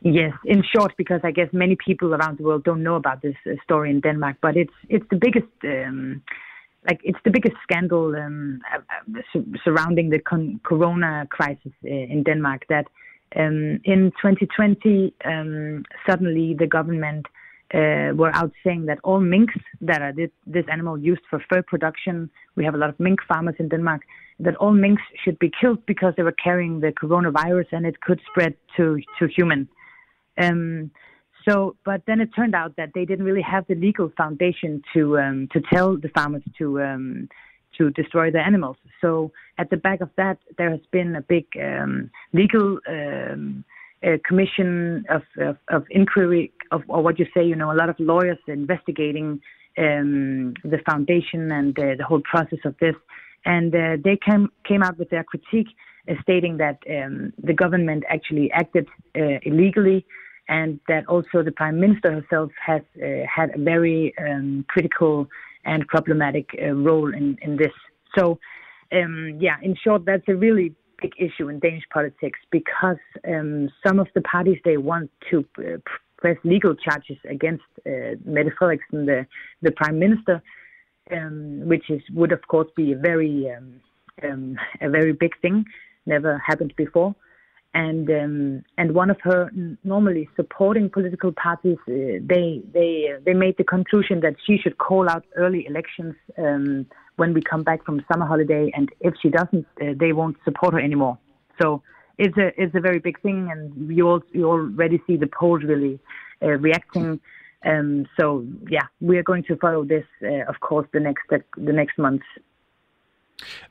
Yes, 0.00 0.32
in 0.44 0.62
short, 0.62 0.92
because 0.96 1.20
I 1.24 1.32
guess 1.32 1.48
many 1.52 1.76
people 1.76 2.14
around 2.14 2.38
the 2.38 2.44
world 2.44 2.62
don't 2.62 2.82
know 2.82 2.94
about 2.94 3.20
this 3.20 3.34
uh, 3.46 3.54
story 3.64 3.90
in 3.90 4.00
Denmark, 4.00 4.36
but 4.40 4.56
it's 4.56 4.72
it's 4.88 5.06
the 5.10 5.16
biggest, 5.16 5.48
um, 5.64 6.22
like 6.88 7.00
it's 7.02 7.18
the 7.24 7.30
biggest 7.30 7.56
scandal 7.64 8.14
um, 8.14 8.60
uh, 8.72 8.78
uh, 8.78 9.22
su- 9.32 9.52
surrounding 9.64 10.10
the 10.10 10.20
con- 10.20 10.60
Corona 10.62 11.26
crisis 11.30 11.72
uh, 11.84 11.88
in 11.88 12.22
Denmark. 12.22 12.62
That 12.68 12.86
um, 13.34 13.80
in 13.84 14.12
2020, 14.22 15.14
um, 15.24 15.84
suddenly 16.08 16.54
the 16.54 16.68
government 16.68 17.26
uh, 17.74 18.14
were 18.14 18.34
out 18.34 18.52
saying 18.64 18.86
that 18.86 18.98
all 19.02 19.20
minks 19.20 19.54
that 19.80 20.00
are 20.00 20.12
this, 20.12 20.30
this 20.46 20.64
animal 20.70 20.96
used 20.96 21.22
for 21.28 21.42
fur 21.50 21.62
production, 21.62 22.30
we 22.54 22.64
have 22.64 22.74
a 22.74 22.78
lot 22.78 22.88
of 22.88 22.98
mink 23.00 23.18
farmers 23.26 23.56
in 23.58 23.68
Denmark, 23.68 24.02
that 24.40 24.54
all 24.56 24.72
minks 24.72 25.02
should 25.22 25.38
be 25.40 25.50
killed 25.60 25.84
because 25.86 26.14
they 26.16 26.22
were 26.22 26.38
carrying 26.44 26.80
the 26.80 26.92
coronavirus 26.92 27.66
and 27.72 27.84
it 27.84 28.00
could 28.00 28.20
spread 28.30 28.54
to 28.76 29.00
to 29.18 29.26
human. 29.26 29.68
Um, 30.38 30.90
so, 31.48 31.76
but 31.84 32.02
then 32.06 32.20
it 32.20 32.30
turned 32.34 32.54
out 32.54 32.76
that 32.76 32.90
they 32.94 33.04
didn't 33.04 33.24
really 33.24 33.42
have 33.42 33.66
the 33.68 33.74
legal 33.74 34.12
foundation 34.16 34.82
to 34.92 35.18
um, 35.18 35.48
to 35.52 35.60
tell 35.72 35.96
the 35.96 36.08
farmers 36.08 36.42
to 36.58 36.80
um, 36.82 37.28
to 37.78 37.90
destroy 37.90 38.30
the 38.30 38.40
animals. 38.40 38.76
So, 39.00 39.32
at 39.56 39.70
the 39.70 39.76
back 39.76 40.00
of 40.00 40.10
that, 40.16 40.38
there 40.58 40.70
has 40.70 40.80
been 40.90 41.16
a 41.16 41.22
big 41.22 41.46
um, 41.60 42.10
legal 42.32 42.78
um, 42.88 43.64
uh, 44.04 44.18
commission 44.26 45.04
of, 45.08 45.22
of, 45.40 45.56
of 45.68 45.84
inquiry 45.90 46.52
of 46.70 46.82
or 46.88 47.02
what 47.02 47.18
you 47.18 47.26
say. 47.34 47.44
You 47.44 47.56
know, 47.56 47.72
a 47.72 47.78
lot 47.78 47.88
of 47.88 47.96
lawyers 47.98 48.38
investigating 48.46 49.40
um, 49.78 50.54
the 50.64 50.78
foundation 50.90 51.50
and 51.52 51.78
uh, 51.78 51.94
the 51.96 52.04
whole 52.04 52.20
process 52.20 52.58
of 52.64 52.74
this, 52.80 52.96
and 53.44 53.74
uh, 53.74 53.96
they 54.02 54.18
came 54.28 54.50
came 54.66 54.82
out 54.82 54.98
with 54.98 55.08
their 55.10 55.24
critique, 55.24 55.68
uh, 56.10 56.14
stating 56.22 56.58
that 56.58 56.78
um, 56.90 57.32
the 57.42 57.54
government 57.54 58.04
actually 58.08 58.50
acted 58.52 58.86
uh, 59.16 59.38
illegally 59.42 60.04
and 60.48 60.80
that 60.88 61.06
also 61.06 61.42
the 61.42 61.52
prime 61.52 61.78
minister 61.78 62.10
herself 62.12 62.50
has 62.64 62.82
uh, 63.02 63.26
had 63.34 63.54
a 63.54 63.58
very 63.58 64.14
um, 64.18 64.64
critical 64.68 65.28
and 65.64 65.86
problematic 65.86 66.48
uh, 66.62 66.72
role 66.72 67.12
in, 67.12 67.36
in 67.42 67.56
this. 67.56 67.72
So, 68.16 68.38
um, 68.92 69.36
yeah, 69.38 69.56
in 69.62 69.76
short, 69.82 70.06
that's 70.06 70.26
a 70.28 70.34
really 70.34 70.74
big 71.00 71.12
issue 71.18 71.48
in 71.48 71.58
Danish 71.58 71.84
politics 71.92 72.38
because 72.50 72.96
um, 73.26 73.68
some 73.86 74.00
of 74.00 74.08
the 74.14 74.22
parties 74.22 74.58
they 74.64 74.78
want 74.78 75.10
to 75.30 75.44
uh, 75.58 75.76
press 76.16 76.36
legal 76.44 76.74
charges 76.74 77.18
against 77.28 77.64
uh, 77.86 78.16
Mette 78.24 78.52
Frederiksen, 78.58 79.06
the 79.06 79.26
the 79.62 79.70
prime 79.72 79.98
minister, 79.98 80.42
um, 81.12 81.62
which 81.66 81.90
is 81.90 82.00
would 82.14 82.32
of 82.32 82.40
course 82.48 82.68
be 82.74 82.92
a 82.92 82.96
very 82.96 83.50
um, 83.54 83.80
um, 84.24 84.56
a 84.80 84.88
very 84.88 85.12
big 85.12 85.32
thing, 85.42 85.64
never 86.06 86.42
happened 86.44 86.72
before 86.76 87.14
and 87.74 88.08
um, 88.10 88.64
and 88.78 88.94
one 88.94 89.10
of 89.10 89.18
her 89.22 89.50
normally 89.84 90.28
supporting 90.36 90.88
political 90.88 91.32
parties, 91.32 91.76
uh, 91.88 92.18
they 92.22 92.62
they 92.72 93.10
uh, 93.14 93.20
they 93.24 93.34
made 93.34 93.56
the 93.58 93.64
conclusion 93.64 94.20
that 94.20 94.36
she 94.46 94.56
should 94.56 94.78
call 94.78 95.08
out 95.08 95.24
early 95.36 95.66
elections 95.66 96.14
um, 96.38 96.86
when 97.16 97.34
we 97.34 97.42
come 97.42 97.62
back 97.62 97.84
from 97.84 98.04
summer 98.10 98.26
holiday, 98.26 98.70
and 98.74 98.88
if 99.00 99.14
she 99.20 99.28
doesn't, 99.28 99.66
uh, 99.82 99.92
they 99.98 100.12
won't 100.12 100.36
support 100.44 100.72
her 100.74 100.80
anymore. 100.80 101.18
So 101.60 101.82
it's 102.16 102.36
a 102.38 102.48
it's 102.60 102.74
a 102.74 102.80
very 102.80 103.00
big 103.00 103.20
thing, 103.20 103.48
and 103.50 103.90
you 103.94 104.08
all 104.08 104.22
you 104.32 104.48
already 104.48 105.00
see 105.06 105.16
the 105.16 105.28
polls 105.28 105.62
really 105.62 106.00
uh, 106.42 106.58
reacting. 106.58 107.20
Um, 107.64 108.06
so 108.18 108.46
yeah, 108.70 108.86
we 109.00 109.18
are 109.18 109.22
going 109.22 109.42
to 109.44 109.56
follow 109.56 109.84
this, 109.84 110.04
uh, 110.22 110.48
of 110.48 110.60
course, 110.60 110.86
the 110.92 111.00
next 111.00 111.22
the 111.30 111.72
next 111.72 111.98
months. 111.98 112.24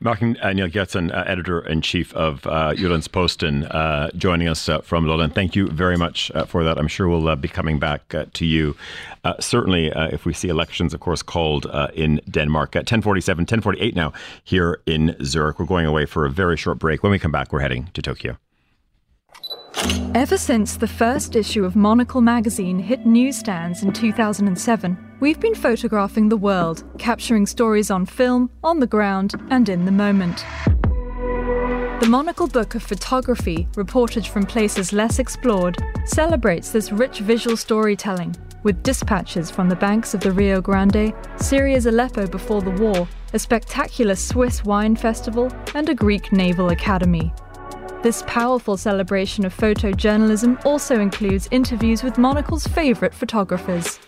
Martin 0.00 0.36
uh, 0.42 0.52
Neel 0.52 0.68
Gjertsen, 0.68 1.12
uh, 1.14 1.24
editor 1.26 1.60
in 1.60 1.80
chief 1.82 2.14
of 2.14 2.46
uh, 2.46 2.72
Jyllands-Posten, 2.74 3.64
uh, 3.64 4.10
joining 4.16 4.48
us 4.48 4.68
uh, 4.68 4.80
from 4.80 5.04
Lolland. 5.04 5.34
Thank 5.34 5.54
you 5.54 5.68
very 5.68 5.96
much 5.96 6.30
uh, 6.34 6.44
for 6.44 6.64
that. 6.64 6.78
I'm 6.78 6.88
sure 6.88 7.08
we'll 7.08 7.28
uh, 7.28 7.36
be 7.36 7.48
coming 7.48 7.78
back 7.78 8.14
to 8.32 8.46
you. 8.46 8.76
Certainly, 9.40 9.92
if 9.94 10.24
we 10.24 10.32
see 10.32 10.48
elections, 10.48 10.94
of 10.94 11.00
course, 11.00 11.22
called 11.22 11.66
in 11.92 12.18
Denmark 12.30 12.76
at 12.76 12.80
1047, 12.80 13.42
1048 13.42 13.94
now 13.94 14.14
here 14.42 14.80
in 14.86 15.14
Zurich. 15.22 15.58
We're 15.58 15.66
going 15.66 15.84
away 15.84 16.06
for 16.06 16.24
a 16.24 16.30
very 16.30 16.56
short 16.56 16.78
break. 16.78 17.02
When 17.02 17.12
we 17.12 17.18
come 17.18 17.32
back, 17.32 17.52
we're 17.52 17.60
heading 17.60 17.90
to 17.92 18.00
Tokyo. 18.00 18.38
Ever 20.14 20.38
since 20.38 20.76
the 20.78 20.88
first 20.88 21.36
issue 21.36 21.64
of 21.66 21.76
Monocle 21.76 22.22
magazine 22.22 22.78
hit 22.78 23.04
newsstands 23.04 23.82
in 23.82 23.92
2007, 23.92 25.07
we've 25.20 25.40
been 25.40 25.54
photographing 25.54 26.28
the 26.28 26.36
world, 26.36 26.84
capturing 26.98 27.46
stories 27.46 27.90
on 27.90 28.06
film, 28.06 28.50
on 28.62 28.78
the 28.78 28.86
ground, 28.86 29.34
and 29.50 29.68
in 29.68 29.84
the 29.84 29.92
moment. 29.92 30.44
The 32.00 32.06
Monocle 32.08 32.46
Book 32.46 32.74
of 32.74 32.82
Photography, 32.82 33.68
reported 33.74 34.26
from 34.26 34.46
places 34.46 34.92
less 34.92 35.18
explored, 35.18 35.76
celebrates 36.04 36.70
this 36.70 36.92
rich 36.92 37.18
visual 37.18 37.56
storytelling 37.56 38.36
with 38.64 38.82
dispatches 38.82 39.50
from 39.50 39.68
the 39.68 39.76
banks 39.76 40.14
of 40.14 40.20
the 40.20 40.32
Rio 40.32 40.60
Grande, 40.60 41.14
Syria's 41.36 41.86
Aleppo 41.86 42.26
before 42.26 42.60
the 42.60 42.70
war, 42.70 43.08
a 43.32 43.38
spectacular 43.38 44.14
Swiss 44.14 44.64
wine 44.64 44.96
festival, 44.96 45.50
and 45.74 45.88
a 45.88 45.94
Greek 45.94 46.32
naval 46.32 46.70
academy. 46.70 47.32
This 48.02 48.22
powerful 48.26 48.76
celebration 48.76 49.44
of 49.44 49.56
photojournalism 49.56 50.64
also 50.64 51.00
includes 51.00 51.48
interviews 51.50 52.02
with 52.02 52.18
Monocle's 52.18 52.66
favourite 52.66 53.14
photographers. 53.14 53.98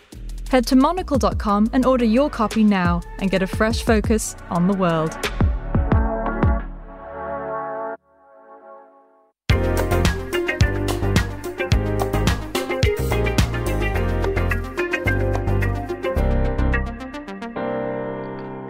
Head 0.51 0.67
to 0.67 0.75
monocle.com 0.75 1.69
and 1.71 1.85
order 1.85 2.03
your 2.03 2.29
copy 2.29 2.61
now 2.61 3.01
and 3.19 3.31
get 3.31 3.41
a 3.41 3.47
fresh 3.47 3.83
focus 3.83 4.35
on 4.49 4.67
the 4.67 4.73
world. 4.73 5.17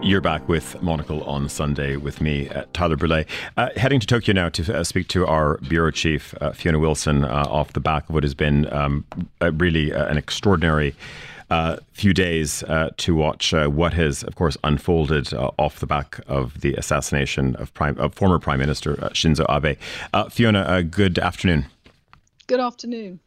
You're 0.04 0.20
back 0.20 0.48
with 0.48 0.80
Monocle 0.80 1.24
on 1.24 1.48
Sunday 1.48 1.96
with 1.96 2.20
me, 2.20 2.48
uh, 2.48 2.66
Tyler 2.72 2.96
Brûlé. 2.96 3.26
Uh, 3.56 3.70
heading 3.74 3.98
to 3.98 4.06
Tokyo 4.06 4.34
now 4.34 4.50
to 4.50 4.78
uh, 4.78 4.84
speak 4.84 5.08
to 5.08 5.26
our 5.26 5.58
bureau 5.58 5.90
chief, 5.90 6.32
uh, 6.40 6.52
Fiona 6.52 6.78
Wilson, 6.78 7.24
uh, 7.24 7.46
off 7.48 7.72
the 7.72 7.80
back 7.80 8.08
of 8.08 8.14
what 8.14 8.22
has 8.22 8.34
been 8.34 8.72
um, 8.72 9.04
really 9.40 9.92
uh, 9.92 10.06
an 10.06 10.16
extraordinary 10.16 10.94
few 11.92 12.12
days 12.12 12.64
to 12.96 13.14
watch 13.14 13.52
what 13.52 13.94
has, 13.94 14.22
of 14.22 14.34
course, 14.34 14.56
unfolded 14.64 15.32
off 15.34 15.80
the 15.80 15.86
back 15.86 16.20
of 16.26 16.60
the 16.60 16.74
assassination 16.74 17.56
of, 17.56 17.72
Prime, 17.74 17.98
of 17.98 18.14
former 18.14 18.38
Prime 18.38 18.58
Minister 18.58 18.94
Shinzo 19.12 19.44
Abe. 19.48 19.78
Fiona, 20.30 20.82
good 20.82 21.18
afternoon. 21.18 21.66
Good 22.46 22.60
afternoon. 22.60 23.20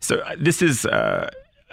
So 0.00 0.22
this 0.38 0.62
is 0.62 0.86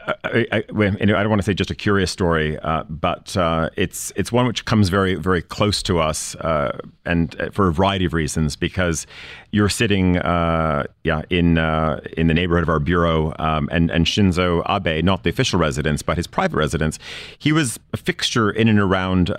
I, 0.05 0.45
I, 0.51 0.57
I, 0.57 0.61
don't 0.61 1.29
want 1.29 1.39
to 1.39 1.43
say 1.43 1.53
just 1.53 1.71
a 1.71 1.75
curious 1.75 2.11
story, 2.11 2.57
uh, 2.59 2.83
but 2.89 3.35
uh, 3.37 3.69
it's 3.75 4.11
it's 4.15 4.31
one 4.31 4.45
which 4.45 4.65
comes 4.65 4.89
very 4.89 5.15
very 5.15 5.41
close 5.41 5.81
to 5.83 5.99
us, 5.99 6.35
uh, 6.35 6.77
and 7.05 7.39
uh, 7.39 7.49
for 7.51 7.67
a 7.69 7.73
variety 7.73 8.05
of 8.05 8.13
reasons. 8.13 8.55
Because 8.55 9.07
you're 9.53 9.69
sitting, 9.69 10.17
uh, 10.17 10.83
yeah, 11.03 11.21
in 11.29 11.59
uh, 11.59 12.01
in 12.17 12.25
the 12.25 12.33
neighborhood 12.33 12.63
of 12.63 12.69
our 12.69 12.79
bureau, 12.79 13.33
um, 13.37 13.69
and 13.71 13.91
and 13.91 14.07
Shinzo 14.07 14.63
Abe, 14.67 15.05
not 15.05 15.23
the 15.23 15.29
official 15.29 15.59
residence, 15.59 16.01
but 16.01 16.17
his 16.17 16.25
private 16.25 16.57
residence, 16.57 16.97
he 17.37 17.51
was 17.51 17.79
a 17.93 17.97
fixture 17.97 18.49
in 18.49 18.67
and 18.67 18.79
around 18.79 19.29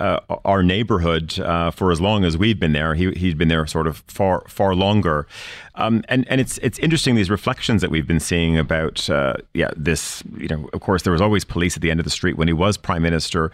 our 0.44 0.62
neighborhood 0.62 1.32
for 1.74 1.90
as 1.90 2.00
long 2.00 2.24
as 2.24 2.38
we've 2.38 2.60
been 2.60 2.72
there. 2.72 2.94
He 2.94 3.10
he'd 3.12 3.36
been 3.36 3.48
there 3.48 3.66
sort 3.66 3.88
of 3.88 4.04
far 4.06 4.44
far 4.48 4.76
longer. 4.76 5.26
Um, 5.76 6.04
and 6.08 6.24
and 6.28 6.40
it's 6.40 6.58
it's 6.58 6.78
interesting 6.78 7.16
these 7.16 7.30
reflections 7.30 7.80
that 7.80 7.90
we've 7.90 8.06
been 8.06 8.20
seeing 8.20 8.56
about 8.56 9.10
uh, 9.10 9.34
yeah 9.54 9.70
this 9.76 10.22
you 10.38 10.46
know 10.46 10.70
of 10.72 10.80
course 10.80 11.02
there 11.02 11.12
was 11.12 11.20
always 11.20 11.44
police 11.44 11.76
at 11.76 11.82
the 11.82 11.90
end 11.90 11.98
of 11.98 12.04
the 12.04 12.10
street 12.10 12.36
when 12.36 12.46
he 12.46 12.54
was 12.54 12.76
prime 12.76 13.02
minister, 13.02 13.50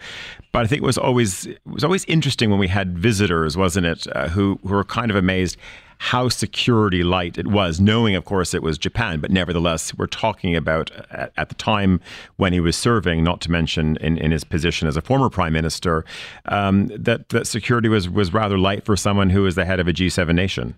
but 0.51 0.63
I 0.63 0.67
think 0.67 0.83
it 0.83 0.85
was 0.85 0.99
always 0.99 1.47
it 1.47 1.59
was 1.65 1.83
always 1.83 2.05
interesting 2.05 2.51
when 2.51 2.59
we 2.59 2.67
had 2.67 2.99
visitors, 2.99 3.57
wasn't 3.57 3.87
it, 3.87 4.05
uh, 4.15 4.27
who 4.27 4.59
who 4.63 4.75
were 4.75 4.83
kind 4.83 5.09
of 5.09 5.17
amazed 5.17 5.57
how 6.01 6.27
security 6.27 7.03
light 7.03 7.37
it 7.37 7.45
was, 7.45 7.79
knowing, 7.79 8.15
of 8.15 8.25
course, 8.25 8.55
it 8.55 8.63
was 8.63 8.79
Japan, 8.79 9.19
but 9.19 9.29
nevertheless, 9.29 9.93
we're 9.93 10.07
talking 10.07 10.55
about 10.55 10.89
at, 11.11 11.31
at 11.37 11.49
the 11.49 11.55
time 11.55 12.01
when 12.37 12.53
he 12.53 12.59
was 12.59 12.75
serving, 12.75 13.23
not 13.23 13.39
to 13.41 13.51
mention 13.51 13.97
in, 13.97 14.17
in 14.17 14.31
his 14.31 14.43
position 14.43 14.87
as 14.87 14.97
a 14.97 15.01
former 15.03 15.29
prime 15.29 15.53
minister, 15.53 16.03
um, 16.45 16.87
that, 16.87 17.29
that 17.29 17.45
security 17.45 17.87
was, 17.87 18.09
was 18.09 18.33
rather 18.33 18.57
light 18.57 18.83
for 18.83 18.95
someone 18.95 19.29
who 19.29 19.43
was 19.43 19.53
the 19.53 19.63
head 19.63 19.79
of 19.79 19.87
a 19.87 19.93
G7 19.93 20.33
nation. 20.33 20.73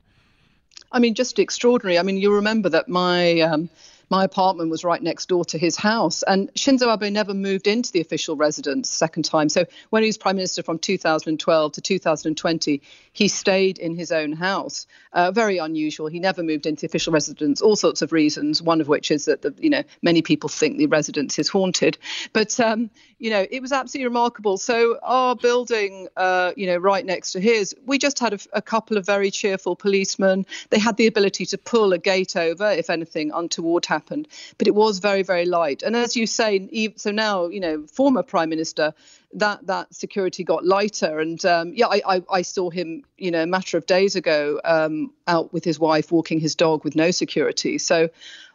I 0.92 1.00
mean, 1.00 1.16
just 1.16 1.40
extraordinary. 1.40 1.98
I 1.98 2.04
mean, 2.04 2.18
you 2.18 2.34
remember 2.34 2.68
that 2.68 2.90
my 2.90 3.40
um, 3.40 3.70
my 4.10 4.24
apartment 4.24 4.70
was 4.70 4.84
right 4.84 5.02
next 5.02 5.30
door 5.30 5.46
to 5.46 5.58
his 5.58 5.76
house. 5.76 6.24
And 6.24 6.52
Shinzo 6.54 6.94
Abe 6.94 7.12
never 7.12 7.34
moved 7.34 7.68
into 7.68 7.92
the 7.92 8.02
official 8.02 8.36
residence 8.36 8.90
second 8.90 9.24
time. 9.24 9.50
So 9.50 9.66
when 9.90 10.04
he 10.04 10.08
was 10.08 10.18
prime 10.18 10.36
minister 10.36 10.64
from 10.64 10.80
2012 10.80 11.72
to 11.74 11.82
2020, 11.82 12.82
he 13.14 13.28
stayed 13.28 13.78
in 13.78 13.96
his 13.96 14.12
own 14.12 14.34
house. 14.34 14.88
Uh, 15.14 15.32
very 15.32 15.58
unusual. 15.58 16.08
He 16.08 16.20
never 16.20 16.44
moved 16.44 16.66
into 16.66 16.82
the 16.82 16.88
official 16.88 17.14
residence. 17.14 17.62
All 17.62 17.76
sorts 17.76 18.02
of 18.02 18.12
reasons. 18.12 18.62
One 18.62 18.82
of 18.82 18.88
which 18.88 19.12
is 19.12 19.26
that 19.26 19.42
the, 19.42 19.54
you 19.60 19.70
know 19.70 19.84
many 20.02 20.22
people 20.22 20.50
think 20.50 20.78
the 20.78 20.88
residence 20.88 21.38
is 21.38 21.48
haunted. 21.48 21.98
But 22.34 22.60
um, 22.60 22.90
you 23.20 23.30
know 23.30 23.46
it 23.50 23.62
was 23.62 23.72
absolutely 23.72 24.08
remarkable. 24.08 24.58
So 24.58 24.98
our 25.04 25.36
building, 25.36 26.08
uh, 26.18 26.54
you 26.56 26.66
know, 26.66 26.78
right 26.78 27.06
next 27.06 27.34
to 27.34 27.40
his, 27.40 27.76
we 27.86 27.98
just 27.98 28.20
had 28.20 28.34
a, 28.34 28.40
a 28.54 28.62
couple 28.62 28.98
of 28.98 29.06
very 29.06 29.30
cheerful 29.30 29.76
policemen. 29.76 30.46
They 30.72 30.80
had 30.80 30.98
the 30.98 31.08
ability 31.08 31.46
to 31.48 31.58
pull 31.58 31.94
a 31.94 31.98
gate 31.98 32.36
over 32.36 32.72
if 32.72 32.90
anything 32.90 33.32
untoward 33.34 33.86
happened. 33.94 34.28
But 34.58 34.68
it 34.68 34.76
was 34.76 35.00
very, 35.00 35.24
very 35.24 35.46
light. 35.46 35.84
And 35.84 35.96
as 35.96 36.16
you 36.16 36.26
say, 36.28 36.52
so 36.96 37.12
now, 37.12 37.48
you 37.48 37.60
know, 37.60 37.86
former 37.88 38.24
Prime 38.24 38.50
Minister, 38.50 38.94
that 39.34 39.66
that 39.68 39.94
security 39.94 40.44
got 40.44 40.66
lighter. 40.66 41.20
And 41.20 41.44
um, 41.46 41.74
yeah, 41.74 41.88
I, 41.88 42.02
I, 42.16 42.24
I, 42.40 42.42
saw 42.44 42.70
him, 42.70 43.04
you 43.18 43.32
know, 43.32 43.44
a 43.44 43.48
matter 43.48 43.78
of 43.78 43.86
days 43.86 44.16
ago 44.16 44.60
um, 44.64 45.12
out 45.28 45.54
with 45.54 45.64
his 45.64 45.80
wife 45.80 46.12
walking 46.12 46.40
his 46.40 46.56
dog 46.56 46.84
with 46.84 46.96
no 46.96 47.12
security. 47.12 47.78
So 47.78 48.10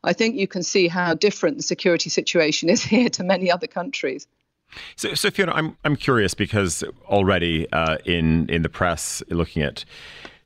I 0.04 0.12
think 0.12 0.36
you 0.36 0.46
can 0.46 0.62
see 0.62 0.88
how 0.88 1.14
different 1.14 1.56
the 1.56 1.62
security 1.62 2.10
situation 2.10 2.68
is 2.68 2.82
here 2.94 3.10
to 3.10 3.24
many 3.24 3.50
other 3.50 3.66
countries. 3.66 4.26
So, 4.96 5.14
so 5.14 5.30
Fiona, 5.30 5.52
I'm 5.52 5.76
I'm 5.84 5.96
curious 5.96 6.34
because 6.34 6.84
already 7.06 7.66
uh, 7.72 7.96
in 8.04 8.48
in 8.50 8.62
the 8.62 8.68
press, 8.68 9.22
looking 9.30 9.62
at 9.62 9.84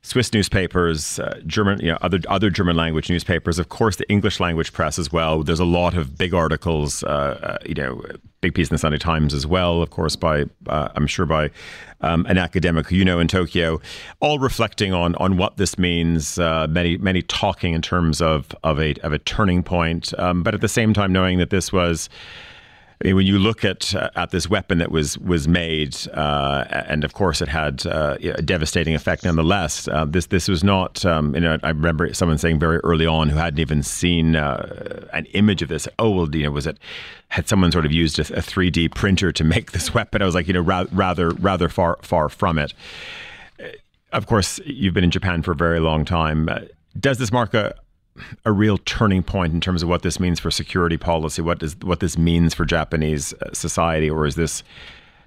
Swiss 0.05 0.33
newspapers, 0.33 1.17
uh, 1.17 1.39
German, 1.47 1.79
you 1.79 1.89
know, 1.89 1.97
other 2.01 2.19
other 2.27 2.49
German 2.49 2.75
language 2.75 3.09
newspapers, 3.09 3.57
of 3.57 3.69
course, 3.69 3.95
the 3.95 4.09
English 4.11 4.41
language 4.41 4.73
press 4.73 4.99
as 4.99 5.13
well. 5.13 5.43
There's 5.43 5.61
a 5.61 5.65
lot 5.65 5.93
of 5.93 6.17
big 6.17 6.33
articles, 6.33 7.03
uh, 7.03 7.07
uh, 7.41 7.57
you 7.65 7.73
know, 7.73 8.03
big 8.41 8.53
piece 8.53 8.69
in 8.69 8.73
the 8.73 8.79
Sunday 8.79 8.97
Times 8.97 9.33
as 9.33 9.47
well, 9.47 9.81
of 9.81 9.91
course, 9.91 10.17
by 10.17 10.43
uh, 10.67 10.89
I'm 10.93 11.07
sure 11.07 11.25
by 11.25 11.51
um, 12.01 12.25
an 12.25 12.37
academic 12.37 12.91
you 12.91 13.05
know 13.05 13.17
in 13.19 13.29
Tokyo, 13.29 13.79
all 14.19 14.39
reflecting 14.39 14.93
on 14.93 15.15
on 15.15 15.37
what 15.37 15.55
this 15.55 15.77
means. 15.77 16.37
Uh, 16.37 16.67
many 16.69 16.97
many 16.97 17.21
talking 17.21 17.73
in 17.73 17.81
terms 17.81 18.21
of 18.21 18.53
of 18.61 18.81
a 18.81 18.95
of 19.03 19.13
a 19.13 19.19
turning 19.19 19.63
point, 19.63 20.13
um, 20.19 20.43
but 20.43 20.53
at 20.53 20.59
the 20.59 20.67
same 20.67 20.93
time 20.93 21.13
knowing 21.13 21.37
that 21.39 21.49
this 21.49 21.71
was. 21.71 22.09
I 23.03 23.07
mean, 23.07 23.17
when 23.17 23.27
you 23.27 23.37
look 23.37 23.65
at 23.65 23.93
uh, 23.93 24.09
at 24.15 24.31
this 24.31 24.49
weapon 24.49 24.77
that 24.77 24.89
was 24.89 25.17
was 25.17 25.45
made, 25.45 25.97
uh, 26.13 26.63
and 26.69 27.03
of 27.03 27.13
course 27.13 27.41
it 27.41 27.49
had 27.49 27.85
uh, 27.85 28.15
a 28.21 28.41
devastating 28.41 28.95
effect. 28.95 29.25
Nonetheless, 29.25 29.89
uh, 29.89 30.05
this 30.05 30.27
this 30.27 30.47
was 30.47 30.63
not. 30.63 31.05
Um, 31.05 31.35
you 31.35 31.41
know, 31.41 31.57
I 31.63 31.69
remember 31.69 32.13
someone 32.13 32.37
saying 32.37 32.59
very 32.59 32.77
early 32.77 33.05
on 33.05 33.27
who 33.27 33.35
hadn't 33.35 33.59
even 33.59 33.83
seen 33.83 34.37
uh, 34.37 35.05
an 35.11 35.25
image 35.33 35.61
of 35.61 35.67
this. 35.67 35.85
Oh 35.99 36.11
well, 36.11 36.33
you 36.33 36.43
know, 36.43 36.51
was 36.51 36.65
it 36.65 36.77
had 37.27 37.49
someone 37.49 37.73
sort 37.73 37.85
of 37.85 37.91
used 37.91 38.19
a 38.19 38.41
three 38.41 38.69
D 38.69 38.87
printer 38.87 39.33
to 39.33 39.43
make 39.43 39.73
this 39.73 39.93
weapon? 39.93 40.21
I 40.21 40.25
was 40.25 40.35
like, 40.35 40.47
you 40.47 40.53
know, 40.53 40.61
ra- 40.61 40.85
rather 40.93 41.31
rather 41.31 41.67
far 41.67 41.97
far 42.03 42.29
from 42.29 42.57
it. 42.57 42.73
Uh, 43.59 43.65
of 44.13 44.27
course, 44.27 44.61
you've 44.65 44.93
been 44.93 45.03
in 45.03 45.11
Japan 45.11 45.41
for 45.41 45.51
a 45.51 45.55
very 45.55 45.81
long 45.81 46.05
time. 46.05 46.47
Does 46.97 47.17
this 47.17 47.33
mark 47.33 47.53
a, 47.53 47.75
a 48.45 48.51
real 48.51 48.77
turning 48.77 49.23
point 49.23 49.53
in 49.53 49.61
terms 49.61 49.83
of 49.83 49.89
what 49.89 50.01
this 50.01 50.19
means 50.19 50.39
for 50.39 50.51
security 50.51 50.97
policy, 50.97 51.41
what 51.41 51.59
does 51.59 51.75
what 51.81 51.99
this 51.99 52.17
means 52.17 52.53
for 52.53 52.65
Japanese 52.65 53.33
uh, 53.33 53.53
society, 53.53 54.09
or 54.09 54.25
is 54.25 54.35
this 54.35 54.63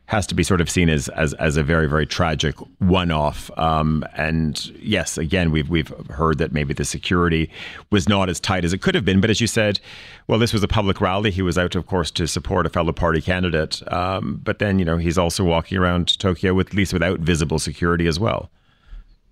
has 0.07 0.25
to 0.25 0.37
be 0.37 0.45
sort 0.45 0.61
of 0.61 0.71
seen 0.71 0.89
as 0.89 1.09
as, 1.09 1.35
as 1.35 1.57
a 1.57 1.65
very 1.65 1.89
very 1.89 2.07
tragic 2.07 2.55
one 2.79 3.11
off? 3.11 3.51
Um, 3.59 4.05
and 4.15 4.67
yes, 4.81 5.19
again, 5.19 5.51
we've 5.51 5.69
we've 5.69 5.89
heard 6.11 6.39
that 6.39 6.53
maybe 6.53 6.75
the 6.75 6.85
security 6.85 7.51
was 7.91 8.09
not 8.09 8.29
as 8.29 8.39
tight 8.39 8.65
as 8.65 8.73
it 8.73 8.83
could 8.83 8.95
have 8.95 9.05
been, 9.05 9.21
but 9.21 9.31
as 9.31 9.41
you 9.41 9.47
said, 9.47 9.81
well, 10.29 10.39
this 10.39 10.53
was 10.53 10.63
a 10.63 10.69
public 10.69 11.01
rally. 11.01 11.31
He 11.31 11.43
was 11.43 11.59
out, 11.59 11.75
of 11.75 11.87
course, 11.87 12.11
to 12.13 12.29
support 12.29 12.67
a 12.67 12.71
fellow 12.71 12.93
party 12.93 13.21
candidate, 13.21 13.83
um, 13.93 14.41
but 14.45 14.61
then 14.61 14.79
you 14.79 14.85
know 14.85 14.97
he's 14.97 15.19
also 15.19 15.43
walking 15.43 15.79
around 15.79 16.19
Tokyo 16.19 16.55
with 16.55 16.69
at 16.69 16.75
least 16.75 16.93
without 16.93 17.19
visible 17.21 17.59
security 17.59 18.07
as 18.07 18.21
well. 18.21 18.51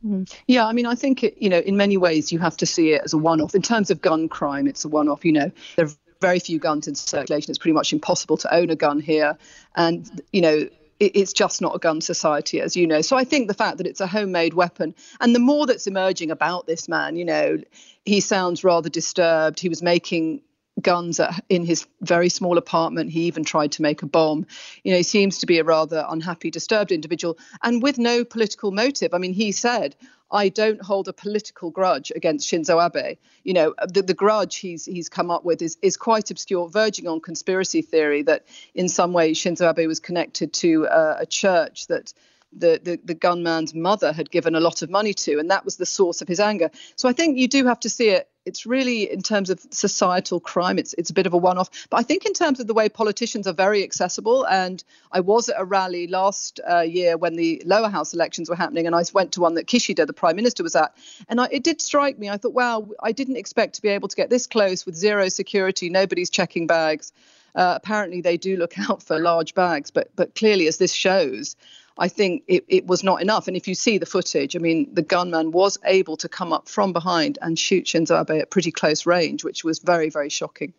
Mm-hmm. 0.05 0.25
Yeah, 0.47 0.67
I 0.67 0.73
mean, 0.73 0.87
I 0.87 0.95
think 0.95 1.25
it, 1.25 1.37
you 1.41 1.49
know, 1.49 1.61
in 1.61 1.77
many 1.77 1.97
ways, 1.97 2.31
you 2.31 2.39
have 2.39 2.57
to 2.59 2.67
see 2.67 2.93
it 2.93 3.03
as 3.05 3.13
a 3.13 3.19
one-off. 3.19 3.55
In 3.55 3.63
terms 3.63 3.91
of 3.91 4.01
gun 4.01 4.29
crime, 4.29 4.67
it's 4.67 4.85
a 4.85 4.89
one-off. 4.89 5.25
You 5.25 5.33
know, 5.33 5.51
there 5.77 5.87
are 5.87 5.91
very 6.21 6.39
few 6.39 6.59
guns 6.59 6.87
in 6.87 6.95
circulation. 6.95 7.51
It's 7.51 7.59
pretty 7.59 7.75
much 7.75 7.93
impossible 7.93 8.37
to 8.39 8.55
own 8.55 8.71
a 8.71 8.77
gun 8.77 9.01
here, 9.01 9.39
and 9.77 10.23
you 10.33 10.43
know, 10.43 10.69
it's 11.01 11.33
just 11.33 11.61
not 11.61 11.75
a 11.75 11.79
gun 11.79 12.01
society, 12.01 12.61
as 12.61 12.77
you 12.77 12.87
know. 12.87 13.01
So 13.01 13.17
I 13.17 13.25
think 13.25 13.49
the 13.49 13.55
fact 13.55 13.79
that 13.79 13.87
it's 13.87 14.01
a 14.01 14.07
homemade 14.07 14.55
weapon, 14.55 14.95
and 15.21 15.35
the 15.35 15.41
more 15.41 15.67
that's 15.67 15.87
emerging 15.87 16.31
about 16.31 16.67
this 16.67 16.89
man, 16.89 17.17
you 17.17 17.25
know, 17.25 17.59
he 18.05 18.21
sounds 18.21 18.63
rather 18.63 18.89
disturbed. 18.89 19.59
He 19.59 19.69
was 19.69 19.83
making 19.83 20.43
guns 20.81 21.21
in 21.49 21.65
his 21.65 21.87
very 22.01 22.29
small 22.29 22.59
apartment. 22.59 23.11
He 23.11 23.25
even 23.25 23.45
tried 23.45 23.73
to 23.73 23.83
make 23.83 24.03
a 24.03 24.07
bomb. 24.07 24.47
You 24.83 24.93
know, 24.93 24.99
he 24.99 25.03
seems 25.03 25.39
to 25.39 25.47
be 25.47 25.59
a 25.59 25.65
rather 25.65 26.05
unhappy, 26.09 26.51
disturbed 26.51 26.93
individual, 26.93 27.39
and 27.63 27.83
with 27.83 27.99
no 27.99 28.25
political 28.25 28.71
motive. 28.71 29.15
I 29.15 29.19
mean, 29.19 29.33
he 29.33 29.53
said, 29.53 29.97
"I 30.31 30.49
don't 30.49 30.83
hold 30.83 31.09
a 31.09 31.13
political 31.13 31.71
grudge 31.71 32.13
against 32.15 32.49
Shinzo 32.49 32.85
Abe." 32.85 33.19
You 33.45 33.55
know, 33.55 33.75
the, 33.87 34.03
the 34.03 34.15
grudge 34.15 34.57
he's 34.57 34.85
he's 34.85 35.09
come 35.09 35.31
up 35.31 35.45
with 35.45 35.63
is 35.63 35.77
is 35.83 35.97
quite 35.97 36.31
obscure, 36.31 36.69
verging 36.69 37.07
on 37.07 37.21
conspiracy 37.21 37.83
theory 37.83 38.23
that 38.23 38.47
in 38.75 38.89
some 38.89 39.13
way 39.13 39.33
Shinzo 39.33 39.71
Abe 39.71 39.87
was 39.87 40.01
connected 40.01 40.53
to 40.55 40.87
uh, 40.87 41.17
a 41.21 41.27
church 41.27 41.87
that. 41.89 42.13
The, 42.57 42.81
the, 42.81 43.01
the 43.05 43.15
gunman's 43.17 43.75
mother 43.75 44.13
had 44.13 44.31
given 44.31 44.55
a 44.55 44.61
lot 44.61 44.83
of 44.83 44.89
money 44.89 45.13
to, 45.13 45.41
and 45.41 45.51
that 45.51 45.65
was 45.65 45.77
the 45.77 45.85
source 45.85 46.23
of 46.23 46.29
his 46.29 46.39
anger. 46.39 46.71
So 46.95 47.09
I 47.09 47.13
think 47.13 47.37
you 47.37 47.49
do 47.49 47.67
have 47.67 47.81
to 47.81 47.89
see 47.89 48.11
it 48.11 48.29
it's 48.47 48.67
really 48.67 49.11
in 49.11 49.23
terms 49.23 49.51
of 49.51 49.61
societal 49.71 50.41
crime, 50.41 50.79
it's 50.79 50.95
it's 50.95 51.11
a 51.11 51.15
bit 51.15 51.27
of 51.27 51.33
a 51.33 51.37
one-off. 51.37 51.71
But 51.91 51.99
I 51.99 52.03
think 52.03 52.27
in 52.27 52.33
terms 52.33 52.61
of 52.61 52.67
the 52.67 52.75
way 52.75 52.89
politicians 52.89 53.47
are 53.47 53.53
very 53.53 53.83
accessible, 53.83 54.47
and 54.47 54.83
I 55.13 55.21
was 55.21 55.49
at 55.49 55.57
a 55.59 55.65
rally 55.65 56.07
last 56.07 56.61
uh, 56.69 56.81
year 56.81 57.17
when 57.17 57.37
the 57.37 57.63
lower 57.65 57.89
house 57.89 58.15
elections 58.15 58.49
were 58.49 58.57
happening, 58.57 58.87
and 58.87 58.95
I 58.95 59.03
went 59.13 59.33
to 59.33 59.41
one 59.41 59.55
that 59.55 59.67
Kishida, 59.67 60.07
the 60.07 60.13
prime 60.13 60.37
minister, 60.37 60.63
was 60.63 60.77
at, 60.77 60.95
and 61.29 61.41
I, 61.41 61.49
it 61.51 61.65
did 61.65 61.81
strike 61.81 62.19
me. 62.19 62.29
I 62.29 62.37
thought, 62.37 62.55
wow, 62.55 62.89
I 63.03 63.13
didn't 63.13 63.37
expect 63.37 63.75
to 63.77 63.83
be 63.83 63.89
able 63.89 64.09
to 64.09 64.17
get 64.17 64.31
this 64.31 64.47
close 64.47 64.85
with 64.87 64.95
zero 64.95 65.29
security, 65.29 65.89
nobody's 65.89 66.31
checking 66.31 66.67
bags. 66.67 67.13
Uh, 67.55 67.75
apparently, 67.77 68.21
they 68.21 68.37
do 68.37 68.57
look 68.57 68.79
out 68.91 69.03
for 69.03 69.19
large 69.19 69.55
bags, 69.55 69.91
but 69.91 70.11
but 70.17 70.35
clearly, 70.35 70.67
as 70.67 70.77
this 70.77 70.93
shows, 70.93 71.57
I 71.99 72.09
think 72.09 72.43
it, 72.49 72.65
it 72.69 72.87
was 72.87 73.05
not 73.05 73.23
enough. 73.23 73.47
And 73.47 73.57
if 73.57 73.69
you 73.69 73.75
see 73.75 73.99
the 73.99 74.07
footage, 74.07 74.57
I 74.57 74.59
mean, 74.59 74.93
the 74.93 75.03
gunman 75.03 75.53
was 75.53 75.79
able 75.85 76.17
to 76.19 76.29
come 76.29 76.53
up 76.53 76.69
from 76.69 76.93
behind 76.93 77.39
and 77.41 77.59
shoot 77.59 77.85
Shinzo 77.85 78.21
Abe 78.21 78.43
at 78.43 78.51
pretty 78.51 78.73
close 78.73 79.07
range, 79.07 79.45
which 79.45 79.63
was 79.63 79.79
very, 79.79 80.11
very 80.11 80.29
shocking. 80.29 80.73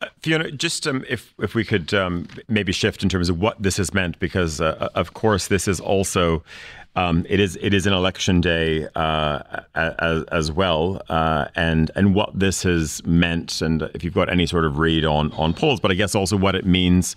Uh, 0.00 0.06
Fiona, 0.20 0.50
just 0.50 0.86
um, 0.86 1.04
if 1.08 1.34
if 1.38 1.54
we 1.54 1.64
could 1.64 1.94
um, 1.94 2.28
maybe 2.48 2.72
shift 2.72 3.02
in 3.02 3.08
terms 3.08 3.30
of 3.30 3.40
what 3.40 3.62
this 3.62 3.78
has 3.78 3.94
meant, 3.94 4.18
because 4.18 4.60
uh, 4.60 4.90
of 4.94 5.14
course 5.14 5.48
this 5.48 5.66
is 5.66 5.80
also 5.80 6.42
um, 6.96 7.26
it 7.28 7.40
is 7.40 7.58
it 7.60 7.74
is 7.74 7.86
an 7.86 7.92
election 7.92 8.40
day 8.40 8.86
uh, 8.94 9.62
as, 9.74 10.22
as 10.24 10.52
well, 10.52 11.02
uh, 11.08 11.46
and 11.56 11.90
and 11.96 12.14
what 12.14 12.38
this 12.38 12.62
has 12.62 13.04
meant, 13.04 13.62
and 13.62 13.82
if 13.94 14.04
you've 14.04 14.14
got 14.14 14.28
any 14.28 14.46
sort 14.46 14.64
of 14.64 14.78
read 14.78 15.04
on 15.04 15.32
on 15.32 15.54
polls, 15.54 15.80
but 15.80 15.90
I 15.90 15.94
guess 15.94 16.14
also 16.14 16.36
what 16.36 16.54
it 16.54 16.64
means 16.64 17.16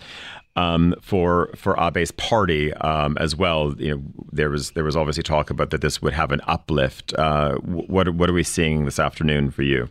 um, 0.58 0.96
for 1.02 1.52
for 1.56 1.80
Abe's 1.80 2.12
party 2.12 2.74
um, 2.74 3.18
as 3.20 3.36
well. 3.36 3.76
You 3.78 3.96
know, 3.96 4.04
there 4.32 4.50
was 4.50 4.72
there 4.72 4.84
was 4.84 4.96
obviously 4.96 5.24
talk 5.24 5.50
about 5.50 5.70
that 5.70 5.82
this 5.82 6.02
would 6.02 6.14
have 6.14 6.32
an 6.32 6.42
uplift. 6.48 7.14
Uh, 7.14 7.56
what 7.58 8.10
what 8.10 8.30
are 8.30 8.34
we 8.34 8.44
seeing 8.44 8.86
this 8.86 9.00
afternoon 9.00 9.52
for 9.52 9.62
you? 9.62 9.88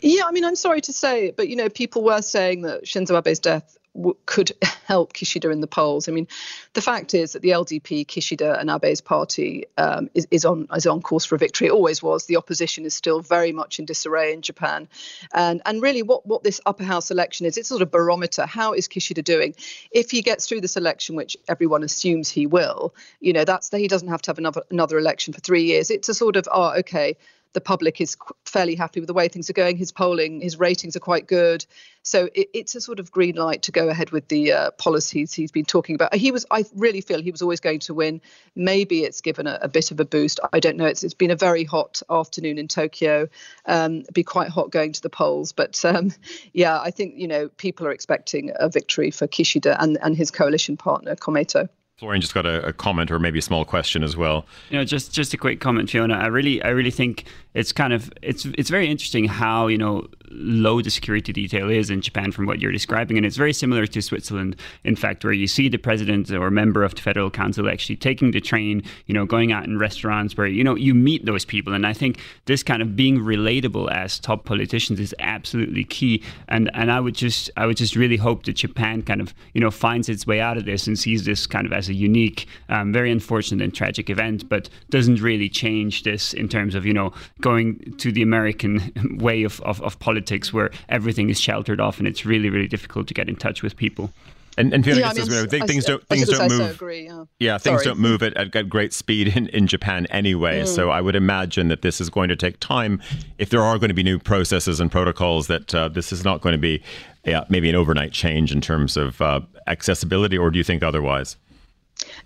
Yeah, 0.00 0.22
I 0.26 0.32
mean, 0.32 0.46
I'm 0.46 0.56
sorry 0.56 0.80
to 0.80 0.92
say, 0.92 1.32
but 1.32 1.48
you 1.48 1.56
know, 1.56 1.68
people 1.68 2.02
were 2.02 2.22
saying 2.22 2.62
that 2.62 2.84
Shinzo 2.84 3.16
Abe's 3.16 3.38
death 3.38 3.76
w- 3.94 4.16
could 4.26 4.52
help 4.86 5.12
Kishida 5.12 5.52
in 5.52 5.60
the 5.60 5.66
polls. 5.66 6.08
I 6.08 6.12
mean, 6.12 6.28
the 6.74 6.82
fact 6.82 7.14
is 7.14 7.32
that 7.32 7.42
the 7.42 7.50
LDP, 7.50 8.06
Kishida, 8.06 8.58
and 8.58 8.70
Abe's 8.70 9.00
party 9.00 9.64
um, 9.78 10.10
is, 10.14 10.26
is 10.30 10.44
on 10.44 10.68
is 10.74 10.86
on 10.86 11.02
course 11.02 11.24
for 11.24 11.34
a 11.34 11.38
victory. 11.38 11.68
It 11.68 11.72
always 11.72 12.02
was. 12.02 12.26
The 12.26 12.36
opposition 12.36 12.84
is 12.84 12.94
still 12.94 13.20
very 13.20 13.52
much 13.52 13.78
in 13.78 13.84
disarray 13.84 14.32
in 14.32 14.42
Japan, 14.42 14.88
and 15.32 15.62
and 15.66 15.82
really, 15.82 16.02
what 16.02 16.26
what 16.26 16.42
this 16.42 16.60
upper 16.66 16.84
house 16.84 17.10
election 17.10 17.46
is, 17.46 17.56
it's 17.56 17.68
sort 17.68 17.82
of 17.82 17.90
barometer. 17.90 18.46
How 18.46 18.72
is 18.72 18.88
Kishida 18.88 19.22
doing? 19.22 19.54
If 19.90 20.10
he 20.10 20.22
gets 20.22 20.46
through 20.46 20.60
this 20.60 20.76
election, 20.76 21.16
which 21.16 21.36
everyone 21.48 21.82
assumes 21.82 22.30
he 22.30 22.46
will, 22.46 22.94
you 23.20 23.32
know, 23.32 23.44
that's 23.44 23.70
that 23.70 23.78
he 23.78 23.88
doesn't 23.88 24.08
have 24.08 24.22
to 24.22 24.30
have 24.30 24.38
another 24.38 24.62
another 24.70 24.98
election 24.98 25.32
for 25.32 25.40
three 25.40 25.64
years. 25.64 25.90
It's 25.90 26.08
a 26.08 26.14
sort 26.14 26.36
of 26.36 26.48
oh, 26.52 26.78
okay 26.78 27.16
the 27.52 27.60
public 27.60 28.00
is 28.00 28.16
fairly 28.44 28.74
happy 28.74 29.00
with 29.00 29.06
the 29.06 29.14
way 29.14 29.28
things 29.28 29.50
are 29.50 29.54
going. 29.54 29.76
His 29.76 29.92
polling, 29.92 30.40
his 30.40 30.58
ratings 30.58 30.96
are 30.96 31.00
quite 31.00 31.26
good. 31.26 31.64
So 32.02 32.28
it, 32.34 32.48
it's 32.54 32.74
a 32.74 32.80
sort 32.80 33.00
of 33.00 33.10
green 33.10 33.36
light 33.36 33.62
to 33.62 33.72
go 33.72 33.88
ahead 33.88 34.10
with 34.10 34.28
the 34.28 34.52
uh, 34.52 34.70
policies 34.72 35.32
he's 35.32 35.52
been 35.52 35.64
talking 35.64 35.94
about. 35.94 36.14
He 36.14 36.30
was, 36.30 36.46
I 36.50 36.64
really 36.74 37.00
feel 37.00 37.20
he 37.20 37.30
was 37.30 37.42
always 37.42 37.60
going 37.60 37.80
to 37.80 37.94
win. 37.94 38.20
Maybe 38.54 39.04
it's 39.04 39.20
given 39.20 39.46
a, 39.46 39.58
a 39.62 39.68
bit 39.68 39.90
of 39.90 40.00
a 40.00 40.04
boost. 40.04 40.40
I 40.52 40.60
don't 40.60 40.76
know. 40.76 40.86
It's 40.86 41.04
it's 41.04 41.14
been 41.14 41.30
a 41.30 41.36
very 41.36 41.64
hot 41.64 42.02
afternoon 42.08 42.58
in 42.58 42.68
Tokyo. 42.68 43.28
Um, 43.66 44.04
be 44.12 44.22
quite 44.22 44.48
hot 44.48 44.70
going 44.70 44.92
to 44.92 45.02
the 45.02 45.10
polls, 45.10 45.52
but 45.52 45.84
um, 45.84 46.12
yeah, 46.52 46.80
I 46.80 46.90
think 46.90 47.14
you 47.16 47.28
know 47.28 47.48
people 47.48 47.86
are 47.86 47.92
expecting 47.92 48.52
a 48.54 48.68
victory 48.68 49.10
for 49.10 49.26
Kishida 49.26 49.76
and 49.78 49.98
and 50.02 50.16
his 50.16 50.30
coalition 50.30 50.76
partner 50.76 51.16
Komeito. 51.16 51.68
Florian 52.00 52.22
just 52.22 52.32
got 52.32 52.46
a, 52.46 52.64
a, 52.66 52.72
comment 52.72 53.10
or 53.10 53.18
maybe 53.18 53.38
a 53.38 53.42
small 53.42 53.66
question 53.66 54.02
as 54.02 54.16
well. 54.16 54.46
You 54.70 54.78
know, 54.78 54.84
just 54.84 55.12
just 55.12 55.34
a 55.34 55.36
quick 55.36 55.60
comment, 55.60 55.90
Fiona. 55.90 56.14
I 56.14 56.28
really, 56.28 56.62
I 56.62 56.70
really 56.70 56.90
think 56.90 57.26
it's 57.52 57.72
kind 57.72 57.92
of 57.92 58.10
it's 58.22 58.46
it's 58.56 58.70
very 58.70 58.90
interesting 58.90 59.26
how 59.26 59.66
you 59.66 59.76
know 59.76 60.08
low 60.30 60.80
the 60.80 60.90
security 60.90 61.32
detail 61.32 61.68
is 61.68 61.90
in 61.90 62.00
Japan 62.00 62.32
from 62.32 62.46
what 62.46 62.60
you're 62.60 62.72
describing, 62.72 63.16
and 63.16 63.26
it's 63.26 63.36
very 63.36 63.52
similar 63.52 63.86
to 63.86 64.02
Switzerland, 64.02 64.56
in 64.84 64.96
fact, 64.96 65.24
where 65.24 65.32
you 65.32 65.46
see 65.46 65.68
the 65.68 65.78
president 65.78 66.30
or 66.30 66.50
member 66.50 66.84
of 66.84 66.94
the 66.94 67.02
federal 67.02 67.30
council 67.30 67.68
actually 67.68 67.96
taking 67.96 68.30
the 68.30 68.40
train, 68.40 68.82
you 69.06 69.14
know, 69.14 69.24
going 69.24 69.52
out 69.52 69.64
in 69.64 69.78
restaurants 69.78 70.36
where 70.36 70.46
you 70.46 70.64
know 70.64 70.74
you 70.74 70.94
meet 70.94 71.26
those 71.26 71.44
people, 71.44 71.72
and 71.72 71.86
I 71.86 71.92
think 71.92 72.20
this 72.46 72.62
kind 72.62 72.82
of 72.82 72.96
being 72.96 73.18
relatable 73.18 73.90
as 73.90 74.18
top 74.18 74.44
politicians 74.44 75.00
is 75.00 75.14
absolutely 75.18 75.84
key, 75.84 76.22
and 76.48 76.70
and 76.74 76.90
I 76.90 77.00
would 77.00 77.14
just 77.14 77.50
I 77.56 77.66
would 77.66 77.76
just 77.76 77.96
really 77.96 78.16
hope 78.16 78.44
that 78.44 78.54
Japan 78.54 79.02
kind 79.02 79.20
of 79.20 79.34
you 79.54 79.60
know 79.60 79.70
finds 79.70 80.08
its 80.08 80.26
way 80.26 80.40
out 80.40 80.56
of 80.56 80.64
this 80.64 80.86
and 80.86 80.98
sees 80.98 81.24
this 81.24 81.46
kind 81.46 81.66
of 81.66 81.72
as 81.72 81.88
a 81.88 81.94
unique, 81.94 82.46
um, 82.68 82.92
very 82.92 83.10
unfortunate 83.10 83.62
and 83.62 83.74
tragic 83.74 84.10
event, 84.10 84.48
but 84.48 84.68
doesn't 84.90 85.20
really 85.20 85.48
change 85.48 86.02
this 86.02 86.32
in 86.32 86.48
terms 86.48 86.74
of 86.74 86.86
you 86.86 86.92
know 86.92 87.12
going 87.40 87.94
to 87.98 88.12
the 88.12 88.22
American 88.22 89.18
way 89.20 89.42
of, 89.42 89.60
of, 89.62 89.80
of, 89.82 89.98
politics 89.98 90.19
where 90.52 90.70
everything 90.88 91.30
is 91.30 91.40
sheltered 91.40 91.80
off 91.80 91.98
and 91.98 92.08
it's 92.08 92.24
really, 92.24 92.50
really 92.50 92.68
difficult 92.68 93.08
to 93.08 93.14
get 93.14 93.28
in 93.28 93.36
touch 93.36 93.62
with 93.62 93.76
people. 93.76 94.12
And, 94.58 94.74
and 94.74 94.84
Fiona 94.84 95.00
yeah, 95.00 95.10
I 95.10 95.14
mean, 95.14 95.26
you 95.26 95.32
know, 95.32 95.46
things 95.46 95.84
don't 95.84 96.06
things 96.08 96.28
don't 96.28 96.50
move. 96.50 96.72
Agree, 96.72 97.06
yeah. 97.06 97.24
yeah. 97.38 97.58
things 97.58 97.82
Sorry. 97.82 97.84
don't 97.84 97.98
move 97.98 98.22
at, 98.22 98.36
at, 98.36 98.68
great 98.68 98.92
speed 98.92 99.28
in, 99.36 99.46
in 99.48 99.66
Japan 99.66 100.06
anyway. 100.06 100.62
Mm. 100.62 100.66
So 100.66 100.90
I 100.90 101.00
would 101.00 101.14
imagine 101.14 101.68
that 101.68 101.82
this 101.82 102.00
is 102.00 102.10
going 102.10 102.28
to 102.28 102.36
take 102.36 102.58
time. 102.60 103.00
If 103.38 103.50
there 103.50 103.62
are 103.62 103.78
going 103.78 103.88
to 103.88 103.94
be 103.94 104.02
new 104.02 104.18
processes 104.18 104.80
and 104.80 104.90
protocols, 104.90 105.46
that 105.46 105.74
uh, 105.74 105.88
this 105.88 106.12
is 106.12 106.24
not 106.24 106.40
going 106.40 106.52
to 106.52 106.58
be 106.58 106.82
yeah, 107.24 107.44
maybe 107.48 107.70
an 107.70 107.76
overnight 107.76 108.12
change 108.12 108.52
in 108.52 108.60
terms 108.60 108.96
of 108.96 109.20
uh, 109.22 109.40
accessibility. 109.66 110.36
Or 110.36 110.50
do 110.50 110.58
you 110.58 110.64
think 110.64 110.82
otherwise? 110.82 111.36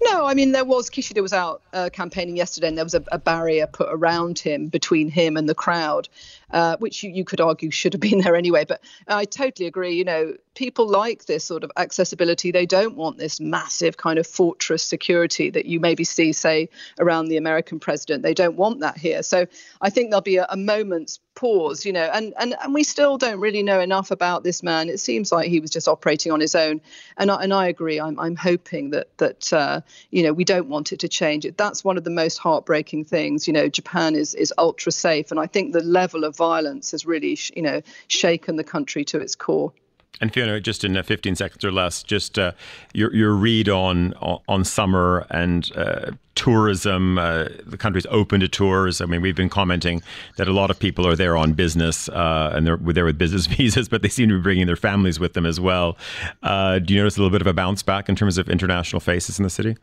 No, 0.02 0.26
I 0.26 0.34
mean 0.34 0.52
there 0.52 0.64
was 0.64 0.88
Kishida 0.88 1.20
was 1.20 1.32
out 1.32 1.62
uh, 1.72 1.90
campaigning 1.92 2.36
yesterday, 2.36 2.68
and 2.68 2.78
there 2.78 2.84
was 2.84 2.94
a, 2.94 3.04
a, 3.10 3.18
barrier 3.18 3.66
put 3.66 3.88
around 3.90 4.38
him 4.38 4.68
between 4.68 5.08
him 5.08 5.36
and 5.36 5.48
the 5.48 5.54
crowd, 5.54 6.08
uh, 6.50 6.76
which 6.78 7.02
you, 7.02 7.10
you 7.10 7.24
could 7.24 7.40
argue 7.40 7.70
should 7.70 7.92
have 7.92 8.00
been 8.00 8.20
there 8.20 8.36
anyway. 8.36 8.64
But 8.64 8.82
I 9.08 9.24
totally 9.24 9.66
agree. 9.66 9.94
You 9.94 10.04
know, 10.04 10.34
people 10.54 10.88
like 10.88 11.26
this 11.26 11.44
sort 11.44 11.64
of 11.64 11.72
accessibility. 11.76 12.50
They 12.50 12.66
don't 12.66 12.96
want 12.96 13.18
this 13.18 13.40
massive 13.40 13.96
kind 13.96 14.18
of 14.18 14.26
fortress 14.26 14.82
security 14.82 15.50
that 15.50 15.66
you 15.66 15.80
maybe 15.80 16.04
see, 16.04 16.32
say, 16.32 16.68
around 16.98 17.26
the 17.26 17.36
American 17.36 17.80
president. 17.80 18.22
They 18.22 18.34
don't 18.34 18.56
want 18.56 18.80
that 18.80 18.96
here. 18.96 19.22
So 19.22 19.46
I 19.80 19.90
think 19.90 20.10
there'll 20.10 20.22
be 20.22 20.36
a, 20.36 20.46
a 20.48 20.56
moment's 20.56 21.20
pause, 21.34 21.84
you 21.84 21.92
know, 21.92 22.08
and, 22.12 22.32
and 22.38 22.54
and 22.62 22.72
we 22.72 22.84
still 22.84 23.18
don't 23.18 23.40
really 23.40 23.62
know 23.62 23.80
enough 23.80 24.10
about 24.10 24.44
this 24.44 24.62
man. 24.62 24.88
It 24.88 24.98
seems 25.00 25.32
like 25.32 25.48
he 25.48 25.60
was 25.60 25.70
just 25.70 25.88
operating 25.88 26.32
on 26.32 26.40
his 26.40 26.54
own, 26.54 26.80
and 27.16 27.30
I, 27.30 27.42
and 27.42 27.52
I 27.52 27.66
agree. 27.66 28.00
I'm 28.00 28.18
I'm 28.18 28.36
hoping 28.36 28.90
that 28.90 29.16
that 29.18 29.52
uh, 29.52 29.80
you 30.10 30.22
know 30.22 30.32
we 30.32 30.44
don't 30.44 30.68
want 30.68 30.92
it 30.92 31.00
to 31.00 31.08
change. 31.08 31.46
That's 31.56 31.84
one 31.84 31.96
of 31.96 32.04
the 32.04 32.10
most 32.10 32.38
heartbreaking 32.38 33.04
things. 33.04 33.46
You 33.46 33.52
know, 33.52 33.68
Japan 33.68 34.14
is 34.14 34.34
is 34.34 34.52
ultra 34.58 34.92
safe, 34.92 35.30
and 35.30 35.40
I 35.40 35.46
think 35.46 35.72
the 35.72 35.82
level 35.82 36.24
of 36.24 36.33
violence 36.34 36.90
has 36.90 37.06
really 37.06 37.38
you 37.54 37.62
know 37.62 37.80
shaken 38.08 38.56
the 38.56 38.64
country 38.64 39.04
to 39.06 39.18
its 39.18 39.34
core. 39.34 39.72
And 40.20 40.32
Fiona, 40.32 40.60
just 40.60 40.84
in 40.84 40.96
uh, 40.96 41.02
15 41.02 41.34
seconds 41.34 41.64
or 41.64 41.72
less, 41.72 42.02
just 42.02 42.38
uh, 42.38 42.52
your 42.92 43.14
your 43.14 43.32
read 43.32 43.68
on 43.68 44.14
on 44.48 44.64
summer 44.64 45.26
and 45.30 45.70
uh, 45.76 46.12
tourism. 46.34 47.18
Uh, 47.18 47.48
the 47.66 47.76
country's 47.76 48.06
open 48.06 48.40
to 48.40 48.48
tours. 48.48 49.00
I 49.00 49.06
mean, 49.06 49.22
we've 49.22 49.34
been 49.34 49.48
commenting 49.48 50.02
that 50.36 50.46
a 50.46 50.52
lot 50.52 50.70
of 50.70 50.78
people 50.78 51.06
are 51.06 51.16
there 51.16 51.36
on 51.36 51.52
business 51.52 52.08
uh, 52.08 52.52
and 52.54 52.66
they're 52.66 52.76
there 52.76 53.04
with 53.04 53.18
business 53.18 53.46
visas, 53.56 53.88
but 53.88 54.02
they 54.02 54.08
seem 54.08 54.28
to 54.28 54.36
be 54.36 54.42
bringing 54.42 54.66
their 54.66 54.76
families 54.76 55.18
with 55.18 55.32
them 55.32 55.46
as 55.46 55.58
well. 55.58 55.96
Uh, 56.42 56.78
do 56.78 56.94
you 56.94 57.00
notice 57.00 57.16
a 57.16 57.20
little 57.20 57.32
bit 57.32 57.40
of 57.40 57.46
a 57.46 57.52
bounce 57.52 57.82
back 57.82 58.08
in 58.08 58.14
terms 58.14 58.38
of 58.38 58.48
international 58.48 59.00
faces 59.00 59.38
in 59.38 59.42
the 59.42 59.50
city? 59.50 59.76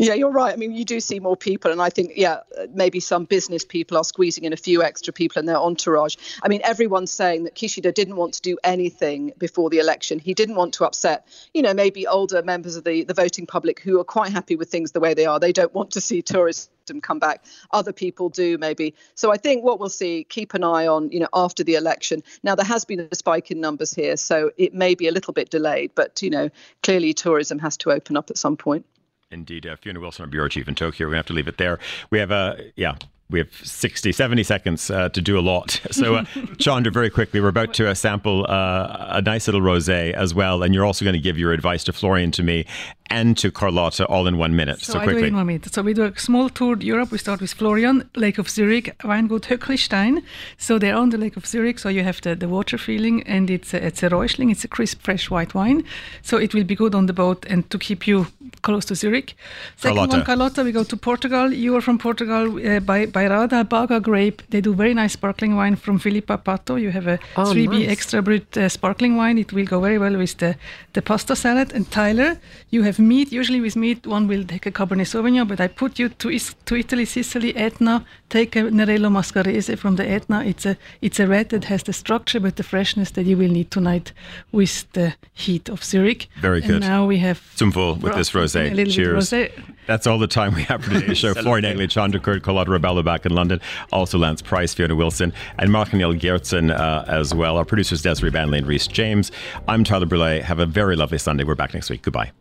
Yeah, 0.00 0.14
you're 0.14 0.30
right. 0.30 0.52
I 0.52 0.56
mean, 0.56 0.74
you 0.74 0.84
do 0.84 1.00
see 1.00 1.18
more 1.18 1.36
people, 1.36 1.72
and 1.72 1.82
I 1.82 1.90
think, 1.90 2.12
yeah, 2.14 2.40
maybe 2.72 3.00
some 3.00 3.24
business 3.24 3.64
people 3.64 3.96
are 3.96 4.04
squeezing 4.04 4.44
in 4.44 4.52
a 4.52 4.56
few 4.56 4.80
extra 4.80 5.12
people 5.12 5.40
in 5.40 5.46
their 5.46 5.56
entourage. 5.56 6.14
I 6.40 6.46
mean, 6.46 6.60
everyone's 6.62 7.10
saying 7.10 7.42
that 7.44 7.56
Kishida 7.56 7.92
didn't 7.92 8.14
want 8.14 8.34
to 8.34 8.40
do 8.40 8.56
anything 8.62 9.32
before 9.38 9.70
the 9.70 9.80
election. 9.80 10.20
He 10.20 10.34
didn't 10.34 10.54
want 10.54 10.74
to 10.74 10.84
upset, 10.84 11.26
you 11.52 11.62
know, 11.62 11.74
maybe 11.74 12.06
older 12.06 12.42
members 12.44 12.76
of 12.76 12.84
the, 12.84 13.02
the 13.02 13.14
voting 13.14 13.44
public 13.44 13.80
who 13.80 13.98
are 13.98 14.04
quite 14.04 14.30
happy 14.30 14.54
with 14.54 14.70
things 14.70 14.92
the 14.92 15.00
way 15.00 15.14
they 15.14 15.26
are. 15.26 15.40
They 15.40 15.52
don't 15.52 15.74
want 15.74 15.90
to 15.92 16.00
see 16.00 16.22
tourism 16.22 16.70
come 17.02 17.18
back. 17.18 17.44
Other 17.72 17.92
people 17.92 18.28
do, 18.28 18.56
maybe. 18.56 18.94
So 19.16 19.32
I 19.32 19.36
think 19.36 19.64
what 19.64 19.80
we'll 19.80 19.88
see, 19.88 20.22
keep 20.22 20.54
an 20.54 20.62
eye 20.62 20.86
on, 20.86 21.10
you 21.10 21.18
know, 21.18 21.28
after 21.34 21.64
the 21.64 21.74
election. 21.74 22.22
Now, 22.44 22.54
there 22.54 22.64
has 22.64 22.84
been 22.84 23.00
a 23.00 23.14
spike 23.16 23.50
in 23.50 23.60
numbers 23.60 23.92
here, 23.94 24.16
so 24.16 24.52
it 24.56 24.74
may 24.74 24.94
be 24.94 25.08
a 25.08 25.12
little 25.12 25.32
bit 25.32 25.50
delayed, 25.50 25.90
but, 25.96 26.22
you 26.22 26.30
know, 26.30 26.50
clearly 26.84 27.14
tourism 27.14 27.58
has 27.58 27.76
to 27.78 27.90
open 27.90 28.16
up 28.16 28.30
at 28.30 28.38
some 28.38 28.56
point. 28.56 28.86
Indeed. 29.30 29.66
Uh, 29.66 29.76
Fiona 29.76 30.00
Wilson, 30.00 30.22
our 30.22 30.28
bureau 30.28 30.48
chief 30.48 30.68
in 30.68 30.74
Tokyo. 30.74 31.06
We're 31.06 31.12
going 31.12 31.16
to 31.16 31.18
have 31.18 31.26
to 31.26 31.32
leave 31.34 31.48
it 31.48 31.58
there. 31.58 31.78
We 32.10 32.18
have 32.18 32.32
uh, 32.32 32.56
yeah, 32.76 32.96
we 33.30 33.38
have 33.38 33.52
60, 33.52 34.10
70 34.12 34.42
seconds 34.42 34.90
uh, 34.90 35.10
to 35.10 35.20
do 35.20 35.38
a 35.38 35.40
lot. 35.40 35.80
So, 35.90 36.16
uh, 36.16 36.24
Chandra, 36.58 36.92
very 36.92 37.10
quickly, 37.10 37.40
we're 37.40 37.48
about 37.48 37.74
to 37.74 37.88
uh, 37.88 37.94
sample 37.94 38.46
uh, 38.48 39.08
a 39.10 39.22
nice 39.22 39.48
little 39.48 39.60
rosé 39.60 40.12
as 40.12 40.32
well. 40.32 40.62
And 40.62 40.72
you're 40.72 40.84
also 40.84 41.04
going 41.04 41.14
to 41.14 41.20
give 41.20 41.36
your 41.36 41.52
advice 41.52 41.82
to 41.84 41.92
Florian 41.92 42.30
to 42.32 42.42
me 42.42 42.66
and 43.10 43.36
to 43.38 43.50
Carlotta 43.50 44.04
all 44.06 44.26
in 44.26 44.36
one 44.38 44.54
minute. 44.56 44.80
So, 44.80 44.92
So, 44.94 44.98
I 45.00 45.06
do 45.06 45.18
it 45.18 45.24
in 45.24 45.36
one 45.36 45.46
minute. 45.46 45.72
So 45.72 45.82
we 45.82 45.94
do 45.94 46.04
a 46.04 46.18
small 46.18 46.48
tour 46.48 46.74
of 46.74 46.82
Europe. 46.82 47.10
We 47.10 47.18
start 47.18 47.40
with 47.40 47.52
Florian, 47.54 48.08
Lake 48.16 48.38
of 48.38 48.48
Zurich, 48.50 48.96
Weingut 49.04 49.46
Höcklistein. 49.46 50.22
So 50.56 50.78
they're 50.78 50.96
on 50.96 51.10
the 51.10 51.18
Lake 51.18 51.36
of 51.36 51.46
Zurich. 51.46 51.78
So 51.78 51.88
you 51.88 52.02
have 52.04 52.20
the, 52.22 52.34
the 52.34 52.48
water 52.48 52.78
feeling, 52.78 53.22
and 53.26 53.50
it's 53.50 53.74
a, 53.74 53.84
it's 53.86 54.02
a 54.02 54.08
Räuschling. 54.10 54.50
It's 54.50 54.64
a 54.64 54.68
crisp, 54.68 55.02
fresh 55.02 55.30
white 55.30 55.54
wine. 55.54 55.84
So 56.22 56.36
it 56.38 56.54
will 56.54 56.64
be 56.64 56.74
good 56.74 56.94
on 56.94 57.06
the 57.06 57.12
boat 57.12 57.44
and 57.48 57.68
to 57.70 57.78
keep 57.78 58.06
you 58.06 58.26
close 58.62 58.84
to 58.86 58.94
Zurich. 58.94 59.36
Second 59.76 59.96
Carlotta. 59.96 60.16
one, 60.16 60.24
Carlotta. 60.24 60.64
We 60.64 60.72
go 60.72 60.84
to 60.84 60.96
Portugal. 60.96 61.52
You 61.52 61.76
are 61.76 61.80
from 61.80 61.98
Portugal. 61.98 62.46
Uh, 62.58 62.80
by 62.80 63.06
Bairrada 63.06 63.68
Baga 63.68 64.00
grape. 64.00 64.42
They 64.50 64.60
do 64.60 64.74
very 64.74 64.94
nice 64.94 65.12
sparkling 65.12 65.54
wine 65.56 65.76
from 65.76 65.98
Filipa 65.98 66.38
Pato. 66.38 66.80
You 66.80 66.90
have 66.90 67.06
a 67.06 67.18
Oh, 67.36 67.52
3B 67.54 67.80
nice. 67.80 67.88
extra 67.88 68.22
brut 68.22 68.56
uh, 68.56 68.68
sparkling 68.68 69.16
wine. 69.16 69.38
It 69.38 69.52
will 69.52 69.64
go 69.64 69.80
very 69.80 69.98
well 69.98 70.16
with 70.16 70.36
the, 70.38 70.56
the 70.92 71.02
pasta 71.02 71.36
salad. 71.36 71.72
And 71.72 71.90
Tyler, 71.90 72.38
you 72.70 72.82
have 72.82 72.97
meat. 72.98 73.32
Usually 73.32 73.60
with 73.60 73.76
meat, 73.76 74.06
one 74.06 74.26
will 74.28 74.44
take 74.44 74.66
a 74.66 74.70
Cabernet 74.70 75.06
Sauvignon, 75.06 75.46
but 75.48 75.60
I 75.60 75.68
put 75.68 75.98
you 75.98 76.08
to, 76.08 76.28
Is- 76.30 76.54
to 76.66 76.76
Italy, 76.76 77.04
Sicily, 77.04 77.54
Etna. 77.56 78.04
Take 78.28 78.56
a 78.56 78.60
Nerello 78.64 79.08
Mascalese 79.10 79.76
from 79.78 79.96
the 79.96 80.06
Etna. 80.06 80.44
It's 80.44 80.66
a 80.66 80.76
it's 81.00 81.18
a 81.18 81.26
red 81.26 81.48
that 81.48 81.64
has 81.64 81.82
the 81.84 81.92
structure 81.94 82.38
but 82.40 82.56
the 82.56 82.62
freshness 82.62 83.10
that 83.12 83.24
you 83.24 83.36
will 83.38 83.48
need 83.50 83.70
tonight 83.70 84.12
with 84.52 84.86
the 84.92 85.14
heat 85.32 85.68
of 85.70 85.82
Zurich. 85.82 86.28
Very 86.40 86.58
And 86.60 86.68
good. 86.68 86.80
now 86.82 87.06
we 87.06 87.18
have 87.18 87.40
Zum 87.56 87.70
Wohl 87.72 87.94
with 87.96 88.14
this 88.14 88.34
A 88.34 88.38
rosé. 88.38 88.92
Cheers. 88.92 89.30
rosé. 89.30 89.50
That's 89.86 90.06
all 90.06 90.18
the 90.18 90.26
time 90.26 90.54
we 90.54 90.62
have 90.64 90.84
for 90.84 90.90
today's 90.90 91.16
show. 91.16 91.32
Florian 91.42 91.64
Egli, 91.64 91.86
Chandrakurt, 91.88 92.42
Carlotta 92.42 92.70
Rebelo 92.70 93.02
back 93.02 93.24
in 93.24 93.32
London. 93.34 93.58
Also 93.90 94.18
Lance 94.18 94.42
Price, 94.42 94.74
Fiona 94.74 94.94
Wilson, 94.94 95.32
and 95.58 95.72
Mark 95.72 95.94
Neel 95.94 96.12
Gjertsen 96.12 96.70
uh, 96.78 97.04
as 97.08 97.34
well. 97.34 97.56
Our 97.56 97.64
producers 97.64 98.02
Desiree 98.02 98.30
Banley 98.30 98.58
and 98.58 98.66
Reese 98.66 98.86
James. 98.86 99.32
I'm 99.66 99.84
Tyler 99.84 100.04
Brûlé. 100.06 100.42
Have 100.42 100.58
a 100.58 100.66
very 100.66 100.94
lovely 100.96 101.16
Sunday. 101.16 101.44
We're 101.44 101.54
back 101.54 101.72
next 101.72 101.88
week. 101.88 102.02
Goodbye. 102.02 102.32